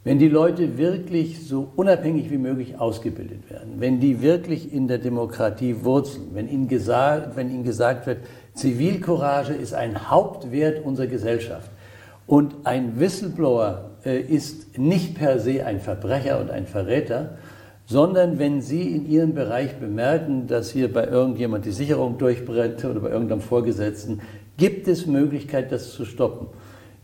Wenn 0.04 0.18
die 0.18 0.28
Leute 0.28 0.78
wirklich 0.78 1.46
so 1.46 1.70
unabhängig 1.76 2.28
wie 2.32 2.38
möglich 2.38 2.80
ausgebildet 2.80 3.48
werden, 3.48 3.74
wenn 3.78 4.00
die 4.00 4.20
wirklich 4.20 4.72
in 4.72 4.88
der 4.88 4.98
Demokratie 4.98 5.84
wurzeln, 5.84 6.30
wenn 6.32 6.48
ihnen 6.48 6.66
gesagt, 6.66 7.36
wenn 7.36 7.50
ihnen 7.50 7.62
gesagt 7.62 8.08
wird, 8.08 8.18
Zivilcourage 8.54 9.54
ist 9.54 9.74
ein 9.74 10.10
Hauptwert 10.10 10.84
unserer 10.84 11.06
Gesellschaft 11.06 11.70
und 12.26 12.54
ein 12.64 12.98
Whistleblower 12.98 13.91
ist 14.05 14.78
nicht 14.78 15.16
per 15.16 15.38
se 15.38 15.64
ein 15.64 15.80
Verbrecher 15.80 16.40
und 16.40 16.50
ein 16.50 16.66
Verräter, 16.66 17.38
sondern 17.86 18.38
wenn 18.38 18.62
Sie 18.62 18.94
in 18.94 19.09
Ihrem 19.09 19.34
Bereich 19.34 19.76
bemerken, 19.76 20.46
dass 20.46 20.70
hier 20.70 20.92
bei 20.92 21.07
irgendjemand 21.07 21.64
die 21.64 21.72
Sicherung 21.72 22.18
durchbrennt 22.18 22.84
oder 22.84 23.00
bei 23.00 23.11
irgendeinem 23.11 23.40
Vorgesetzten, 23.40 24.20
gibt 24.57 24.88
es 24.88 25.07
Möglichkeit, 25.07 25.72
das 25.72 25.92
zu 25.92 26.05
stoppen. 26.05 26.48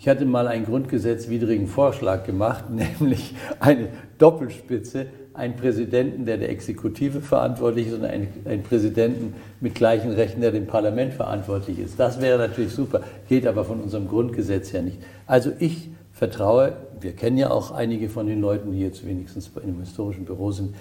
Ich 0.00 0.08
hatte 0.08 0.24
mal 0.24 0.46
einen 0.46 0.64
grundgesetzwidrigen 0.64 1.66
Vorschlag 1.66 2.24
gemacht, 2.24 2.64
nämlich 2.70 3.34
eine 3.58 3.88
Doppelspitze, 4.18 5.06
einen 5.34 5.54
Präsidenten, 5.54 6.24
der 6.24 6.36
der 6.36 6.50
Exekutive 6.50 7.20
verantwortlich 7.20 7.88
ist 7.88 7.94
und 7.94 8.04
einen, 8.04 8.28
einen 8.44 8.62
Präsidenten 8.62 9.34
mit 9.60 9.74
gleichen 9.74 10.10
Rechten, 10.10 10.40
der 10.40 10.50
dem 10.50 10.66
Parlament 10.66 11.14
verantwortlich 11.14 11.78
ist. 11.78 11.98
Das 11.98 12.20
wäre 12.20 12.38
natürlich 12.38 12.72
super, 12.72 13.02
geht 13.28 13.46
aber 13.46 13.64
von 13.64 13.80
unserem 13.80 14.08
Grundgesetz 14.08 14.72
her 14.72 14.82
nicht. 14.82 14.98
Also 15.26 15.52
ich 15.60 15.90
vertraue, 16.18 16.76
wir 17.00 17.12
kennen 17.12 17.38
ja 17.38 17.50
auch 17.50 17.70
einige 17.70 18.08
von 18.08 18.26
den 18.26 18.40
Leuten, 18.40 18.72
die 18.72 18.80
jetzt 18.80 19.06
wenigstens 19.06 19.50
in 19.56 19.62
einem 19.62 19.80
historischen 19.80 20.24
Büro 20.24 20.50
sind, 20.50 20.74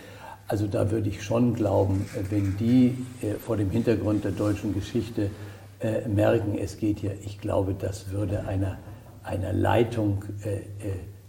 also 0.47 0.65
da 0.65 0.89
würde 0.91 1.09
ich 1.09 1.23
schon 1.23 1.53
glauben, 1.53 2.05
wenn 2.29 2.57
die 2.57 2.97
äh, 3.21 3.33
vor 3.35 3.57
dem 3.57 3.69
Hintergrund 3.69 4.23
der 4.23 4.31
deutschen 4.31 4.73
Geschichte 4.73 5.29
äh, 5.79 6.07
merken, 6.07 6.57
es 6.57 6.77
geht 6.77 6.99
hier, 6.99 7.13
ich 7.23 7.39
glaube, 7.39 7.75
das 7.77 8.11
würde 8.11 8.47
einer, 8.47 8.77
einer 9.23 9.53
Leitung 9.53 10.23
äh, 10.43 10.55
äh, 10.55 10.61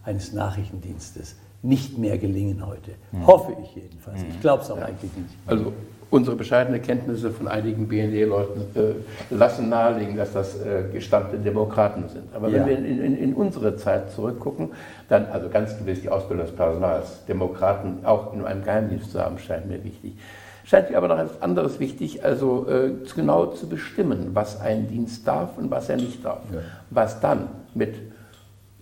eines 0.05 0.33
Nachrichtendienstes 0.33 1.37
nicht 1.63 1.99
mehr 1.99 2.17
gelingen 2.17 2.65
heute. 2.65 2.93
Hoffe 3.27 3.57
ich 3.63 3.75
jedenfalls. 3.75 4.23
Ich 4.23 4.41
glaube 4.41 4.63
es 4.63 4.71
auch 4.71 4.79
eigentlich 4.79 5.11
nicht. 5.17 5.35
Also 5.45 5.73
unsere 6.11 6.37
bescheidene 6.37 6.81
Kenntnisse 6.81 7.31
von 7.31 7.49
einigen 7.49 7.87
BND-Leuten 7.89 8.61
äh, 8.75 9.35
lassen 9.35 9.69
nahelegen, 9.69 10.17
dass 10.17 10.33
das 10.33 10.57
äh, 10.61 10.85
gestammte 10.93 11.37
Demokraten 11.37 12.05
sind. 12.09 12.35
Aber 12.35 12.47
wenn 12.51 12.63
Ja. 12.63 12.67
wir 12.67 12.79
in, 12.79 12.85
in, 13.03 13.17
in 13.19 13.35
unsere 13.35 13.77
Zeit 13.77 14.11
zurückgucken, 14.13 14.71
dann, 15.09 15.27
also 15.27 15.49
ganz 15.49 15.77
gewiss 15.77 16.01
die 16.01 16.09
Ausbildung 16.09 16.47
des 16.47 16.55
Personals, 16.55 17.25
Demokraten 17.27 17.99
auch 18.05 18.33
in 18.33 18.45
einem 18.45 18.65
Geheimdienst 18.65 19.13
zu 19.13 19.21
haben, 19.21 19.39
scheint 19.39 19.69
mir 19.69 19.85
wichtig. 19.85 20.15
Scheint 20.65 20.91
mir 20.91 20.97
aber 20.99 21.09
noch 21.09 21.19
etwas 21.19 21.41
anderes 21.43 21.81
wichtig, 21.81 22.25
also 22.25 22.67
äh, 22.69 22.91
genau 23.15 23.47
zu 23.47 23.69
bestimmen, 23.69 24.31
was 24.35 24.61
ein 24.61 24.89
Dienst 24.89 25.27
darf 25.27 25.57
und 25.57 25.71
was 25.71 25.89
er 25.89 25.97
nicht 25.97 26.25
darf. 26.25 26.41
Was 26.91 27.21
dann 27.21 27.49
mit 27.75 27.95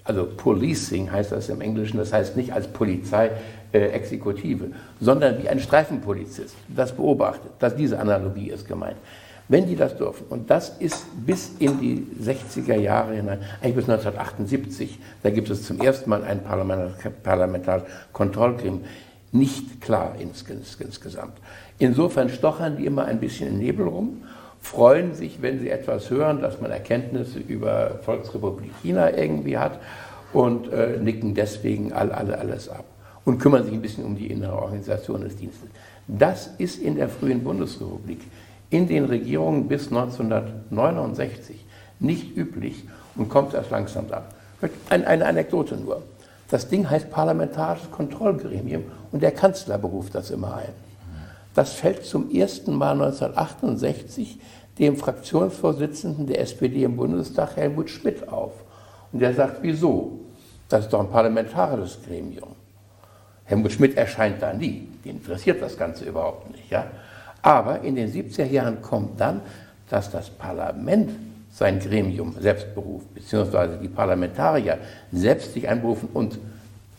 also 0.07 0.27
Policing 0.37 1.11
heißt 1.11 1.33
das 1.33 1.49
im 1.49 1.61
Englischen, 1.61 1.99
das 1.99 2.13
heißt 2.13 2.37
nicht 2.37 2.53
als 2.53 2.69
Polizei 2.69 3.31
Exekutive, 3.77 4.71
sondern 5.01 5.43
wie 5.43 5.49
ein 5.49 5.61
Streifenpolizist, 5.61 6.57
das 6.69 6.93
beobachtet. 6.93 7.53
Das, 7.59 7.77
diese 7.77 7.99
Analogie 7.99 8.51
ist 8.51 8.67
gemeint. 8.67 8.97
Wenn 9.49 9.67
die 9.67 9.77
das 9.77 9.97
dürfen, 9.97 10.27
und 10.29 10.51
das 10.51 10.71
ist 10.81 11.07
bis 11.25 11.53
in 11.61 11.79
die 11.79 12.07
60er 12.21 12.77
Jahre 12.77 13.15
hinein, 13.15 13.39
eigentlich 13.61 13.77
bis 13.77 13.89
1978, 13.89 14.99
da 15.23 15.31
gibt 15.31 15.49
es 15.51 15.63
zum 15.63 15.81
ersten 15.81 16.11
Mal 16.11 16.25
ein 16.25 16.41
parlamentarisches 17.23 17.89
Kontrollgremium, 18.13 18.85
nicht 19.31 19.81
klar 19.81 20.15
ins, 20.19 20.43
ins, 20.43 20.75
insgesamt. 20.77 21.37
Insofern 21.79 22.29
stochern 22.29 22.77
die 22.77 22.87
immer 22.87 23.05
ein 23.05 23.21
bisschen 23.21 23.49
im 23.49 23.59
Nebel 23.59 23.87
rum, 23.87 24.25
freuen 24.61 25.15
sich, 25.15 25.41
wenn 25.43 25.61
sie 25.61 25.71
etwas 25.71 26.11
hören, 26.11 26.41
dass 26.41 26.61
man 26.61 26.73
Erkenntnisse 26.73 27.39
über 27.39 28.01
Volksrepublik 28.03 28.73
China 28.83 29.17
irgendwie 29.17 29.59
hat 29.59 29.79
und 30.33 30.73
äh, 30.73 30.97
nicken 30.99 31.35
deswegen 31.35 31.93
all, 31.93 32.11
alle, 32.11 32.39
alles 32.39 32.69
ab 32.69 32.85
und 33.27 33.39
kümmern 33.39 33.65
sich 33.65 33.75
ein 33.75 33.83
bisschen 33.83 34.05
um 34.05 34.17
die 34.17 34.29
innere 34.29 34.55
Organisation 34.55 35.21
des 35.21 35.37
Dienstes. 35.37 35.69
Das 36.09 36.47
ist 36.59 36.81
in 36.81 36.95
der 36.95 37.11
frühen 37.11 37.45
Bundesrepublik, 37.45 38.21
in 38.71 38.89
den 38.89 39.05
Regierungen 39.05 39.69
bis 39.69 39.89
1969 39.89 41.63
nicht 41.99 42.37
üblich 42.37 42.85
und 43.17 43.29
kommt 43.29 43.53
erst 43.53 43.71
langsam 43.71 44.07
ab. 44.11 44.35
Ein, 44.89 45.05
eine 45.05 45.27
Anekdote 45.27 45.77
nur. 45.77 46.03
Das 46.49 46.69
Ding 46.69 46.89
heißt 46.89 47.11
Parlamentarisches 47.11 47.91
Kontrollgremium 47.91 48.85
und 49.11 49.23
der 49.23 49.33
Kanzler 49.33 49.77
beruft 49.77 50.15
das 50.15 50.31
immer 50.31 50.57
ein. 50.57 50.73
Das 51.55 51.73
fällt 51.73 52.05
zum 52.05 52.31
ersten 52.31 52.75
Mal 52.75 52.93
1968 52.93 54.39
dem 54.79 54.97
Fraktionsvorsitzenden 54.97 56.27
der 56.27 56.41
SPD 56.41 56.85
im 56.85 56.97
Bundestag, 56.97 57.57
Helmut 57.57 57.91
Schmidt, 57.91 58.29
auf. 58.29 58.53
Und 59.11 59.21
der 59.21 59.35
sagt, 59.35 59.59
wieso? 59.63 60.21
Das 60.69 60.85
ist 60.85 60.93
doch 60.93 61.01
ein 61.01 61.11
parlamentarisches 61.11 61.99
Gremium. 62.07 62.55
Helmut 63.47 63.73
Schmidt 63.73 63.97
erscheint 63.97 64.43
da 64.43 64.53
nie, 64.53 64.89
den 65.05 65.17
interessiert 65.17 65.63
das 65.63 65.77
Ganze 65.77 66.05
überhaupt 66.05 66.51
nicht. 66.51 66.71
Ja? 66.71 66.87
Aber 67.43 67.81
in 67.83 67.95
den 67.95 68.13
70er 68.13 68.45
Jahren 68.45 68.83
kommt 68.83 69.21
dann, 69.21 69.41
dass 69.89 70.11
das 70.11 70.31
Parlament 70.31 71.11
sein 71.53 71.79
Gremium 71.79 72.35
selbst 72.39 72.75
beruft, 72.75 73.15
beziehungsweise 73.15 73.79
die 73.79 73.89
Parlamentarier 73.89 74.79
selbst 75.13 75.55
sich 75.55 75.67
einberufen 75.69 76.09
und 76.13 76.39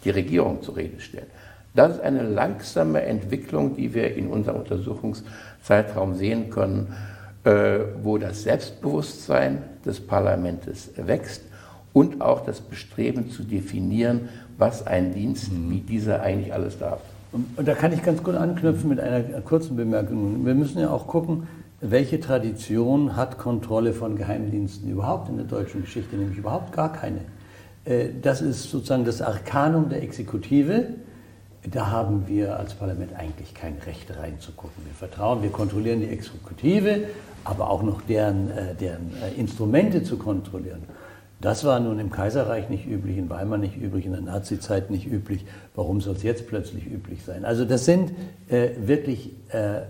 die 0.04 0.10
Regierung 0.10 0.64
zur 0.64 0.78
Rede 0.78 1.00
stellen. 1.00 1.28
Das 1.76 1.96
ist 1.96 2.02
eine 2.02 2.24
langsame 2.24 3.04
Entwicklung, 3.04 3.76
die 3.76 3.94
wir 3.94 4.16
in 4.16 4.28
unserem 4.28 4.62
Untersuchungszeitraum 4.62 6.16
sehen 6.16 6.50
können, 6.50 6.96
äh, 7.44 7.80
wo 8.02 8.18
das 8.18 8.44
Selbstbewusstsein 8.44 9.62
des 9.86 10.00
Parlaments 10.00 10.90
wächst 10.96 11.44
und 11.94 12.22
auch 12.22 12.44
das 12.46 12.62
Bestreben 12.62 13.30
zu 13.30 13.44
definieren, 13.44 14.30
was 14.58 14.86
ein 14.86 15.14
Dienst 15.14 15.52
wie 15.70 15.82
dieser 15.82 16.22
eigentlich 16.22 16.54
alles 16.54 16.78
darf. 16.80 17.02
Und, 17.32 17.58
und 17.58 17.68
da 17.68 17.76
kann 17.76 17.92
ich 17.94 18.04
ganz 18.04 18.24
gut 18.24 18.36
anknüpfen 18.36 18.90
mit 18.90 19.00
einer 19.00 19.22
kurzen 19.42 19.76
Bemerkung. 19.76 20.46
Wir 20.46 20.56
müssen 20.56 20.80
ja 20.80 20.90
auch 20.90 21.08
gucken, 21.08 21.48
welche 21.82 22.20
Tradition 22.20 23.16
hat 23.16 23.38
Kontrolle 23.38 23.94
von 23.94 24.16
Geheimdiensten 24.16 24.90
überhaupt 24.90 25.30
in 25.30 25.38
der 25.38 25.46
deutschen 25.46 25.82
Geschichte? 25.82 26.16
Nämlich 26.16 26.38
überhaupt 26.38 26.72
gar 26.72 26.92
keine. 26.92 27.20
Äh, 27.86 28.10
Das 28.22 28.42
ist 28.42 28.72
sozusagen 28.72 29.06
das 29.06 29.22
Arkanum 29.22 29.90
der 29.90 30.02
Exekutive, 30.02 30.86
da 31.72 31.92
haben 31.92 32.28
wir 32.28 32.58
als 32.58 32.74
Parlament 32.76 33.14
eigentlich 33.16 33.54
kein 33.54 33.78
Recht 33.86 34.16
reinzugucken. 34.18 34.86
Wir 34.86 34.94
vertrauen, 34.94 35.44
wir 35.44 35.50
kontrollieren 35.50 36.00
die 36.00 36.08
Exekutive, 36.08 37.02
aber 37.44 37.70
auch 37.70 37.84
noch 37.84 38.02
deren, 38.02 38.50
äh, 38.52 38.74
deren 38.80 39.12
äh, 39.22 39.40
Instrumente 39.40 40.04
zu 40.04 40.18
kontrollieren. 40.18 40.84
Das 41.40 41.64
war 41.64 41.80
nun 41.80 42.00
im 42.00 42.10
Kaiserreich 42.10 42.70
nicht 42.70 42.88
üblich, 42.88 43.18
in 43.18 43.30
Weimar 43.30 43.60
nicht 43.60 43.78
üblich, 43.78 44.06
in 44.06 44.12
der 44.12 44.22
Nazizeit 44.22 44.90
nicht 44.90 45.06
üblich. 45.06 45.46
Warum 45.76 46.02
soll 46.02 46.16
es 46.16 46.24
jetzt 46.24 46.48
plötzlich 46.48 46.88
üblich 46.88 47.24
sein? 47.24 47.46
Also 47.46 47.64
das 47.64 47.86
sind 47.86 48.12
äh, 48.50 48.70
wirklich 48.80 49.32
äh, 49.50 49.82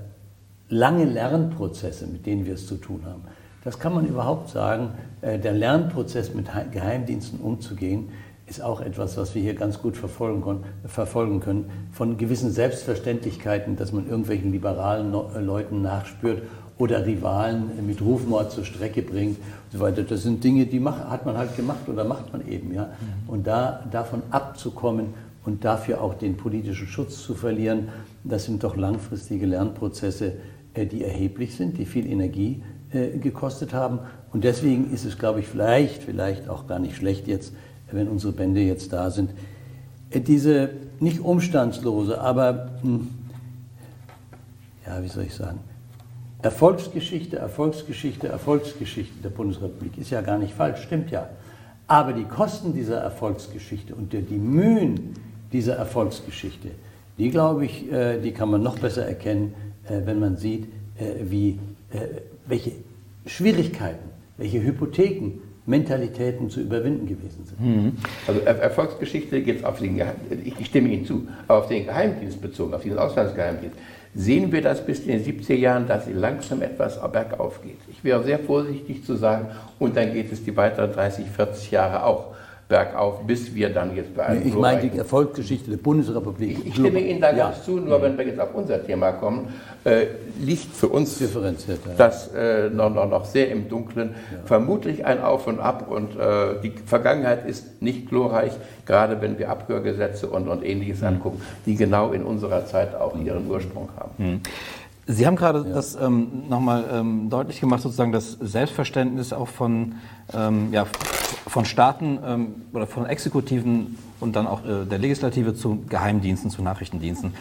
lange 0.68 1.06
Lernprozesse, 1.06 2.06
mit 2.08 2.26
denen 2.26 2.46
wir 2.46 2.56
es 2.56 2.68
zu 2.68 2.76
tun 2.76 3.04
haben. 3.06 3.22
Das 3.64 3.80
kann 3.80 3.94
man 3.94 4.06
überhaupt 4.06 4.50
sagen. 4.50 4.92
Äh, 5.22 5.40
der 5.40 5.54
Lernprozess 5.54 6.34
mit 6.34 6.48
Geheimdiensten 6.72 7.40
umzugehen, 7.40 8.10
ist 8.48 8.62
auch 8.62 8.80
etwas, 8.80 9.18
was 9.18 9.36
wir 9.36 9.42
hier 9.42 9.56
ganz 9.56 9.82
gut 9.82 9.98
verfolgen, 9.98 10.42
können, 10.42 10.64
verfolgen 10.86 11.40
können. 11.42 11.70
Von 11.92 12.18
gewissen 12.18 12.52
Selbstverständlichkeiten, 12.52 13.76
dass 13.76 13.92
man 13.92 14.08
irgendwelchen 14.08 14.52
liberalen 14.52 15.14
äh, 15.14 15.40
Leuten 15.40 15.82
nachspürt 15.82 16.44
oder 16.78 17.06
Rivalen 17.06 17.86
mit 17.86 18.02
Rufmord 18.02 18.52
zur 18.52 18.64
Strecke 18.64 19.02
bringt 19.02 19.38
und 19.38 19.72
so 19.72 19.80
weiter. 19.80 20.04
Das 20.04 20.24
sind 20.24 20.44
Dinge, 20.44 20.66
die 20.66 20.80
macht, 20.80 21.10
hat 21.10 21.26
man 21.26 21.38
halt 21.38 21.56
gemacht 21.56 21.88
oder 21.88 22.04
macht 22.04 22.32
man 22.32 22.48
eben. 22.48 22.74
Ja? 22.74 22.84
Mhm. 22.86 23.30
Und 23.30 23.48
da, 23.48 23.84
davon 23.92 24.22
abzukommen 24.30 25.08
und 25.44 25.66
dafür 25.66 26.02
auch 26.02 26.14
den 26.14 26.38
politischen 26.38 26.88
Schutz 26.88 27.24
zu 27.24 27.34
verlieren, 27.34 27.90
das 28.24 28.46
sind 28.46 28.64
doch 28.64 28.76
langfristige 28.76 29.46
Lernprozesse, 29.46 30.34
äh, 30.74 30.86
die 30.86 31.04
erheblich 31.04 31.56
sind, 31.56 31.78
die 31.78 31.86
viel 31.86 32.06
Energie 32.06 32.62
äh, 32.92 33.18
gekostet 33.18 33.74
haben. 33.74 34.00
Und 34.32 34.44
deswegen 34.44 34.94
ist 34.94 35.06
es, 35.06 35.18
glaube 35.18 35.40
ich, 35.40 35.48
vielleicht, 35.48 36.04
vielleicht 36.04 36.48
auch 36.48 36.68
gar 36.68 36.80
nicht 36.80 36.96
schlecht 36.96 37.28
jetzt, 37.28 37.54
wenn 37.92 38.08
unsere 38.08 38.34
Bände 38.34 38.62
jetzt 38.62 38.94
da 38.94 39.10
sind, 39.10 39.32
äh, 40.12 40.20
diese 40.20 40.70
nicht 41.00 41.22
umstandslose, 41.22 42.20
aber, 42.22 42.70
hm, 42.82 43.08
ja, 44.86 45.04
wie 45.04 45.08
soll 45.08 45.24
ich 45.24 45.34
sagen, 45.34 45.60
Erfolgsgeschichte, 46.42 47.38
Erfolgsgeschichte, 47.38 48.28
Erfolgsgeschichte 48.28 49.16
der 49.24 49.30
Bundesrepublik 49.30 49.98
ist 49.98 50.12
ja 50.12 50.22
gar 50.22 50.38
nicht 50.38 50.54
falsch, 50.54 50.84
stimmt 50.84 51.10
ja. 51.10 51.30
Aber 51.88 52.14
die 52.14 52.26
Kosten 52.26 52.74
dieser 52.74 52.98
Erfolgsgeschichte 52.98 53.96
und 53.96 54.14
die 54.14 54.38
Mühen 54.38 55.16
dieser 55.52 55.76
Erfolgsgeschichte, 55.76 56.70
die 57.18 57.32
glaube 57.32 57.66
ich, 57.66 57.92
äh, 57.92 58.20
die 58.20 58.32
kann 58.32 58.52
man 58.52 58.62
noch 58.62 58.78
besser 58.78 59.08
erkennen, 59.08 59.54
äh, 59.86 60.02
wenn 60.06 60.20
man 60.20 60.38
sieht, 60.38 60.66
äh, 61.00 61.14
wie, 61.24 61.60
welche 62.46 62.74
Schwierigkeiten, 63.26 64.10
welche 64.36 64.62
Hypotheken, 64.62 65.40
Mentalitäten 65.66 66.50
zu 66.50 66.62
überwinden 66.62 67.08
gewesen 67.08 67.46
sind. 67.46 67.60
Mhm. 67.60 67.94
Also 68.28 68.42
Erfolgsgeschichte 68.42 69.42
geht 69.42 69.64
auf 69.64 69.80
den, 69.80 70.02
ich 70.44 70.66
stimme 70.66 70.90
Ihnen 70.90 71.06
zu, 71.06 71.28
auf 71.48 71.68
den 71.68 71.86
Geheimdienst 71.86 72.42
bezogen, 72.42 72.74
auf 72.74 72.84
diesen 72.84 72.98
Auslandsgeheimdienst 72.98 73.78
sehen 74.16 74.52
wir 74.52 74.62
das 74.62 74.86
bis 74.86 75.02
in 75.02 75.08
den 75.08 75.24
70er 75.24 75.56
Jahren, 75.56 75.88
dass 75.88 76.06
sie 76.06 76.14
langsam 76.14 76.62
etwas 76.62 77.00
bergauf 77.12 77.62
geht. 77.62 77.80
Ich 77.90 78.04
wäre 78.04 78.24
sehr 78.24 78.40
vorsichtig 78.40 79.04
zu 79.04 79.16
sagen, 79.16 79.48
und 79.80 79.96
dann 79.96 80.14
geht 80.14 80.32
es 80.32 80.44
die 80.44 80.56
weiteren 80.56 80.92
30, 80.92 81.28
40 81.28 81.72
Jahre 81.72 82.04
auch 82.04 82.36
bergauf, 82.68 83.26
bis 83.26 83.56
wir 83.56 83.70
dann 83.70 83.96
jetzt 83.96 84.14
bei 84.16 84.26
einem. 84.26 84.48
Ich 84.48 84.54
meine 84.54 84.82
die 84.82 84.98
Erfolgsgeschichte 84.98 85.70
der 85.70 85.78
Bundesrepublik. 85.78 86.60
Ich, 86.60 86.68
ich 86.68 86.74
stimme 86.74 87.00
Ihnen 87.00 87.22
da 87.22 87.32
ganz 87.32 87.64
zu, 87.64 87.78
nur 87.78 88.02
wenn 88.02 88.18
wir 88.18 88.26
jetzt 88.26 88.40
auf 88.40 88.54
unser 88.54 88.86
Thema 88.86 89.14
kommen, 89.14 89.48
äh, 89.86 90.08
liegt 90.42 90.76
für 90.76 90.90
uns 90.90 91.18
das 91.98 92.28
äh, 92.34 92.70
noch, 92.70 92.94
noch, 92.94 93.10
noch, 93.10 93.26
sehr 93.26 93.50
im 93.52 93.70
Dunkeln. 93.70 94.16
Ja. 94.32 94.40
Vermutlich 94.46 95.06
ein 95.06 95.22
Auf 95.22 95.48
und 95.48 95.60
Ab 95.62 95.90
und 95.90 96.18
äh, 96.20 96.62
die 96.62 96.74
Vergangenheit 96.86 97.48
ist 97.48 97.82
nicht 97.82 98.10
glorreich, 98.10 98.52
gerade 98.86 99.22
wenn 99.22 99.40
wir 99.40 99.50
Abhörgesetze 99.50 100.28
und, 100.28 100.50
und 100.50 100.66
ähnliches 100.66 101.02
mhm. 101.02 101.08
angucken, 101.08 101.42
die 101.66 101.76
genau 101.76 102.12
in 102.12 102.24
unserer 102.24 102.66
Zeit 102.66 102.96
auch 102.96 103.18
ihren 103.18 103.50
Ursprung 103.50 103.90
haben. 103.98 104.12
Mhm. 104.18 104.42
Sie 105.10 105.26
haben 105.26 105.38
gerade 105.38 105.60
ja. 105.60 105.74
das 105.74 105.96
ähm, 105.96 106.44
nochmal 106.50 106.84
ähm, 106.92 107.30
deutlich 107.30 107.62
gemacht, 107.62 107.82
sozusagen 107.82 108.12
das 108.12 108.34
Selbstverständnis 108.34 109.32
auch 109.32 109.48
von, 109.48 109.96
ähm, 110.34 110.68
ja, 110.74 110.86
von 111.48 111.66
Staaten 111.66 112.20
ähm, 112.26 112.48
oder 112.74 112.88
von 112.88 113.06
Exekutiven 113.06 113.98
und 114.20 114.36
dann 114.36 114.48
auch 114.48 114.66
äh, 114.66 114.86
der 114.86 115.00
Legislative 115.00 115.56
zu 115.56 115.84
Geheimdiensten, 115.90 116.50
zu 116.50 116.62
Nachrichtendiensten. 116.62 117.34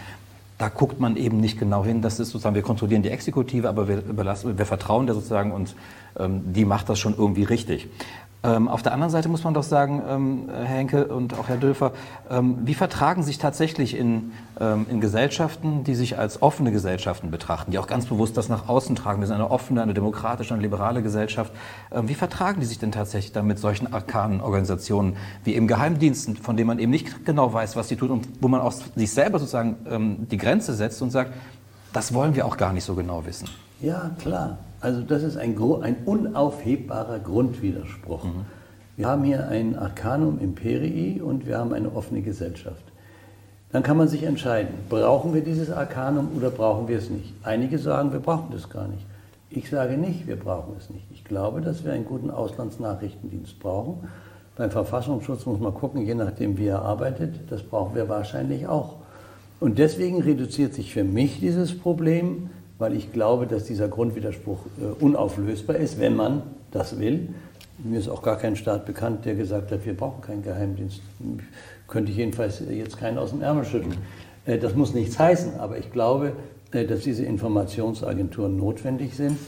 Da 0.59 0.69
guckt 0.71 1.01
man 1.01 1.17
eben 1.17 1.39
nicht 1.39 1.59
genau 1.59 1.85
hin. 1.85 2.01
Das 2.01 2.19
ist 2.19 2.31
sozusagen, 2.31 2.55
wir 2.55 2.63
kontrollieren 2.63 3.03
die 3.03 3.11
Exekutive, 3.11 3.69
aber 3.69 3.89
wir, 3.89 3.99
überlassen, 3.99 4.57
wir 4.57 4.65
vertrauen 4.65 5.07
der 5.07 5.15
sozusagen 5.15 5.53
und 5.53 5.75
ähm, 6.19 6.53
die 6.55 6.65
macht 6.65 6.89
das 6.89 6.99
schon 6.99 7.15
irgendwie 7.17 7.45
richtig. 7.45 7.89
Ähm, 8.47 8.69
auf 8.69 8.83
der 8.83 8.93
anderen 8.93 9.11
Seite 9.11 9.29
muss 9.29 9.43
man 9.43 9.55
doch 9.55 9.65
sagen, 9.65 10.03
ähm, 10.09 10.49
Herr 10.49 10.65
Henke 10.65 11.09
und 11.09 11.37
auch 11.37 11.49
Herr 11.49 11.57
Dülfer, 11.57 11.93
ähm, 12.31 12.59
wie 12.65 12.75
vertragen 12.75 13.25
sich 13.25 13.39
tatsächlich 13.39 13.97
in, 13.97 14.33
ähm, 14.61 14.87
in 14.89 15.01
Gesellschaften, 15.01 15.83
die 15.83 15.97
sich 15.97 16.17
als 16.17 16.43
offene 16.43 16.71
Gesellschaften 16.71 17.33
betrachten, 17.33 17.73
die 17.73 17.79
auch 17.79 17.89
ganz 17.89 18.07
bewusst 18.07 18.37
das 18.37 18.49
nach 18.49 18.69
außen 18.69 18.95
tragen, 18.95 19.21
wir 19.21 19.27
sind 19.27 19.35
eine 19.35 19.51
offene, 19.51 19.83
eine 19.83 19.95
demokratische, 19.95 20.55
eine 20.55 20.63
liberale 20.63 21.03
Gesellschaft, 21.03 21.53
ähm, 21.91 22.09
wie 22.09 22.15
vertragen 22.15 22.61
die 22.61 22.67
sich 22.67 22.79
denn 22.79 22.93
tatsächlich 22.93 23.33
dann 23.33 23.47
mit 23.47 23.59
solchen 23.59 23.93
arkanen 23.93 24.41
Organisationen 24.41 25.17
wie 25.43 25.55
eben 25.55 25.67
Geheimdiensten, 25.67 26.37
von 26.37 26.57
denen 26.57 26.69
man 26.69 26.79
eben 26.79 26.91
nicht 26.91 27.25
genau 27.25 27.53
weiß, 27.53 27.75
was 27.75 27.89
sie 27.89 27.97
tun 27.97 28.11
und 28.11 28.29
wo 28.41 28.47
man 28.47 28.61
auch 28.61 28.73
sich 28.73 29.11
selber 29.11 29.41
sozusagen 29.41 29.77
ähm, 29.91 30.29
die 30.31 30.37
Grenze 30.37 30.75
setzt 30.75 31.03
und 31.03 31.11
sagt, 31.11 31.33
das 31.93 32.15
wollen 32.15 32.37
wir 32.37 32.47
auch 32.47 32.57
gar 32.57 32.73
nicht 32.73 32.85
so 32.85 32.95
genau 32.95 33.25
wissen? 33.27 33.49
Ja, 33.81 34.11
klar. 34.21 34.59
Also 34.87 35.03
das 35.03 35.25
ist 35.25 35.37
ein, 35.37 35.61
ein 35.83 35.97
unaufhebbarer 36.05 37.19
Grundwiderspruch. 37.19 38.23
Mhm. 38.23 38.45
Wir 38.97 39.09
haben 39.09 39.25
hier 39.25 39.49
ein 39.49 39.77
Arcanum 39.77 40.39
Imperii 40.39 41.21
und 41.21 41.45
wir 41.45 41.59
haben 41.59 41.73
eine 41.73 41.93
offene 41.93 42.23
Gesellschaft. 42.23 42.85
Dann 43.73 43.83
kann 43.83 43.97
man 43.97 44.07
sich 44.07 44.23
entscheiden, 44.23 44.73
brauchen 44.89 45.35
wir 45.35 45.41
dieses 45.41 45.73
Arcanum 45.73 46.29
oder 46.37 46.51
brauchen 46.51 46.87
wir 46.87 46.99
es 46.99 47.11
nicht. 47.11 47.35
Einige 47.43 47.81
sagen, 47.81 48.13
wir 48.13 48.21
brauchen 48.21 48.53
das 48.53 48.71
gar 48.71 48.87
nicht. 48.87 49.05
Ich 49.51 49.69
sage 49.69 49.97
nicht, 49.99 50.29
wir 50.29 50.37
brauchen 50.37 50.77
es 50.79 50.89
nicht. 50.89 51.07
Ich 51.13 51.25
glaube, 51.25 51.63
dass 51.63 51.85
wir 51.85 51.93
einen 51.93 52.05
guten 52.05 52.31
Auslandsnachrichtendienst 52.31 53.59
brauchen. 53.59 54.07
Beim 54.55 54.71
Verfassungsschutz 54.71 55.47
muss 55.47 55.59
man 55.59 55.75
gucken, 55.75 56.07
je 56.07 56.15
nachdem, 56.15 56.59
wie 56.59 56.69
er 56.69 56.83
arbeitet. 56.83 57.35
Das 57.51 57.65
brauchen 57.65 57.97
wir 57.97 58.09
wahrscheinlich 58.09 58.69
auch. 58.69 58.99
Und 59.59 59.81
deswegen 59.81 60.23
reduziert 60.23 60.75
sich 60.75 60.93
für 60.93 61.03
mich 61.03 61.41
dieses 61.41 61.77
Problem 61.77 62.51
weil 62.79 62.95
ich 62.95 63.13
glaube, 63.13 63.47
dass 63.47 63.65
dieser 63.65 63.89
Grundwiderspruch 63.89 64.59
äh, 64.81 65.03
unauflösbar 65.03 65.77
ist, 65.77 65.99
wenn 65.99 66.17
man 66.17 66.43
das 66.71 66.99
will. 66.99 67.29
Mir 67.79 67.99
ist 67.99 68.09
auch 68.09 68.23
gar 68.23 68.37
kein 68.39 68.57
Staat 68.57 68.87
bekannt, 68.87 69.25
der 69.25 69.35
gesagt 69.35 69.71
hat, 69.71 69.85
wir 69.85 69.97
brauchen 69.97 70.23
keinen 70.23 70.43
Geheimdienst. 70.43 71.01
Könnte 71.89 72.11
ich 72.11 72.19
jedenfalls 72.19 72.63
jetzt 72.71 72.99
keinen 72.99 73.19
aus 73.19 73.31
dem 73.31 73.43
Ärmel 73.43 73.65
schütteln. 73.65 73.97
Äh, 74.45 74.59
das 74.59 74.75
muss 74.75 74.95
nichts 74.95 75.19
heißen, 75.19 75.59
aber 75.59 75.79
ich 75.79 75.93
glaube, 75.93 76.33
äh, 76.73 76.85
dass 76.85 77.01
diese 77.01 77.25
Informationsagenturen 77.25 78.57
notwendig 78.57 79.15
sind. 79.15 79.39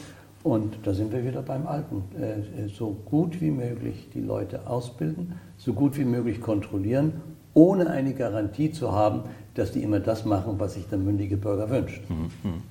Und 0.45 0.79
da 0.85 0.95
sind 0.95 1.13
wir 1.13 1.25
wieder 1.27 1.43
beim 1.43 1.67
Alten. 1.67 2.05
Äh, 2.19 2.69
so 2.69 2.97
gut 3.05 3.41
wie 3.41 3.51
möglich 3.51 4.09
die 4.15 4.21
Leute 4.21 4.67
ausbilden, 4.67 5.35
so 5.57 5.73
gut 5.73 5.99
wie 5.99 6.05
möglich 6.05 6.41
kontrollieren, 6.41 7.21
ohne 7.55 7.91
eine 7.91 8.15
Garantie 8.15 8.71
zu 8.71 8.93
haben, 8.93 9.23
dass 9.55 9.73
die 9.73 9.83
immer 9.83 10.01
das 10.01 10.25
machen, 10.25 10.55
was 10.59 10.75
sich 10.75 10.87
der 10.89 10.99
mündige 10.99 11.37
Bürger 11.37 11.69
wünscht. 11.71 12.03
Mhm. 12.09 12.63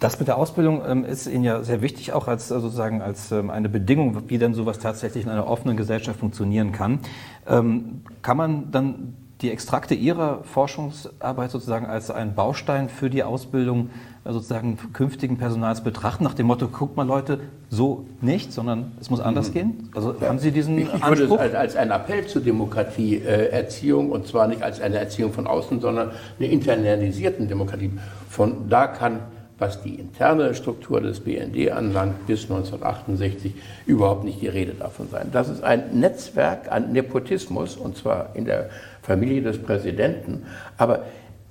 Das 0.00 0.18
mit 0.18 0.28
der 0.28 0.38
Ausbildung 0.38 0.82
ähm, 0.86 1.04
ist 1.04 1.26
Ihnen 1.26 1.44
ja 1.44 1.62
sehr 1.62 1.82
wichtig, 1.82 2.14
auch 2.14 2.26
als 2.26 2.50
äh, 2.50 2.58
sozusagen 2.58 3.02
als 3.02 3.30
ähm, 3.32 3.50
eine 3.50 3.68
Bedingung, 3.68 4.28
wie 4.28 4.38
denn 4.38 4.54
sowas 4.54 4.78
tatsächlich 4.78 5.24
in 5.24 5.30
einer 5.30 5.46
offenen 5.46 5.76
Gesellschaft 5.76 6.18
funktionieren 6.18 6.72
kann. 6.72 7.00
Ähm, 7.46 8.00
kann 8.22 8.38
man 8.38 8.70
dann 8.70 9.14
die 9.42 9.50
Extrakte 9.50 9.94
Ihrer 9.94 10.42
Forschungsarbeit 10.44 11.50
sozusagen 11.50 11.84
als 11.84 12.10
einen 12.10 12.34
Baustein 12.34 12.88
für 12.88 13.10
die 13.10 13.22
Ausbildung 13.22 13.90
äh, 14.24 14.32
sozusagen 14.32 14.78
künftigen 14.94 15.36
Personals 15.36 15.84
betrachten, 15.84 16.24
nach 16.24 16.34
dem 16.34 16.46
Motto, 16.46 16.68
guckt 16.68 16.96
mal 16.96 17.06
Leute, 17.06 17.40
so 17.68 18.06
nicht, 18.22 18.54
sondern 18.54 18.92
es 19.02 19.10
muss 19.10 19.20
anders 19.20 19.50
mhm. 19.50 19.52
gehen? 19.52 19.90
Also 19.94 20.14
ja. 20.18 20.28
haben 20.28 20.38
Sie 20.38 20.50
diesen 20.50 20.78
ich, 20.78 20.94
ich 20.94 21.06
würde 21.06 21.24
es 21.24 21.30
als, 21.30 21.54
als 21.54 21.76
einen 21.76 21.90
Appell 21.90 22.26
zur 22.26 22.40
Demokratie 22.40 23.16
äh, 23.16 23.66
und 23.92 24.26
zwar 24.26 24.48
nicht 24.48 24.62
als 24.62 24.80
eine 24.80 24.96
Erziehung 24.96 25.34
von 25.34 25.46
außen, 25.46 25.78
sondern 25.78 26.12
eine 26.38 26.48
internalisierten 26.48 27.48
Demokratie. 27.48 27.92
Von 28.30 28.70
da 28.70 28.86
kann 28.86 29.20
was 29.60 29.82
die 29.82 29.94
interne 29.94 30.54
Struktur 30.54 31.00
des 31.00 31.20
BND 31.20 31.70
anlangt, 31.70 32.26
bis 32.26 32.44
1968 32.44 33.52
überhaupt 33.86 34.24
nicht 34.24 34.40
die 34.40 34.48
Rede 34.48 34.72
davon 34.72 35.08
sein. 35.10 35.28
Das 35.32 35.48
ist 35.50 35.62
ein 35.62 36.00
Netzwerk 36.00 36.72
an 36.72 36.92
Nepotismus, 36.92 37.76
und 37.76 37.96
zwar 37.96 38.30
in 38.34 38.46
der 38.46 38.70
Familie 39.02 39.42
des 39.42 39.62
Präsidenten. 39.62 40.46
Aber 40.78 41.04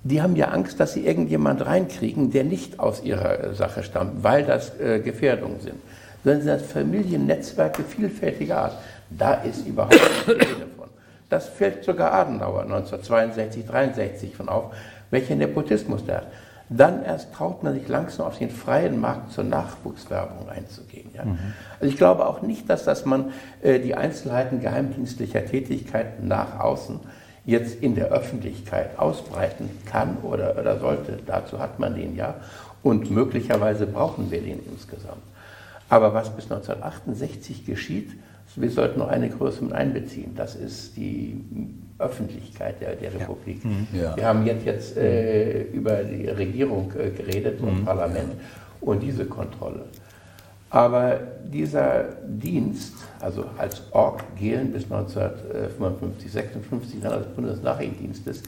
die 0.04 0.22
haben 0.22 0.36
ja 0.36 0.48
Angst, 0.48 0.80
dass 0.80 0.94
sie 0.94 1.06
irgendjemand 1.06 1.64
reinkriegen, 1.66 2.32
der 2.32 2.44
nicht 2.46 2.80
aus 2.80 3.04
ihrer 3.04 3.54
Sache 3.54 3.84
stammt, 3.84 4.24
weil 4.24 4.44
das 4.44 4.80
äh, 4.80 5.00
Gefährdungen 5.00 5.60
sind. 5.60 5.76
Sondern 6.24 6.42
sind 6.42 6.52
das 6.52 6.64
Familiennetzwerke 6.64 7.84
vielfältiger 7.84 8.58
Art. 8.58 8.78
Da 9.12 9.36
ist 9.36 9.68
überhaupt 9.68 10.00
die 10.26 10.32
Rede 10.32 10.68
von. 10.76 10.90
Das 11.30 11.48
fällt 11.48 11.84
sogar 11.84 12.12
Adenauer 12.12 12.64
1962, 12.64 13.68
63 13.68 14.36
von 14.36 14.50
auf, 14.50 14.74
welcher 15.12 15.36
Nepotismus 15.36 16.04
der 16.04 16.18
hat 16.18 16.28
dann 16.70 17.04
erst 17.04 17.34
traut 17.34 17.64
man 17.64 17.74
sich 17.74 17.88
langsam 17.88 18.28
auf 18.28 18.38
den 18.38 18.52
freien 18.52 19.02
Markt 19.02 19.32
zur 19.32 19.44
Nachwuchswerbung 19.44 20.50
einzugehen. 20.50 21.10
Ja. 21.16 21.26
Mhm. 21.26 21.38
Also 21.80 21.92
ich 21.92 21.98
glaube 21.98 22.28
auch 22.28 22.42
nicht, 22.42 22.70
dass, 22.70 22.84
dass 22.84 23.06
man 23.06 23.32
äh, 23.62 23.80
die 23.80 23.96
Einzelheiten 23.96 24.62
geheimdienstlicher 24.62 25.46
Tätigkeiten 25.46 26.28
nach 26.28 26.60
außen 26.60 27.00
jetzt 27.46 27.82
in 27.82 27.96
der 27.96 28.10
Öffentlichkeit 28.10 29.00
ausbreiten 29.00 29.70
kann 29.86 30.18
oder, 30.22 30.58
oder 30.60 30.80
sollte. 30.80 31.18
Dazu 31.26 31.60
hat 31.60 31.80
man 31.80 31.96
den 31.96 32.16
ja 32.16 32.36
und 32.84 33.10
möglicherweise 33.10 33.88
brauchen 33.88 34.30
wir 34.30 34.42
den 34.42 34.60
insgesamt. 34.72 35.24
Aber 35.90 36.14
was 36.14 36.30
bis 36.30 36.46
1968 36.46 37.66
geschieht, 37.66 38.12
wir 38.56 38.70
sollten 38.70 39.00
noch 39.00 39.08
eine 39.08 39.30
Größe 39.30 39.64
mit 39.64 39.74
einbeziehen. 39.74 40.36
Das 40.36 40.56
ist 40.56 40.98
die 40.98 41.44
Öffentlichkeit 42.00 42.82
der, 42.82 42.96
der 42.96 43.14
Republik. 43.14 43.64
Mhm. 43.64 43.88
Ja. 43.94 44.16
Wir 44.16 44.26
haben 44.26 44.46
jetzt, 44.46 44.66
jetzt 44.66 44.98
äh, 44.98 45.64
über 45.64 46.04
die 46.04 46.28
Regierung 46.28 46.92
äh, 46.98 47.10
geredet 47.10 47.62
und 47.62 47.82
mhm. 47.82 47.86
Parlament 47.86 48.32
und 48.82 49.04
diese 49.04 49.26
Kontrolle. 49.26 49.86
Aber 50.72 51.20
dieser 51.44 52.06
Dienst, 52.26 52.94
also 53.20 53.46
als 53.58 53.82
Org 53.92 54.24
Gehlen 54.38 54.72
bis 54.72 54.84
1955, 54.84 56.32
56 56.32 57.02
dann 57.02 57.14
als 57.14 57.28
Bundesnachrichtendienstes, 57.28 58.44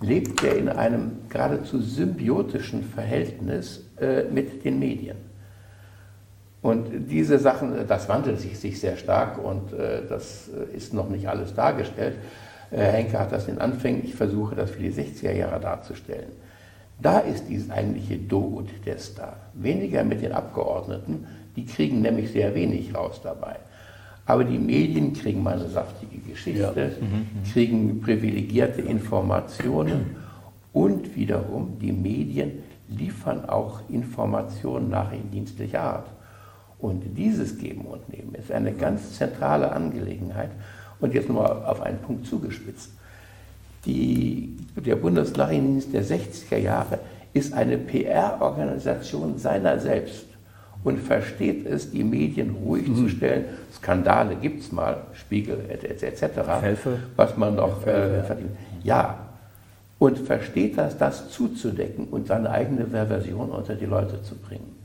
lebt 0.00 0.42
er 0.42 0.56
in 0.56 0.68
einem 0.68 1.12
geradezu 1.28 1.80
symbiotischen 1.80 2.82
Verhältnis 2.82 3.84
äh, 4.00 4.24
mit 4.24 4.64
den 4.64 4.78
Medien. 4.78 5.16
Und 6.62 7.10
diese 7.10 7.38
Sachen, 7.38 7.86
das 7.86 8.08
wandelt 8.08 8.40
sich, 8.40 8.58
sich 8.58 8.80
sehr 8.80 8.96
stark 8.96 9.38
und 9.38 9.74
äh, 9.74 10.00
das 10.08 10.48
ist 10.74 10.94
noch 10.94 11.10
nicht 11.10 11.28
alles 11.28 11.54
dargestellt. 11.54 12.16
Äh, 12.70 12.84
Henke 12.84 13.18
hat 13.18 13.32
das 13.32 13.48
in 13.48 13.58
Anfängen, 13.58 14.04
ich 14.04 14.14
versuche 14.14 14.54
das 14.54 14.70
für 14.70 14.82
die 14.82 14.92
60er 14.92 15.32
Jahre 15.32 15.60
darzustellen. 15.60 16.32
Da 17.00 17.18
ist 17.18 17.48
dieses 17.48 17.70
eigentliche 17.70 18.16
Do 18.16 18.38
und 18.38 18.70
Des 18.86 19.14
da. 19.14 19.36
Weniger 19.54 20.04
mit 20.04 20.22
den 20.22 20.32
Abgeordneten, 20.32 21.26
die 21.56 21.66
kriegen 21.66 22.02
nämlich 22.02 22.30
sehr 22.30 22.54
wenig 22.54 22.94
raus 22.94 23.20
dabei. 23.22 23.56
Aber 24.26 24.44
die 24.44 24.58
Medien 24.58 25.12
kriegen 25.12 25.42
mal 25.42 25.54
eine 25.54 25.68
saftige 25.68 26.18
Geschichte, 26.18 26.60
ja. 26.60 27.06
Mhm, 27.06 27.16
mhm. 27.16 27.52
kriegen 27.52 28.00
privilegierte 28.00 28.80
Informationen 28.80 30.16
und 30.72 31.14
wiederum 31.14 31.78
die 31.78 31.92
Medien 31.92 32.62
liefern 32.88 33.48
auch 33.48 33.80
Informationen 33.90 34.90
nachrichtendienstlicher 34.90 35.80
Art. 35.80 36.06
Und 36.78 37.02
dieses 37.16 37.58
Geben 37.58 37.82
und 37.82 38.08
Nehmen 38.10 38.34
ist 38.34 38.50
eine 38.50 38.72
ganz 38.72 39.16
zentrale 39.16 39.72
Angelegenheit. 39.72 40.50
Und 41.00 41.14
jetzt 41.14 41.28
nur 41.28 41.68
auf 41.68 41.82
einen 41.82 41.98
Punkt 41.98 42.26
zugespitzt. 42.26 42.90
Die, 43.84 44.56
der 44.76 44.96
Bundesnachrichtendienst 44.96 45.92
der 45.92 46.04
60er 46.04 46.56
Jahre 46.56 46.98
ist 47.34 47.52
eine 47.52 47.76
PR-Organisation 47.76 49.38
seiner 49.38 49.78
selbst 49.78 50.24
und 50.84 51.00
versteht 51.00 51.66
es, 51.66 51.90
die 51.90 52.04
Medien 52.04 52.56
ruhig 52.64 52.86
mhm. 52.86 52.96
zu 52.96 53.08
stellen. 53.08 53.44
Skandale 53.74 54.36
gibt 54.36 54.62
es 54.62 54.72
mal, 54.72 54.98
Spiegel 55.14 55.58
etc. 55.68 56.40
Felfe. 56.60 56.98
Was 57.16 57.36
man 57.36 57.56
noch 57.56 57.86
äh, 57.86 58.22
verdient. 58.22 58.50
Ja, 58.82 59.18
und 59.98 60.18
versteht 60.18 60.76
das, 60.76 60.98
das 60.98 61.30
zuzudecken 61.30 62.06
und 62.08 62.26
seine 62.26 62.50
eigene 62.50 62.86
Version 62.86 63.50
unter 63.50 63.74
die 63.74 63.86
Leute 63.86 64.22
zu 64.22 64.34
bringen. 64.36 64.76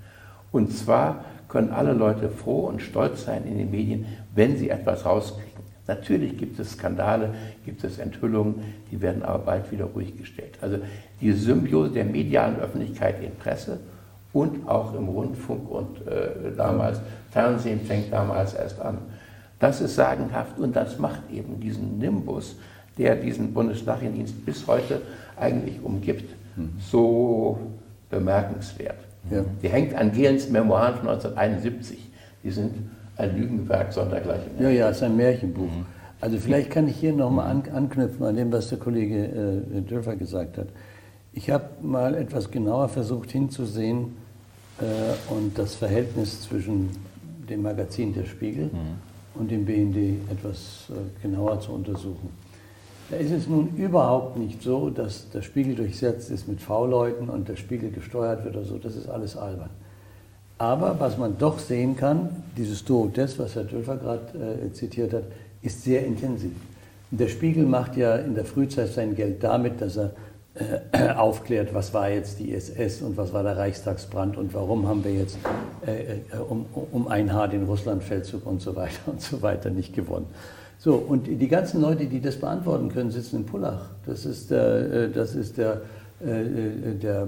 Und 0.52 0.76
zwar 0.76 1.26
können 1.50 1.72
alle 1.72 1.94
Leute 1.94 2.30
froh 2.30 2.68
und 2.68 2.82
stolz 2.82 3.26
sein 3.26 3.44
in 3.46 3.58
den 3.58 3.72
Medien, 3.72 4.06
wenn 4.34 4.58
sie 4.58 4.70
etwas 4.70 5.06
rauskriegen. 5.06 5.49
Natürlich 5.90 6.38
gibt 6.38 6.60
es 6.60 6.74
Skandale, 6.74 7.34
gibt 7.66 7.84
es 7.84 7.98
Enthüllungen, 7.98 8.62
die 8.92 9.02
werden 9.02 9.24
aber 9.24 9.40
bald 9.40 9.72
wieder 9.72 9.86
ruhig 9.86 10.16
gestellt. 10.16 10.56
Also 10.62 10.78
die 11.20 11.32
Symbiose 11.32 11.90
der 11.90 12.06
medialen 12.06 12.60
Öffentlichkeit 12.60 13.16
in 13.24 13.36
Presse 13.36 13.80
und 14.32 14.70
auch 14.70 14.94
im 14.94 15.10
Rundfunk 15.10 15.68
und 15.68 16.08
äh, 16.08 16.56
damals 16.56 17.00
Fernsehen 17.32 17.82
fängt 17.82 18.14
damals 18.14 18.54
erst 18.54 18.80
an. 18.80 19.00
Das 19.60 19.82
ist 19.82 19.96
sagenhaft 19.96 20.60
und 20.60 20.76
das 20.76 21.00
macht 21.00 21.22
eben 21.34 21.60
diesen 21.60 21.98
Nimbus, 21.98 22.56
der 23.00 23.16
diesen 23.16 23.52
Bundesnachrichtendienst 23.52 24.46
bis 24.46 24.68
heute 24.68 25.02
eigentlich 25.40 25.82
umgibt, 25.82 26.36
mhm. 26.56 26.70
so 26.80 27.60
bemerkenswert. 28.12 29.00
Ja. 29.32 29.44
Die 29.64 29.70
hängt 29.70 29.96
an 29.96 30.12
Gehlens 30.12 30.50
Memoiren 30.50 30.98
von 30.98 31.10
1971. 31.10 31.98
Die 32.44 32.52
sind 32.52 32.76
ein 33.20 33.38
Lügenwerk 33.38 33.92
sondergleichen. 33.94 34.52
Ja, 34.60 34.70
ja, 34.70 34.90
es 34.90 34.98
ist 34.98 35.04
ein 35.04 35.18
Märchenbuch. 35.18 35.66
Mhm. 35.66 35.86
Also 36.22 36.38
vielleicht 36.38 36.70
kann 36.72 36.88
ich 36.88 36.98
hier 36.98 37.14
nochmal 37.14 37.50
an, 37.50 37.64
anknüpfen 37.74 38.26
an 38.26 38.36
dem, 38.36 38.52
was 38.52 38.70
der 38.70 38.78
Kollege 38.78 39.64
äh, 39.76 39.82
Dörfer 39.82 40.16
gesagt 40.16 40.58
hat. 40.58 40.68
Ich 41.34 41.50
habe 41.50 41.66
mal 41.82 42.16
etwas 42.16 42.50
genauer 42.52 42.90
versucht 42.90 43.32
hinzusehen 43.32 44.16
äh, 44.80 45.34
und 45.34 45.58
das 45.58 45.76
Verhältnis 45.76 46.42
zwischen 46.42 46.90
dem 47.50 47.62
Magazin 47.62 48.14
Der 48.14 48.26
Spiegel 48.26 48.66
mhm. 48.66 49.40
und 49.40 49.52
dem 49.52 49.66
BND 49.66 50.32
etwas 50.32 50.90
äh, 50.90 51.22
genauer 51.22 51.60
zu 51.60 51.72
untersuchen. 51.72 52.30
Da 53.10 53.18
ist 53.18 53.32
es 53.32 53.48
nun 53.48 53.76
überhaupt 53.76 54.38
nicht 54.38 54.62
so, 54.62 54.90
dass 54.90 55.30
der 55.32 55.42
Spiegel 55.42 55.76
durchsetzt 55.76 56.30
ist 56.30 56.48
mit 56.48 56.62
V-Leuten 56.62 57.30
und 57.30 57.50
der 57.50 57.56
Spiegel 57.56 57.92
gesteuert 57.92 58.44
wird 58.44 58.56
oder 58.56 58.66
so. 58.66 58.78
Das 58.78 58.96
ist 58.96 59.10
alles 59.10 59.36
albern. 59.36 59.72
Aber 60.60 61.00
was 61.00 61.18
man 61.18 61.38
doch 61.38 61.58
sehen 61.58 61.96
kann, 61.96 62.44
dieses 62.58 62.84
Duo 62.84 63.08
des, 63.08 63.40
was 63.40 63.56
Herr 63.56 63.64
Dölfer 63.64 63.96
gerade 63.96 64.68
äh, 64.68 64.74
zitiert 64.74 65.14
hat, 65.14 65.24
ist 65.62 65.84
sehr 65.84 66.06
intensiv. 66.06 66.52
Der 67.12 67.30
Spiegel 67.30 67.66
macht 67.66 67.96
ja 67.96 68.18
in 68.18 68.36
der 68.36 68.46
Frühzeit 68.46 68.90
sein 68.90 69.16
Geld 69.16 69.42
damit, 69.42 69.82
dass 69.82 69.98
er 69.98 70.12
äh, 70.92 71.10
aufklärt, 71.16 71.74
was 71.74 71.94
war 71.94 72.10
jetzt 72.10 72.40
die 72.40 72.54
SS 72.54 73.02
und 73.02 73.16
was 73.16 73.32
war 73.32 73.44
der 73.44 73.56
Reichstagsbrand 73.56 74.36
und 74.36 74.54
warum 74.54 74.86
haben 74.86 75.04
wir 75.06 75.14
jetzt 75.14 75.38
äh, 75.88 76.18
äh 76.18 76.38
um, 76.38 76.66
um 76.92 77.08
ein 77.08 77.32
Haar 77.32 77.48
den 77.48 77.64
Russlandfeldzug 77.64 78.46
und 78.46 78.62
so 78.62 78.76
weiter 78.76 79.00
und 79.06 79.22
so 79.22 79.42
weiter 79.42 79.70
nicht 79.70 79.96
gewonnen. 79.96 80.28
So, 80.78 80.96
und 80.96 81.28
die 81.28 81.48
ganzen 81.48 81.82
Leute, 81.82 82.06
die 82.06 82.20
das 82.20 82.38
beantworten 82.38 82.90
können, 82.90 83.12
sitzen 83.12 83.38
in 83.38 83.46
Pullach. 83.46 83.90
Das 84.06 84.26
ist 84.26 84.52
der, 84.52 84.92
äh, 84.92 85.10
das 85.10 85.36
ist 85.36 85.58
der, 85.58 85.82
der, 86.22 87.28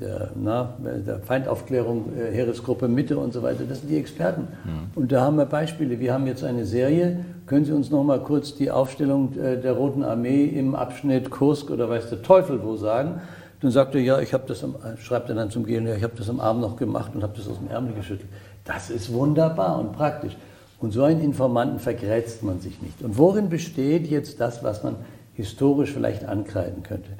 der, 0.00 0.30
na, 0.34 0.74
der 1.06 1.18
Feindaufklärung, 1.20 2.12
äh, 2.16 2.32
Heeresgruppe 2.32 2.88
Mitte 2.88 3.18
und 3.18 3.32
so 3.32 3.42
weiter. 3.42 3.64
Das 3.68 3.80
sind 3.80 3.90
die 3.90 3.98
Experten. 3.98 4.48
Mhm. 4.64 4.90
Und 4.94 5.12
da 5.12 5.22
haben 5.22 5.36
wir 5.36 5.46
Beispiele. 5.46 6.00
Wir 6.00 6.14
haben 6.14 6.26
jetzt 6.26 6.42
eine 6.42 6.64
Serie. 6.64 7.24
Können 7.46 7.64
Sie 7.64 7.72
uns 7.72 7.90
noch 7.90 8.04
mal 8.04 8.20
kurz 8.20 8.54
die 8.54 8.70
Aufstellung 8.70 9.32
der 9.34 9.72
Roten 9.72 10.04
Armee 10.04 10.44
im 10.44 10.74
Abschnitt 10.74 11.30
Kursk 11.30 11.70
oder 11.70 11.90
weiß 11.90 12.08
der 12.08 12.22
Teufel 12.22 12.62
wo 12.62 12.76
sagen? 12.76 13.20
Dann 13.60 13.70
sagt 13.70 13.94
er, 13.94 14.00
ja, 14.00 14.18
ich 14.18 14.34
habe 14.34 14.44
das, 14.46 14.64
am, 14.64 14.74
schreibt 14.98 15.28
er 15.28 15.36
dann 15.36 15.50
zum 15.50 15.64
Gehen, 15.64 15.86
ja, 15.86 15.94
ich 15.94 16.02
habe 16.02 16.14
das 16.16 16.28
am 16.28 16.40
Abend 16.40 16.62
noch 16.62 16.76
gemacht 16.76 17.12
und 17.14 17.22
habe 17.22 17.34
das 17.36 17.48
aus 17.48 17.58
dem 17.58 17.68
Ärmel 17.68 17.94
geschüttelt. 17.94 18.28
Das 18.64 18.90
ist 18.90 19.12
wunderbar 19.12 19.78
und 19.78 19.92
praktisch. 19.92 20.36
Und 20.80 20.90
so 20.90 21.04
einen 21.04 21.20
Informanten 21.20 21.78
vergrätzt 21.78 22.42
man 22.42 22.60
sich 22.60 22.82
nicht. 22.82 23.02
Und 23.02 23.16
worin 23.16 23.48
besteht 23.48 24.08
jetzt 24.08 24.40
das, 24.40 24.64
was 24.64 24.82
man 24.82 24.96
historisch 25.34 25.92
vielleicht 25.92 26.24
ankreiden 26.24 26.82
könnte? 26.82 27.10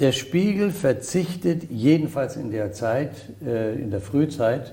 Der 0.00 0.12
Spiegel 0.12 0.70
verzichtet 0.70 1.70
jedenfalls 1.70 2.36
in 2.36 2.52
der 2.52 2.72
Zeit, 2.72 3.10
äh, 3.44 3.74
in 3.74 3.90
der 3.90 4.00
Frühzeit, 4.00 4.72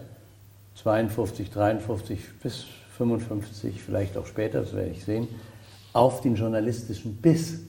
52, 0.75 1.49
53 1.49 2.19
bis 2.43 2.65
55, 2.97 3.81
vielleicht 3.81 4.17
auch 4.17 4.27
später, 4.27 4.61
das 4.61 4.75
werde 4.75 4.91
ich 4.91 5.03
sehen, 5.03 5.27
auf 5.93 6.21
den 6.21 6.35
journalistischen 6.35 7.15
Biss. 7.15 7.59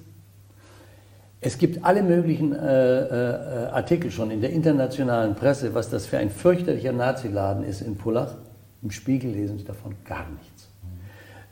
Es 1.40 1.56
gibt 1.56 1.82
alle 1.82 2.02
möglichen 2.02 2.52
äh, 2.52 2.58
äh, 2.58 3.68
Artikel 3.68 4.10
schon 4.10 4.30
in 4.30 4.42
der 4.42 4.50
internationalen 4.50 5.34
Presse, 5.34 5.72
was 5.74 5.88
das 5.88 6.04
für 6.04 6.18
ein 6.18 6.28
fürchterlicher 6.28 6.92
Naziladen 6.92 7.64
ist 7.64 7.80
in 7.80 7.96
Pullach. 7.96 8.34
Im 8.82 8.90
Spiegel 8.90 9.30
lesen 9.30 9.58
Sie 9.58 9.64
davon 9.64 9.94
gar 10.04 10.28
nichts. 10.28 10.68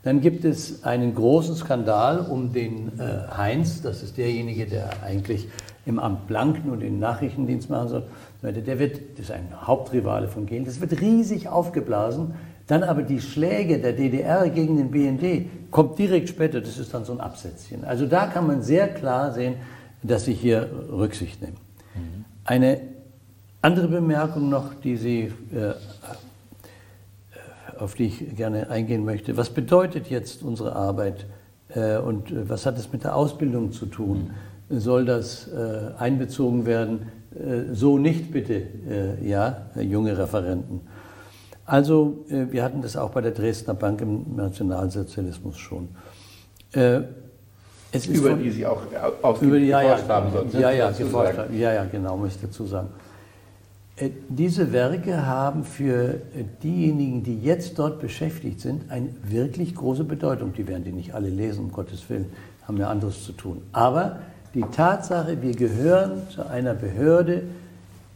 Dann 0.03 0.21
gibt 0.21 0.45
es 0.45 0.83
einen 0.83 1.15
großen 1.15 1.55
Skandal 1.55 2.19
um 2.19 2.53
den 2.53 2.99
äh, 2.99 3.27
Heinz, 3.35 3.81
das 3.81 4.03
ist 4.03 4.17
derjenige, 4.17 4.67
der 4.67 5.01
eigentlich 5.01 5.47
im 5.85 5.99
Amt 5.99 6.27
Blanken 6.27 6.71
und 6.71 6.79
den 6.79 6.99
Nachrichtendienst 6.99 7.69
machen 7.69 7.89
soll. 7.89 8.03
Der 8.41 8.79
wird, 8.79 8.99
das 9.17 9.25
ist 9.25 9.31
ein 9.31 9.47
Hauptrivale 9.61 10.27
von 10.27 10.45
Gehlen, 10.45 10.65
das 10.65 10.81
wird 10.81 10.99
riesig 11.01 11.47
aufgeblasen. 11.47 12.33
Dann 12.67 12.83
aber 12.83 13.03
die 13.03 13.21
Schläge 13.21 13.79
der 13.79 13.93
DDR 13.93 14.49
gegen 14.49 14.77
den 14.77 14.89
BND 14.89 15.71
kommt 15.71 15.99
direkt 15.99 16.29
später, 16.29 16.61
das 16.61 16.79
ist 16.79 16.93
dann 16.93 17.05
so 17.05 17.13
ein 17.13 17.19
Absätzchen. 17.19 17.83
Also 17.83 18.07
da 18.07 18.25
kann 18.25 18.47
man 18.47 18.63
sehr 18.63 18.87
klar 18.87 19.33
sehen, 19.33 19.55
dass 20.01 20.25
sie 20.25 20.33
hier 20.33 20.69
Rücksicht 20.91 21.41
nehmen. 21.41 21.57
Mhm. 21.93 22.25
Eine 22.43 22.81
andere 23.61 23.87
Bemerkung 23.87 24.49
noch, 24.49 24.73
die 24.73 24.97
Sie 24.97 25.31
äh, 25.53 25.73
auf 27.77 27.95
die 27.95 28.05
ich 28.05 28.35
gerne 28.35 28.69
eingehen 28.69 29.05
möchte. 29.05 29.37
Was 29.37 29.49
bedeutet 29.49 30.09
jetzt 30.09 30.43
unsere 30.43 30.75
Arbeit 30.75 31.25
äh, 31.69 31.97
und 31.97 32.31
äh, 32.31 32.49
was 32.49 32.65
hat 32.65 32.77
es 32.77 32.91
mit 32.91 33.03
der 33.03 33.15
Ausbildung 33.15 33.71
zu 33.71 33.85
tun? 33.85 34.31
Soll 34.69 35.05
das 35.05 35.47
äh, 35.47 35.91
einbezogen 35.97 36.65
werden? 36.65 37.11
so 37.73 37.97
nicht 37.97 38.31
bitte, 38.31 38.61
ja, 39.21 39.65
junge 39.75 40.17
Referenten. 40.17 40.79
Also 41.65 42.23
wir 42.29 42.63
hatten 42.63 42.81
das 42.81 42.95
auch 42.95 43.09
bei 43.09 43.19
der 43.19 43.31
Dresdner 43.31 43.73
Bank 43.73 43.99
im 43.99 44.37
Nationalsozialismus 44.37 45.57
schon. 45.57 45.89
Es 47.95 48.07
über 48.07 48.31
von, 48.31 48.43
die 48.43 48.51
Sie 48.51 48.65
auch 48.65 49.41
über 49.41 49.59
die, 49.59 49.67
ja, 49.67 49.81
ja, 49.81 50.07
haben. 50.07 50.31
Ja, 50.53 50.71
ja, 50.71 50.91
geforscht 50.91 51.37
haben. 51.37 51.57
Ja, 51.57 51.73
ja, 51.73 51.85
genau, 51.85 52.17
muss 52.17 52.35
ich 52.35 52.41
dazu 52.41 52.65
sagen. 52.65 52.89
Äh, 53.97 54.09
diese 54.27 54.73
Werke 54.73 55.25
haben 55.25 55.63
für 55.63 56.15
diejenigen, 56.61 57.23
die 57.23 57.39
jetzt 57.39 57.79
dort 57.79 58.01
beschäftigt 58.01 58.59
sind, 58.59 58.91
eine 58.91 59.09
wirklich 59.23 59.75
große 59.75 60.03
Bedeutung. 60.03 60.53
Die 60.53 60.67
werden 60.67 60.83
die 60.83 60.91
nicht 60.91 61.13
alle 61.13 61.29
lesen, 61.29 61.65
um 61.65 61.71
Gottes 61.71 62.09
Willen, 62.09 62.25
haben 62.67 62.77
ja 62.77 62.89
anderes 62.89 63.23
zu 63.23 63.31
tun. 63.31 63.61
Aber 63.71 64.19
die 64.55 64.61
Tatsache, 64.61 65.41
wir 65.41 65.53
gehören 65.53 66.21
zu 66.29 66.47
einer 66.49 66.73
Behörde, 66.73 67.43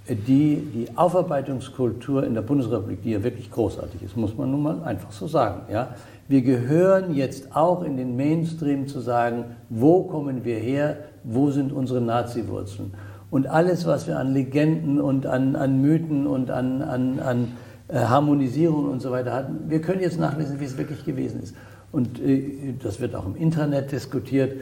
die 0.07 0.55
die 0.73 0.97
Aufarbeitungskultur 0.97 2.25
in 2.25 2.33
der 2.33 2.41
Bundesrepublik, 2.41 3.03
die 3.03 3.11
ja 3.11 3.23
wirklich 3.23 3.51
großartig 3.51 4.01
ist, 4.01 4.17
muss 4.17 4.35
man 4.35 4.49
nun 4.49 4.63
mal 4.63 4.83
einfach 4.83 5.11
so 5.11 5.27
sagen. 5.27 5.71
Ja? 5.71 5.95
Wir 6.27 6.41
gehören 6.41 7.13
jetzt 7.13 7.55
auch 7.55 7.83
in 7.83 7.97
den 7.97 8.15
Mainstream 8.15 8.87
zu 8.87 9.01
sagen, 9.01 9.43
wo 9.69 10.03
kommen 10.03 10.45
wir 10.45 10.57
her, 10.57 10.97
wo 11.23 11.51
sind 11.51 11.71
unsere 11.71 12.01
Nazi-Wurzeln. 12.01 12.93
Und 13.29 13.47
alles, 13.47 13.85
was 13.85 14.07
wir 14.07 14.17
an 14.17 14.33
Legenden 14.33 14.99
und 14.99 15.27
an, 15.27 15.55
an 15.55 15.81
Mythen 15.81 16.25
und 16.25 16.49
an, 16.49 16.81
an, 16.81 17.19
an 17.19 17.47
äh, 17.89 17.97
Harmonisierung 17.99 18.89
und 18.89 19.01
so 19.01 19.11
weiter 19.11 19.33
hatten, 19.33 19.69
wir 19.69 19.81
können 19.81 20.01
jetzt 20.01 20.19
nachlesen, 20.19 20.59
wie 20.59 20.65
es 20.65 20.77
wirklich 20.77 21.05
gewesen 21.05 21.43
ist. 21.43 21.55
Und 21.91 22.19
äh, 22.19 22.73
das 22.81 22.99
wird 22.99 23.13
auch 23.13 23.25
im 23.25 23.35
Internet 23.35 23.91
diskutiert. 23.91 24.53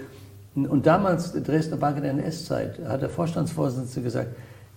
Und 0.65 0.87
damals, 0.87 1.33
Dresdner 1.33 1.77
Bank 1.77 1.97
in 1.97 2.03
der 2.03 2.11
NS-Zeit, 2.13 2.79
hat 2.87 3.01
der 3.03 3.09
Vorstandsvorsitzende 3.09 4.01
gesagt, 4.01 4.29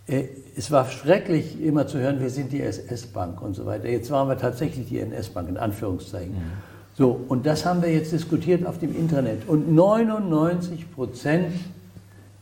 äh, 0.06 0.24
es 0.56 0.70
war 0.70 0.86
schrecklich 0.86 1.62
immer 1.62 1.86
zu 1.86 1.98
hören, 1.98 2.20
wir 2.20 2.30
sind 2.30 2.52
die 2.52 2.60
SS-Bank 2.60 3.40
und 3.40 3.54
so 3.54 3.64
weiter. 3.64 3.88
Jetzt 3.88 4.10
waren 4.10 4.28
wir 4.28 4.36
tatsächlich 4.36 4.88
die 4.88 4.98
NS-Bank, 4.98 5.48
in 5.48 5.56
Anführungszeichen. 5.56 6.34
Mhm. 6.34 6.70
So, 6.98 7.18
und 7.28 7.46
das 7.46 7.64
haben 7.64 7.80
wir 7.82 7.90
jetzt 7.90 8.12
diskutiert 8.12 8.66
auf 8.66 8.78
dem 8.78 8.94
Internet. 8.94 9.48
Und 9.48 9.72
99 9.72 10.92
Prozent 10.92 11.52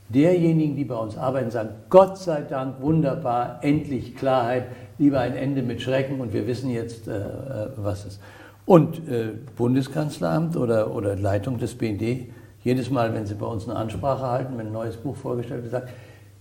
derjenigen, 0.09 0.75
die 0.75 0.85
bei 0.85 0.97
uns 0.97 1.17
arbeiten, 1.17 1.51
sagen, 1.51 1.71
Gott 1.91 2.19
sei 2.19 2.43
Dank, 2.43 2.81
wunderbar, 2.81 3.61
endlich 3.63 4.17
Klarheit, 4.17 4.65
lieber 4.99 5.21
ein 5.21 5.37
Ende 5.37 5.63
mit 5.63 5.81
Schrecken 5.83 6.21
und 6.21 6.33
wir 6.33 6.47
wissen 6.47 6.71
jetzt, 6.71 7.07
äh, 7.07 7.19
äh 7.19 7.69
was 7.77 8.05
ist. 8.07 8.21
Und 8.65 9.09
äh, 9.09 9.31
Bundeskanzleramt 9.57 10.57
oder, 10.57 10.95
oder 10.95 11.15
Leitung 11.15 11.59
des 11.59 11.75
BND, 11.75 12.29
jedes 12.65 12.91
Mal, 12.91 13.15
wenn 13.15 13.27
sie 13.27 13.35
bei 13.35 13.47
uns 13.47 13.69
eine 13.69 13.79
Ansprache 13.79 14.27
halten, 14.27 14.59
wenn 14.59 14.67
ein 14.67 14.73
neues 14.73 14.97
Buch 14.97 15.17
vorgestellt 15.17 15.63
wird, 15.63 15.73
sagt, 15.73 15.89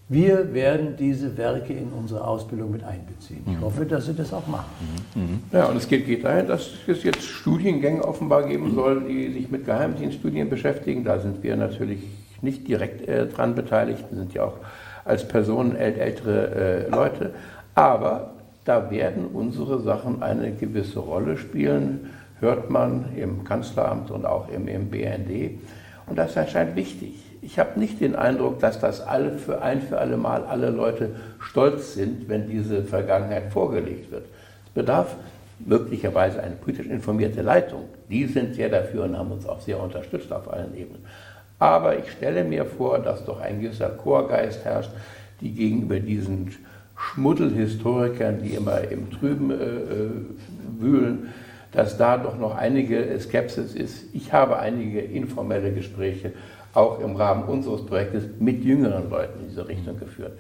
wir 0.10 0.54
werden 0.54 0.96
diese 0.98 1.38
Werke 1.38 1.74
in 1.74 1.90
unsere 1.90 2.26
Ausbildung 2.26 2.72
mit 2.72 2.84
einbeziehen. 2.84 3.42
Ich 3.46 3.58
mhm. 3.58 3.62
hoffe, 3.62 3.86
dass 3.86 4.06
Sie 4.06 4.14
das 4.14 4.34
auch 4.34 4.48
machen. 4.48 4.72
Mhm. 5.16 5.22
mhm. 5.22 5.40
Ja, 5.52 5.66
und 5.66 5.76
es 5.76 5.88
geht, 5.88 6.06
geht 6.06 6.24
dahin, 6.24 6.48
dass 6.48 6.70
es 6.88 7.04
jetzt 7.04 7.24
Studiengänge 7.24 8.04
offenbar 8.06 8.44
geben 8.44 8.74
soll, 8.74 9.04
die 9.04 9.34
sich 9.34 9.52
mit 9.52 9.66
Geheimdienststudien 9.66 10.50
beschäftigen. 10.50 11.04
Da 11.04 11.20
sind 11.20 11.44
wir 11.44 11.58
natürlich 11.58 12.00
nicht 12.42 12.68
direkt 12.68 13.06
äh, 13.08 13.28
dran 13.28 13.54
beteiligt. 13.54 14.06
Wir 14.10 14.20
sind 14.20 14.34
ja 14.34 14.46
auch 14.46 14.56
als 15.04 15.28
Personen 15.28 15.76
ältere 15.76 16.86
äh, 16.88 16.90
Leute. 16.90 17.32
Aber 17.76 18.32
da 18.64 18.90
werden 18.90 19.26
unsere 19.28 19.82
Sachen 19.82 20.24
eine 20.24 20.52
gewisse 20.52 21.00
Rolle 21.00 21.38
spielen, 21.38 22.12
hört 22.40 22.70
man 22.70 23.06
im 23.18 23.44
Kanzleramt 23.44 24.12
und 24.12 24.26
auch 24.26 24.50
im, 24.50 24.68
im 24.68 24.90
BND. 24.90 25.60
Und 26.08 26.18
das 26.18 26.36
erscheint 26.36 26.76
wichtig. 26.76 27.14
Ich 27.42 27.60
habe 27.60 27.80
nicht 27.80 28.02
den 28.02 28.16
Eindruck, 28.16 28.60
dass 28.60 28.80
das 28.80 29.02
alle 29.02 29.38
für 29.38 29.62
ein 29.62 29.82
für 29.82 30.00
alle 30.00 30.18
Mal 30.18 30.44
alle 30.44 30.70
Leute 30.70 31.12
stolz 31.40 31.94
sind, 31.94 32.28
wenn 32.28 32.50
diese 32.50 32.84
Vergangenheit 32.84 33.52
vorgelegt 33.52 34.12
wird. 34.12 34.26
Es 34.66 34.72
bedarf 34.72 35.16
möglicherweise 35.60 36.42
eine 36.42 36.56
politisch 36.56 36.88
informierte 36.88 37.42
Leitung. 37.42 37.86
Die 38.10 38.26
sind 38.26 38.56
sehr 38.56 38.70
dafür 38.70 39.04
und 39.04 39.18
haben 39.18 39.32
uns 39.32 39.48
auch 39.48 39.62
sehr 39.62 39.80
unterstützt 39.80 40.32
auf 40.32 40.52
allen 40.52 40.76
Ebenen. 40.76 41.04
Aber 41.60 41.98
ich 41.98 42.12
stelle 42.12 42.44
mir 42.44 42.66
vor, 42.66 43.00
dass 43.00 43.26
doch 43.26 43.40
ein 43.40 43.62
gewisser 43.62 43.90
Chorgeist 43.90 44.64
herrscht, 44.64 44.92
die 45.42 45.52
gegenüber 45.52 46.00
diesen 46.00 46.54
Schmuddelhistorikern, 46.96 48.42
die 48.42 48.56
immer 48.56 48.82
im 48.90 49.12
Trüben 49.12 49.52
äh, 49.52 49.56
äh 49.56 50.10
wühlen, 50.80 51.34
dass 51.78 51.96
da 51.96 52.18
doch 52.18 52.40
noch 52.40 52.56
einige 52.56 53.20
Skepsis 53.20 53.76
ist. 53.76 54.06
Ich 54.12 54.34
habe 54.34 54.58
einige 54.58 55.00
informelle 55.00 55.72
Gespräche 55.72 56.32
auch 56.74 57.00
im 57.00 57.16
Rahmen 57.16 57.44
unseres 57.44 57.86
Projektes 57.86 58.24
mit 58.40 58.64
jüngeren 58.64 59.12
Leuten 59.12 59.42
in 59.42 59.50
diese 59.50 59.68
Richtung 59.68 60.00
geführt. 60.00 60.32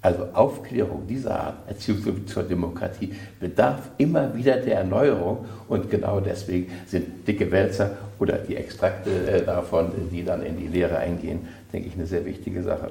Also 0.00 0.26
Aufklärung 0.32 1.06
dieser 1.06 1.38
Art, 1.38 1.68
Erziehung 1.68 2.26
zur 2.26 2.44
Demokratie, 2.44 3.12
bedarf 3.40 3.90
immer 3.98 4.34
wieder 4.34 4.56
der 4.56 4.76
Erneuerung 4.78 5.44
und 5.68 5.90
genau 5.90 6.20
deswegen 6.20 6.72
sind 6.86 7.28
dicke 7.28 7.52
Wälzer 7.52 7.98
oder 8.18 8.38
die 8.38 8.56
Extrakte 8.56 9.10
äh, 9.10 9.44
davon, 9.44 9.92
die 10.10 10.24
dann 10.24 10.42
in 10.42 10.56
die 10.56 10.68
Lehre 10.68 10.96
eingehen, 10.96 11.46
denke 11.74 11.88
ich, 11.88 11.94
eine 11.94 12.06
sehr 12.06 12.24
wichtige 12.24 12.62
Sache. 12.62 12.90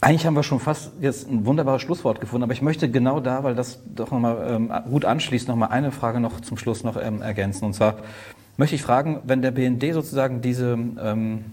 Eigentlich 0.00 0.26
haben 0.26 0.34
wir 0.34 0.44
schon 0.44 0.60
fast 0.60 0.92
jetzt 1.00 1.28
ein 1.28 1.44
wunderbares 1.44 1.82
Schlusswort 1.82 2.20
gefunden, 2.20 2.44
aber 2.44 2.52
ich 2.52 2.62
möchte 2.62 2.88
genau 2.88 3.18
da, 3.18 3.42
weil 3.42 3.56
das 3.56 3.80
doch 3.94 4.12
nochmal 4.12 4.46
ähm, 4.48 4.72
gut 4.88 5.04
anschließt, 5.04 5.48
nochmal 5.48 5.70
eine 5.70 5.90
Frage 5.90 6.20
noch 6.20 6.40
zum 6.40 6.56
Schluss 6.56 6.84
noch 6.84 6.96
ähm, 6.96 7.20
ergänzen. 7.20 7.64
Und 7.64 7.74
zwar 7.74 7.96
möchte 8.56 8.76
ich 8.76 8.82
fragen, 8.82 9.20
wenn 9.24 9.42
der 9.42 9.50
BND 9.50 9.92
sozusagen 9.92 10.40
diese 10.40 10.78
ähm, 11.02 11.44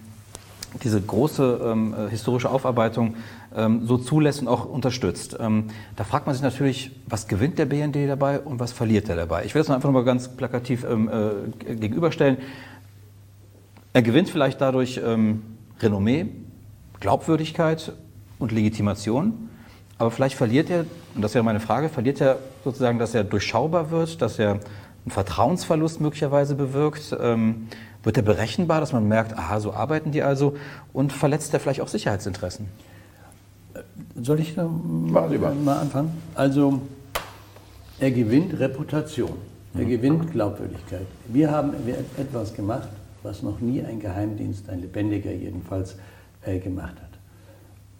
diese 0.83 1.01
große 1.01 1.61
ähm, 1.63 1.95
äh, 1.97 2.09
historische 2.09 2.49
Aufarbeitung 2.49 3.15
ähm, 3.55 3.85
so 3.85 3.97
zulässt 3.97 4.41
und 4.41 4.47
auch 4.47 4.65
unterstützt. 4.65 5.37
Ähm, 5.39 5.65
da 5.95 6.03
fragt 6.03 6.25
man 6.25 6.35
sich 6.35 6.43
natürlich, 6.43 6.91
was 7.07 7.27
gewinnt 7.27 7.57
der 7.59 7.65
BND 7.65 8.07
dabei 8.07 8.39
und 8.39 8.59
was 8.59 8.71
verliert 8.71 9.09
er 9.09 9.15
dabei? 9.15 9.45
Ich 9.45 9.55
will 9.55 9.61
das 9.61 9.69
einfach 9.69 9.91
mal 9.91 10.03
ganz 10.03 10.27
plakativ 10.27 10.83
äh, 10.83 11.75
gegenüberstellen. 11.75 12.37
Er 13.93 14.01
gewinnt 14.01 14.29
vielleicht 14.29 14.59
dadurch 14.59 14.99
Renommee, 15.79 16.25
Glaubwürdigkeit 16.99 17.93
und 18.39 18.51
Legitimation, 18.51 19.49
aber 19.97 20.11
vielleicht 20.11 20.35
verliert 20.35 20.69
er, 20.69 20.85
und 21.15 21.21
das 21.21 21.33
wäre 21.33 21.43
meine 21.43 21.59
Frage, 21.59 21.89
verliert 21.89 22.19
er 22.19 22.39
sozusagen, 22.63 22.99
dass 22.99 23.15
er 23.15 23.23
durchschaubar 23.23 23.91
wird, 23.91 24.21
dass 24.21 24.39
er 24.39 24.51
einen 24.51 25.11
Vertrauensverlust 25.11 26.01
möglicherweise 26.01 26.55
bewirkt, 26.55 27.15
ähm, 27.19 27.67
wird 28.03 28.17
er 28.17 28.23
berechenbar, 28.23 28.81
dass 28.81 28.93
man 28.93 29.07
merkt, 29.07 29.37
aha, 29.37 29.59
so 29.59 29.73
arbeiten 29.73 30.11
die 30.11 30.21
also 30.21 30.55
und 30.93 31.13
verletzt 31.13 31.53
er 31.53 31.59
vielleicht 31.59 31.81
auch 31.81 31.87
Sicherheitsinteressen? 31.87 32.67
Soll 34.21 34.39
ich 34.39 34.55
da 34.55 34.67
mal 34.67 35.79
anfangen? 35.79 36.11
Also, 36.35 36.81
er 37.99 38.11
gewinnt 38.11 38.59
Reputation, 38.59 39.33
er 39.73 39.81
mhm. 39.81 39.89
gewinnt 39.89 40.31
Glaubwürdigkeit. 40.31 41.05
Wir 41.27 41.51
haben 41.51 41.73
etwas 42.17 42.53
gemacht, 42.53 42.89
was 43.23 43.41
noch 43.41 43.59
nie 43.59 43.81
ein 43.81 43.99
Geheimdienst, 43.99 44.69
ein 44.69 44.81
lebendiger 44.81 45.31
jedenfalls, 45.31 45.95
äh, 46.43 46.59
gemacht 46.59 46.95
hat. 47.01 47.04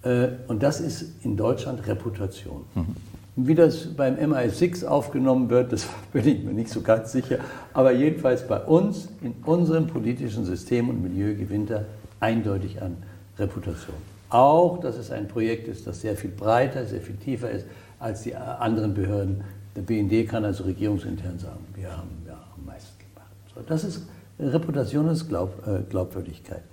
Äh, 0.06 0.30
und 0.48 0.64
das 0.64 0.80
ist 0.80 1.26
in 1.26 1.36
Deutschland 1.36 1.86
Reputation. 1.88 2.66
Mhm. 2.76 2.96
Wie 3.38 3.56
das 3.56 3.88
beim 3.88 4.16
MI6 4.16 4.86
aufgenommen 4.86 5.50
wird, 5.50 5.74
das 5.74 5.88
bin 6.14 6.26
ich 6.28 6.44
mir 6.44 6.54
nicht 6.54 6.70
so 6.70 6.82
ganz 6.82 7.12
sicher. 7.12 7.40
Aber 7.74 7.92
jedenfalls 7.92 8.48
bei 8.48 8.60
uns, 8.64 9.10
in 9.22 9.34
unserem 9.44 9.88
politischen 9.88 10.46
System 10.46 10.90
und 10.90 11.02
Milieu 11.02 11.36
gewinnt 11.36 11.72
er 11.72 11.86
eindeutig 12.20 12.82
an 12.82 12.96
Reputation. 13.38 13.96
Auch, 14.30 14.80
dass 14.80 14.98
es 14.98 15.12
ein 15.12 15.28
Projekt 15.28 15.68
ist, 15.68 15.86
das 15.86 16.02
sehr 16.02 16.16
viel 16.16 16.32
breiter, 16.32 16.86
sehr 16.86 17.02
viel 17.02 17.16
tiefer 17.18 17.52
ist 17.52 17.66
als 18.00 18.24
die 18.24 18.36
anderen 18.36 18.94
Behörden. 18.94 19.44
Der 19.76 19.82
BND 19.82 20.28
kann 20.30 20.46
also 20.46 20.64
regierungsintern 20.64 21.38
sagen, 21.38 21.66
wir 21.74 21.92
haben 21.92 22.10
ja 22.26 22.42
am 22.58 22.66
meisten 22.66 22.98
gemacht. 23.00 23.32
So, 23.54 23.62
das 23.68 23.84
ist 23.84 24.08
Reputation 24.40 25.08
ist 25.08 25.28
Glaub, 25.28 25.66
äh, 25.68 25.82
Glaubwürdigkeit. 25.90 26.64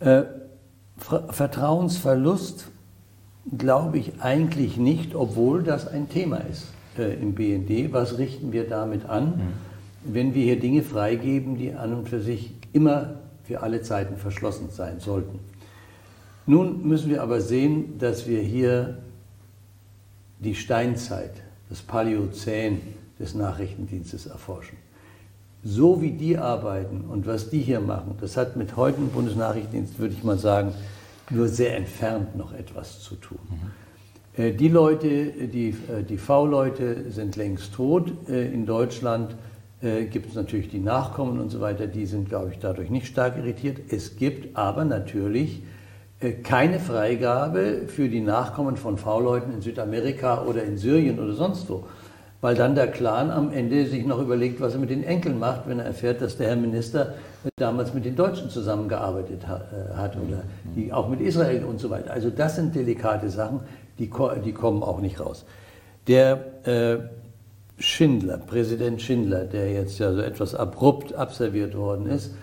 Äh, 0.00 0.22
Vertrauensverlust 1.00 2.68
glaube 3.56 3.98
ich 3.98 4.20
eigentlich 4.20 4.76
nicht, 4.76 5.14
obwohl 5.14 5.62
das 5.62 5.88
ein 5.88 6.08
Thema 6.08 6.36
ist 6.38 6.66
äh, 6.98 7.14
im 7.14 7.34
BND. 7.34 7.92
Was 7.92 8.18
richten 8.18 8.52
wir 8.52 8.68
damit 8.68 9.06
an, 9.06 9.26
mhm. 10.04 10.12
wenn 10.12 10.34
wir 10.34 10.44
hier 10.44 10.60
Dinge 10.60 10.82
freigeben, 10.82 11.56
die 11.56 11.72
an 11.72 11.94
und 11.94 12.08
für 12.08 12.20
sich 12.20 12.52
immer 12.72 13.16
für 13.44 13.62
alle 13.62 13.82
Zeiten 13.82 14.16
verschlossen 14.16 14.68
sein 14.70 15.00
sollten? 15.00 15.40
Nun 16.46 16.86
müssen 16.86 17.10
wir 17.10 17.22
aber 17.22 17.40
sehen, 17.40 17.98
dass 17.98 18.26
wir 18.26 18.40
hier 18.40 18.98
die 20.38 20.54
Steinzeit, 20.54 21.32
das 21.68 21.82
Paläozän 21.82 22.80
des 23.18 23.34
Nachrichtendienstes 23.34 24.26
erforschen. 24.26 24.76
So 25.62 26.00
wie 26.00 26.12
die 26.12 26.38
arbeiten 26.38 27.04
und 27.08 27.26
was 27.26 27.50
die 27.50 27.60
hier 27.60 27.80
machen, 27.80 28.14
das 28.20 28.36
hat 28.36 28.56
mit 28.56 28.76
heutigem 28.76 29.08
Bundesnachrichtendienst, 29.08 29.98
würde 29.98 30.14
ich 30.14 30.24
mal 30.24 30.38
sagen, 30.38 30.72
nur 31.28 31.48
sehr 31.48 31.76
entfernt 31.76 32.36
noch 32.36 32.52
etwas 32.52 33.00
zu 33.00 33.14
tun. 33.16 33.38
Mhm. 33.48 33.70
Äh, 34.40 34.52
die 34.52 34.68
Leute, 34.68 35.08
die, 35.48 35.70
äh, 35.70 36.02
die 36.08 36.18
V-Leute 36.18 37.10
sind 37.10 37.36
längst 37.36 37.74
tot. 37.74 38.12
Äh, 38.28 38.52
in 38.52 38.66
Deutschland 38.66 39.36
gibt 40.12 40.28
es 40.28 40.34
natürlich 40.34 40.68
die 40.68 40.78
Nachkommen 40.78 41.40
und 41.40 41.48
so 41.48 41.62
weiter, 41.62 41.86
die 41.86 42.04
sind, 42.04 42.28
glaube 42.28 42.50
ich, 42.52 42.58
dadurch 42.58 42.90
nicht 42.90 43.06
stark 43.06 43.38
irritiert. 43.38 43.78
Es 43.88 44.18
gibt 44.18 44.54
aber 44.54 44.84
natürlich 44.84 45.62
keine 46.42 46.78
Freigabe 46.78 47.84
für 47.86 48.10
die 48.10 48.20
Nachkommen 48.20 48.76
von 48.76 48.98
V-Leuten 48.98 49.54
in 49.54 49.62
Südamerika 49.62 50.44
oder 50.44 50.64
in 50.64 50.76
Syrien 50.76 51.18
oder 51.18 51.32
sonst 51.32 51.70
wo. 51.70 51.84
Weil 52.40 52.54
dann 52.54 52.74
der 52.74 52.88
Clan 52.88 53.30
am 53.30 53.52
Ende 53.52 53.86
sich 53.86 54.06
noch 54.06 54.20
überlegt, 54.20 54.60
was 54.60 54.74
er 54.74 54.80
mit 54.80 54.90
den 54.90 55.04
Enkeln 55.04 55.38
macht, 55.38 55.68
wenn 55.68 55.78
er 55.78 55.84
erfährt, 55.84 56.22
dass 56.22 56.36
der 56.36 56.48
Herr 56.48 56.56
Minister 56.56 57.14
damals 57.56 57.92
mit 57.92 58.04
den 58.04 58.16
Deutschen 58.16 58.48
zusammengearbeitet 58.50 59.42
äh, 59.44 59.96
hat 59.96 60.16
oder 60.16 60.42
die 60.74 60.92
auch 60.92 61.08
mit 61.08 61.20
Israel 61.20 61.64
und 61.64 61.80
so 61.80 61.90
weiter. 61.90 62.12
Also 62.12 62.30
das 62.30 62.56
sind 62.56 62.74
delikate 62.74 63.28
Sachen, 63.28 63.60
die, 63.98 64.10
die 64.44 64.52
kommen 64.52 64.82
auch 64.82 65.00
nicht 65.00 65.20
raus. 65.20 65.44
Der 66.06 66.66
äh, 66.66 66.98
Schindler, 67.78 68.38
Präsident 68.38 69.00
Schindler, 69.02 69.44
der 69.44 69.72
jetzt 69.72 69.98
ja 69.98 70.12
so 70.12 70.20
etwas 70.20 70.54
abrupt 70.54 71.14
abserviert 71.14 71.76
worden 71.76 72.06
ist, 72.06 72.34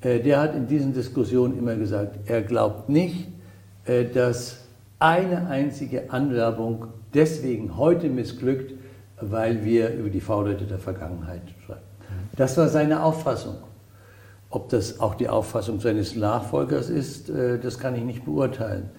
äh, 0.00 0.20
der 0.20 0.40
hat 0.40 0.54
in 0.54 0.66
diesen 0.66 0.92
Diskussionen 0.92 1.58
immer 1.58 1.74
gesagt, 1.74 2.16
er 2.26 2.42
glaubt 2.42 2.88
nicht, 2.88 3.28
äh, 3.84 4.04
dass 4.04 4.58
eine 4.98 5.48
einzige 5.48 6.10
Anwerbung 6.12 6.86
deswegen 7.14 7.76
heute 7.76 8.08
missglückt, 8.08 8.74
weil 9.22 9.64
wir 9.64 9.94
über 9.94 10.10
die 10.10 10.20
V-Leute 10.20 10.64
der 10.64 10.78
Vergangenheit 10.78 11.42
schreiben. 11.64 11.80
Das 12.36 12.56
war 12.56 12.68
seine 12.68 13.02
Auffassung. 13.02 13.56
Ob 14.50 14.68
das 14.68 14.98
auch 14.98 15.14
die 15.14 15.28
Auffassung 15.28 15.80
seines 15.80 16.16
Nachfolgers 16.16 16.90
ist, 16.90 17.30
äh, 17.30 17.58
das 17.58 17.78
kann 17.78 17.94
ich 17.94 18.02
nicht 18.02 18.24
beurteilen. 18.24 18.90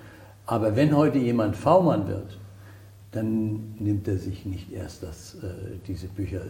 Aber 0.46 0.76
wenn 0.76 0.96
heute 0.96 1.18
jemand 1.18 1.58
V-Mann 1.58 2.08
wird, 2.08 2.38
dann 3.12 3.76
nimmt 3.78 4.08
er 4.08 4.18
sich 4.18 4.46
nicht 4.46 4.72
erst 4.72 5.04
das, 5.04 5.36
äh, 5.44 5.48
diese 5.86 6.08
Bücher, 6.08 6.42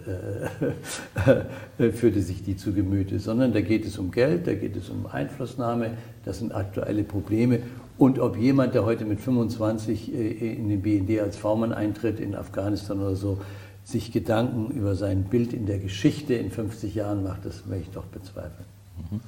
äh, 1.77 1.91
führte 1.91 2.21
sich 2.21 2.43
die 2.43 2.55
zu 2.55 2.71
Gemüte, 2.73 3.19
sondern 3.19 3.51
da 3.51 3.61
geht 3.61 3.85
es 3.85 3.97
um 3.97 4.11
Geld, 4.11 4.45
da 4.45 4.53
geht 4.53 4.75
es 4.75 4.89
um 4.89 5.07
Einflussnahme, 5.07 5.97
das 6.23 6.37
sind 6.37 6.53
aktuelle 6.53 7.03
Probleme. 7.03 7.59
Und 7.97 8.19
ob 8.19 8.37
jemand, 8.37 8.75
der 8.75 8.85
heute 8.85 9.05
mit 9.05 9.19
25 9.19 10.13
äh, 10.13 10.55
in 10.55 10.69
den 10.69 10.81
BND 10.81 11.19
als 11.19 11.37
V-Mann 11.37 11.73
eintritt 11.73 12.19
in 12.19 12.35
Afghanistan 12.35 12.99
oder 12.99 13.15
so, 13.15 13.39
sich 13.91 14.11
Gedanken 14.11 14.71
über 14.71 14.95
sein 14.95 15.23
Bild 15.23 15.53
in 15.53 15.65
der 15.65 15.79
Geschichte 15.79 16.33
in 16.33 16.51
50 16.51 16.95
Jahren 16.95 17.23
macht, 17.23 17.45
das 17.45 17.65
möchte 17.65 17.85
ich 17.85 17.91
doch 17.91 18.05
bezweifeln. 18.05 18.65
Mhm. 19.11 19.19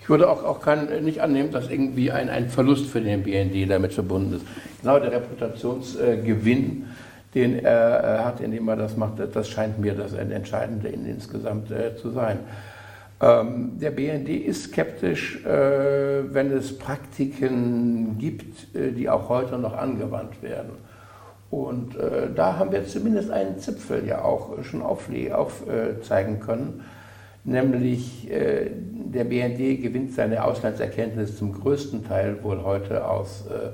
Ich 0.00 0.08
würde 0.10 0.28
auch, 0.28 0.44
auch 0.44 0.60
kein, 0.60 1.04
nicht 1.04 1.20
annehmen, 1.20 1.50
dass 1.50 1.70
irgendwie 1.70 2.10
ein, 2.10 2.28
ein 2.28 2.50
Verlust 2.50 2.86
für 2.86 3.00
den 3.00 3.22
BND 3.22 3.70
damit 3.70 3.94
verbunden 3.94 4.34
ist. 4.34 4.44
Genau 4.82 4.98
der 4.98 5.12
Reputationsgewinn, 5.12 6.84
den 7.34 7.64
er 7.64 8.24
hat, 8.24 8.40
indem 8.40 8.68
er 8.68 8.76
das 8.76 8.96
macht, 8.96 9.14
das 9.18 9.48
scheint 9.48 9.78
mir 9.78 9.94
das 9.94 10.12
Entscheidende 10.12 10.88
in, 10.88 11.06
insgesamt 11.06 11.70
äh, 11.70 11.96
zu 11.96 12.10
sein. 12.10 12.40
Ähm, 13.20 13.78
der 13.80 13.90
BND 13.90 14.28
ist 14.28 14.64
skeptisch, 14.64 15.44
äh, 15.44 16.34
wenn 16.34 16.50
es 16.50 16.76
Praktiken 16.78 18.18
gibt, 18.18 18.74
äh, 18.74 18.92
die 18.92 19.08
auch 19.08 19.28
heute 19.28 19.58
noch 19.58 19.76
angewandt 19.76 20.42
werden. 20.42 20.72
Und 21.54 21.96
äh, 21.96 22.28
da 22.34 22.58
haben 22.58 22.72
wir 22.72 22.86
zumindest 22.86 23.30
einen 23.30 23.58
Zipfel 23.58 24.06
ja 24.06 24.22
auch 24.22 24.62
schon 24.64 24.82
aufzeigen 24.82 26.40
können 26.40 26.82
nämlich 27.44 28.30
äh, 28.30 28.70
der 28.72 29.24
BND 29.24 29.82
gewinnt 29.82 30.12
seine 30.12 30.44
Auslandserkenntnis 30.44 31.38
zum 31.38 31.52
größten 31.52 32.06
Teil 32.06 32.42
wohl 32.42 32.62
heute 32.62 33.06
aus 33.06 33.44
äh, 33.46 33.70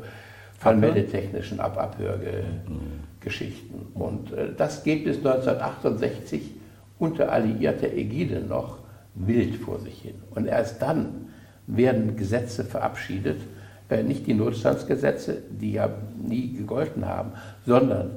fallmeldetechnischen 0.59 1.61
Ab 1.61 1.78
Abhörgeschichten. 1.78 3.87
Und 3.95 4.33
äh, 4.33 4.53
das 4.57 4.83
geht 4.83 5.05
bis 5.05 5.18
1968 5.18 6.55
unter 6.99 7.31
alliierter 7.33 7.93
Ägide 7.93 8.41
noch 8.41 8.78
wild 9.14 9.55
vor 9.57 9.78
sich 9.78 10.03
hin. 10.03 10.16
Und 10.35 10.47
erst 10.47 10.83
dann 10.83 11.28
werden 11.66 12.16
Gesetze 12.16 12.64
verabschiedet, 12.64 13.41
äh, 13.41 13.45
nicht 13.97 14.26
die 14.26 14.34
Notstandsgesetze, 14.34 15.38
die 15.51 15.72
ja 15.72 15.88
nie 16.22 16.53
gegolten 16.55 17.07
haben, 17.07 17.32
sondern 17.66 18.11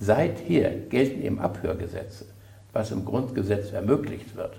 seither 0.00 0.70
gelten 0.70 1.22
eben 1.22 1.38
Abhörgesetze, 1.38 2.24
was 2.72 2.90
im 2.90 3.04
Grundgesetz 3.04 3.72
ermöglicht 3.72 4.36
wird. 4.36 4.58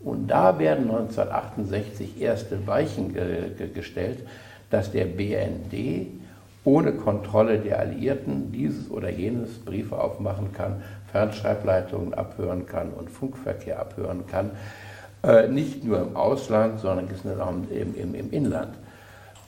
Und 0.00 0.28
da 0.28 0.58
werden 0.58 0.90
1968 0.90 2.20
erste 2.20 2.66
Weichen 2.66 3.12
ge 3.12 3.68
gestellt, 3.74 4.18
dass 4.70 4.92
der 4.92 5.06
BND 5.06 6.06
ohne 6.64 6.92
Kontrolle 6.92 7.58
der 7.58 7.78
Alliierten 7.78 8.50
dieses 8.50 8.90
oder 8.90 9.08
jenes 9.08 9.58
Briefe 9.58 9.98
aufmachen 9.98 10.52
kann, 10.52 10.82
Fernschreibleitungen 11.12 12.12
abhören 12.14 12.66
kann 12.66 12.90
und 12.90 13.10
Funkverkehr 13.10 13.78
abhören 13.78 14.26
kann. 14.26 14.50
Äh, 15.22 15.48
nicht 15.48 15.84
nur 15.84 16.00
im 16.00 16.16
Ausland, 16.16 16.80
sondern 16.80 17.08
im, 17.70 17.94
im, 17.94 18.14
im 18.14 18.30
Inland, 18.32 18.74
äh, 18.74 18.85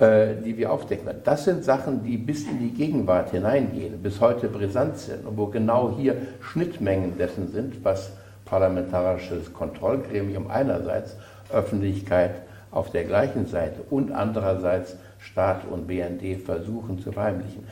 die 0.00 0.56
wir 0.56 0.70
aufdecken. 0.72 1.08
Das 1.24 1.44
sind 1.44 1.64
Sachen, 1.64 2.04
die 2.04 2.16
bis 2.18 2.46
in 2.46 2.60
die 2.60 2.70
Gegenwart 2.70 3.32
hineingehen, 3.32 4.00
bis 4.00 4.20
heute 4.20 4.46
brisant 4.48 4.96
sind 4.96 5.26
und 5.26 5.36
wo 5.36 5.46
genau 5.46 5.94
hier 5.96 6.16
Schnittmengen 6.40 7.18
dessen 7.18 7.50
sind, 7.50 7.84
was 7.84 8.12
parlamentarisches 8.44 9.52
Kontrollgremium 9.52 10.48
einerseits, 10.48 11.16
Öffentlichkeit 11.52 12.42
auf 12.70 12.90
der 12.90 13.04
gleichen 13.04 13.46
Seite 13.46 13.80
und 13.90 14.12
andererseits 14.12 14.96
Staat 15.18 15.62
und 15.68 15.86
BND 15.88 16.42
versuchen 16.44 17.00
zu 17.00 17.12
verheimlichen. 17.12 17.64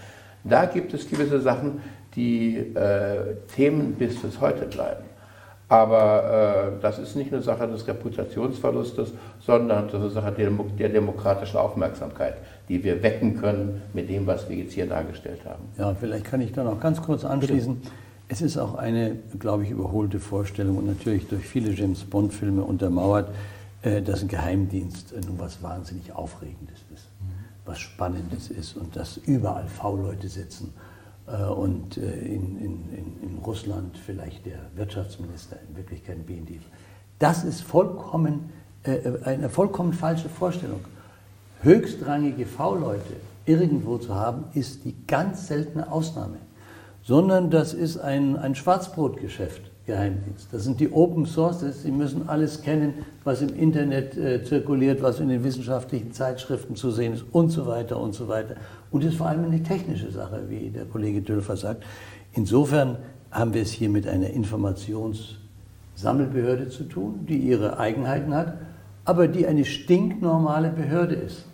Da 0.43 0.65
gibt 0.65 0.95
es 0.95 1.09
gewisse 1.09 1.41
Sachen, 1.41 1.81
die 2.15 2.57
äh, 2.57 3.37
Themen 3.55 3.95
bis 3.95 4.21
bis 4.21 4.41
heute 4.41 4.67
bleiben. 4.67 5.05
Aber 5.69 6.77
äh, 6.77 6.81
das 6.81 6.99
ist 6.99 7.17
nicht 7.17 7.33
eine 7.33 7.43
Sache 7.43 7.67
des 7.67 7.87
Reputationsverlustes, 7.89 9.13
sondern 9.41 9.87
das 9.87 9.95
ist 9.95 10.01
eine 10.01 10.11
Sache 10.11 10.33
der, 10.33 10.51
der, 10.51 10.89
demokratischen 10.91 11.57
Aufmerksamkeit, 11.57 12.37
die 12.69 12.85
wir 12.85 13.03
wecken 13.03 13.41
können 13.41 13.83
mit 13.93 14.09
dem, 14.09 14.29
was 14.29 14.49
wir 14.49 14.57
jetzt 14.57 14.75
hier 14.75 14.87
dargestellt 14.87 15.41
haben. 15.45 15.65
Ja, 15.77 15.93
vielleicht 15.95 16.25
kann 16.25 16.41
ich 16.41 16.53
da 16.53 16.63
noch 16.63 16.79
ganz 16.79 17.03
kurz 17.03 17.25
anschließen. 17.25 17.81
Bitte. 17.81 17.91
Es 18.29 18.43
ist 18.43 18.59
auch 18.59 18.75
eine, 18.77 19.17
glaube 19.39 19.65
ich, 19.65 19.71
überholte 19.71 20.21
Vorstellung 20.21 20.79
und 20.79 20.87
natürlich 20.87 21.27
durch 21.27 21.45
viele 21.45 21.71
James 21.73 22.05
Bond-Filme 22.05 22.63
untermauert, 22.63 23.29
äh, 23.83 24.03
dass 24.03 24.23
ein 24.23 24.29
Geheimdienst 24.29 25.13
äh, 25.13 25.21
nun 25.27 25.39
was 25.39 25.65
wahnsinnig 25.65 26.13
Aufregendes 26.13 26.79
ist, 26.95 27.09
was 27.65 27.81
Spannendes 27.81 28.51
ist 28.51 28.77
und 28.77 28.95
dass 28.95 29.17
überall 29.17 29.67
V-Leute 29.67 30.29
sitzen 30.29 30.73
und 31.27 31.97
in, 31.97 32.59
in, 32.59 33.19
in, 33.23 33.39
Russland 33.45 33.97
vielleicht 33.99 34.47
der 34.47 34.59
Wirtschaftsminister, 34.75 35.57
in 35.69 35.77
Wirklichkeit 35.77 36.17
ein 36.17 36.25
BND. 36.25 36.61
Das 37.19 37.45
ist 37.45 37.61
vollkommen, 37.63 38.51
eine 39.25 39.49
vollkommen 39.49 39.93
falsche 39.93 40.29
Vorstellung. 40.29 40.81
Höchstrangige 41.63 42.45
V-Leute 42.45 43.15
irgendwo 43.45 43.99
zu 43.99 44.15
haben, 44.15 44.45
ist 44.55 44.85
die 44.85 44.95
ganz 45.07 45.47
seltene 45.47 45.91
Ausnahme 45.91 46.39
sondern 47.07 47.51
das 47.51 47.73
ist 47.73 47.99
ein, 47.99 48.37
ein 48.37 48.55
Schwarzbrotgeschäft, 48.55 49.63
Geheimdienst. 49.87 50.49
Das 50.51 50.65
sind 50.65 50.81
die 50.81 50.91
Open 50.91 51.27
Sources, 51.27 51.85
Sie 51.85 51.93
müssen 51.93 52.29
alles 52.29 52.63
kennen, 52.63 52.95
was 53.23 53.41
im 53.41 53.55
Internet 53.55 54.17
äh, 54.17 54.43
zirkuliert, 54.43 55.01
was 55.01 55.21
in 55.21 55.29
den 55.29 55.45
wissenschaftlichen 55.45 56.13
Zeitschriften 56.13 56.75
zu 56.75 56.91
sehen 56.91 57.13
ist 57.13 57.25
und 57.31 57.51
so 57.51 57.69
weiter 57.69 58.01
und 58.01 58.13
so 58.13 58.27
weiter. 58.27 58.57
Und 58.91 59.05
es 59.05 59.13
ist 59.13 59.19
vor 59.19 59.29
allem 59.29 59.45
eine 59.45 59.63
technische 59.63 60.11
Sache, 60.11 60.43
wie 60.49 60.71
der 60.71 60.85
Kollege 60.85 61.23
Dülfer 61.23 61.57
sagt. 61.57 61.85
Insofern 62.33 62.99
haben 63.31 63.55
wir 63.55 63.63
es 63.63 63.71
hier 63.73 63.89
mit 63.89 64.07
einer 64.07 64.31
Informationssammelbehörde 64.31 66.69
zu 66.69 66.85
tun, 66.85 67.27
die 67.29 67.39
ihre 67.39 67.79
Eigenheiten 67.79 68.35
hat, 68.35 68.59
aber 69.05 69.27
die 69.29 69.47
eine 69.47 69.65
stinknormale 69.65 70.71
Behörde 70.71 71.15
ist. 71.15 71.47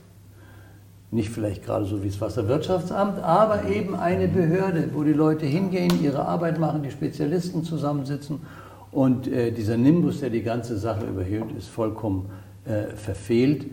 Nicht 1.11 1.31
vielleicht 1.31 1.65
gerade 1.65 1.85
so 1.85 2.03
wie 2.03 2.09
das 2.09 2.21
Wasserwirtschaftsamt, 2.21 3.23
aber 3.23 3.69
eben 3.69 3.95
eine 3.95 4.29
Behörde, 4.29 4.89
wo 4.95 5.05
die 5.05 5.13
Leute 5.13 5.45
hingehen, 5.45 6.03
ihre 6.03 6.27
Arbeit 6.27 6.59
machen, 6.59 6.83
die 6.83 6.91
Spezialisten 6.91 7.65
zusammensitzen. 7.65 8.41
Und 8.91 9.27
äh, 9.27 9.53
dieser 9.53 9.77
Nimbus, 9.77 10.21
der 10.21 10.31
die 10.31 10.43
ganze 10.43 10.79
Sache 10.79 11.05
überhöht, 11.07 11.53
ist 11.57 11.69
vollkommen 11.69 12.31
äh, 12.65 12.97
verfehlt. 12.97 13.67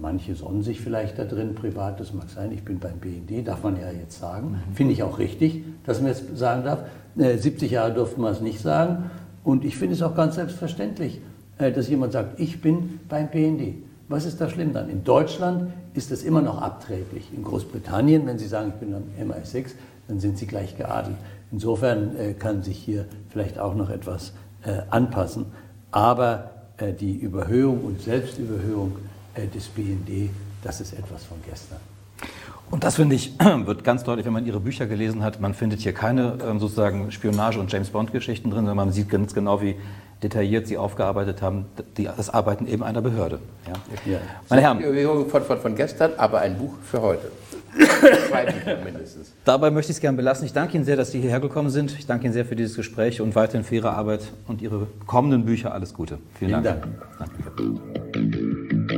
Manche 0.00 0.34
sonnen 0.34 0.62
sich 0.62 0.80
vielleicht 0.80 1.18
da 1.18 1.24
drin, 1.24 1.54
privat, 1.54 2.00
das 2.00 2.12
mag 2.14 2.30
sein. 2.30 2.52
Ich 2.52 2.64
bin 2.64 2.78
beim 2.78 2.98
BND, 2.98 3.46
darf 3.46 3.62
man 3.62 3.78
ja 3.80 3.90
jetzt 3.90 4.18
sagen. 4.18 4.60
Mhm. 4.70 4.74
Finde 4.74 4.92
ich 4.92 5.02
auch 5.02 5.18
richtig, 5.18 5.64
dass 5.84 6.00
man 6.00 6.10
es 6.10 6.22
sagen 6.34 6.64
darf. 6.64 6.84
Äh, 7.16 7.36
70 7.36 7.70
Jahre 7.70 7.92
durften 7.92 8.22
wir 8.22 8.30
es 8.30 8.40
nicht 8.40 8.60
sagen. 8.60 9.10
Und 9.42 9.64
ich 9.64 9.76
finde 9.76 9.94
es 9.94 10.02
auch 10.02 10.14
ganz 10.14 10.36
selbstverständlich, 10.36 11.20
äh, 11.58 11.70
dass 11.70 11.88
jemand 11.88 12.12
sagt, 12.12 12.40
ich 12.40 12.60
bin 12.60 13.00
beim 13.08 13.28
BND. 13.28 13.74
Was 14.08 14.26
ist 14.26 14.40
da 14.40 14.48
schlimm 14.48 14.72
dann? 14.72 14.88
In 14.88 15.04
Deutschland 15.04 15.72
ist 15.94 16.10
das 16.10 16.22
immer 16.22 16.42
noch 16.42 16.60
abträglich. 16.60 17.30
In 17.34 17.42
Großbritannien, 17.42 18.26
wenn 18.26 18.38
Sie 18.38 18.46
sagen, 18.46 18.72
ich 18.74 18.86
bin 18.86 18.94
am 18.94 19.04
MI6, 19.30 19.70
dann 20.08 20.20
sind 20.20 20.38
Sie 20.38 20.46
gleich 20.46 20.76
geadelt. 20.76 21.16
Insofern 21.52 22.16
äh, 22.16 22.32
kann 22.34 22.62
sich 22.62 22.76
hier 22.76 23.06
vielleicht 23.30 23.58
auch 23.58 23.74
noch 23.74 23.90
etwas 23.90 24.32
äh, 24.64 24.82
anpassen. 24.90 25.46
Aber 25.90 26.50
äh, 26.76 26.92
die 26.92 27.14
Überhöhung 27.14 27.84
und 27.84 28.02
Selbstüberhöhung 28.02 28.96
des 29.36 29.68
BND, 29.68 30.30
das 30.62 30.80
ist 30.80 30.92
etwas 30.92 31.24
von 31.24 31.38
gestern. 31.48 31.78
Und 32.70 32.84
das 32.84 32.96
finde 32.96 33.14
ich, 33.14 33.32
wird 33.64 33.84
ganz 33.84 34.04
deutlich, 34.04 34.26
wenn 34.26 34.32
man 34.32 34.46
Ihre 34.46 34.60
Bücher 34.60 34.86
gelesen 34.86 35.22
hat. 35.22 35.40
Man 35.40 35.54
findet 35.54 35.80
hier 35.80 35.92
keine 35.92 36.38
ähm, 36.44 36.58
sozusagen 36.58 37.10
Spionage- 37.12 37.58
und 37.58 37.70
James 37.70 37.90
Bond-Geschichten 37.90 38.50
drin, 38.50 38.60
sondern 38.60 38.76
man 38.76 38.92
sieht 38.92 39.10
ganz 39.10 39.34
genau, 39.34 39.60
wie 39.60 39.76
detailliert 40.22 40.66
Sie 40.66 40.78
aufgearbeitet 40.78 41.42
haben, 41.42 41.66
die, 41.96 42.04
das 42.04 42.30
Arbeiten 42.30 42.66
eben 42.66 42.82
einer 42.82 43.02
Behörde. 43.02 43.40
Ja. 43.66 44.12
Ja. 44.12 44.18
Meine 44.48 44.62
Herren. 44.62 45.28
Von, 45.28 45.42
von, 45.42 45.58
von 45.58 45.74
gestern, 45.74 46.12
aber 46.16 46.40
ein 46.40 46.56
Buch 46.56 46.72
für 46.82 47.02
heute. 47.02 47.30
Zwei 48.28 48.46
Bücher 48.46 48.78
mindestens. 48.84 49.32
Dabei 49.44 49.70
möchte 49.70 49.90
ich 49.90 49.96
es 49.96 50.00
gerne 50.00 50.16
belassen. 50.16 50.46
Ich 50.46 50.52
danke 50.52 50.76
Ihnen 50.76 50.84
sehr, 50.84 50.96
dass 50.96 51.10
Sie 51.10 51.20
hierher 51.20 51.40
gekommen 51.40 51.70
sind. 51.70 51.92
Ich 51.98 52.06
danke 52.06 52.24
Ihnen 52.24 52.32
sehr 52.32 52.44
für 52.44 52.56
dieses 52.56 52.76
Gespräch 52.76 53.20
und 53.20 53.34
weiterhin 53.34 53.64
für 53.64 53.74
Ihre 53.74 53.90
Arbeit 53.90 54.20
und 54.46 54.62
Ihre 54.62 54.86
kommenden 55.06 55.44
Bücher. 55.44 55.74
Alles 55.74 55.92
Gute. 55.92 56.18
Vielen, 56.38 56.50
Vielen 56.50 56.62
Dank. 56.62 56.82
Dank. 57.18 57.32
Danke. 58.12 58.93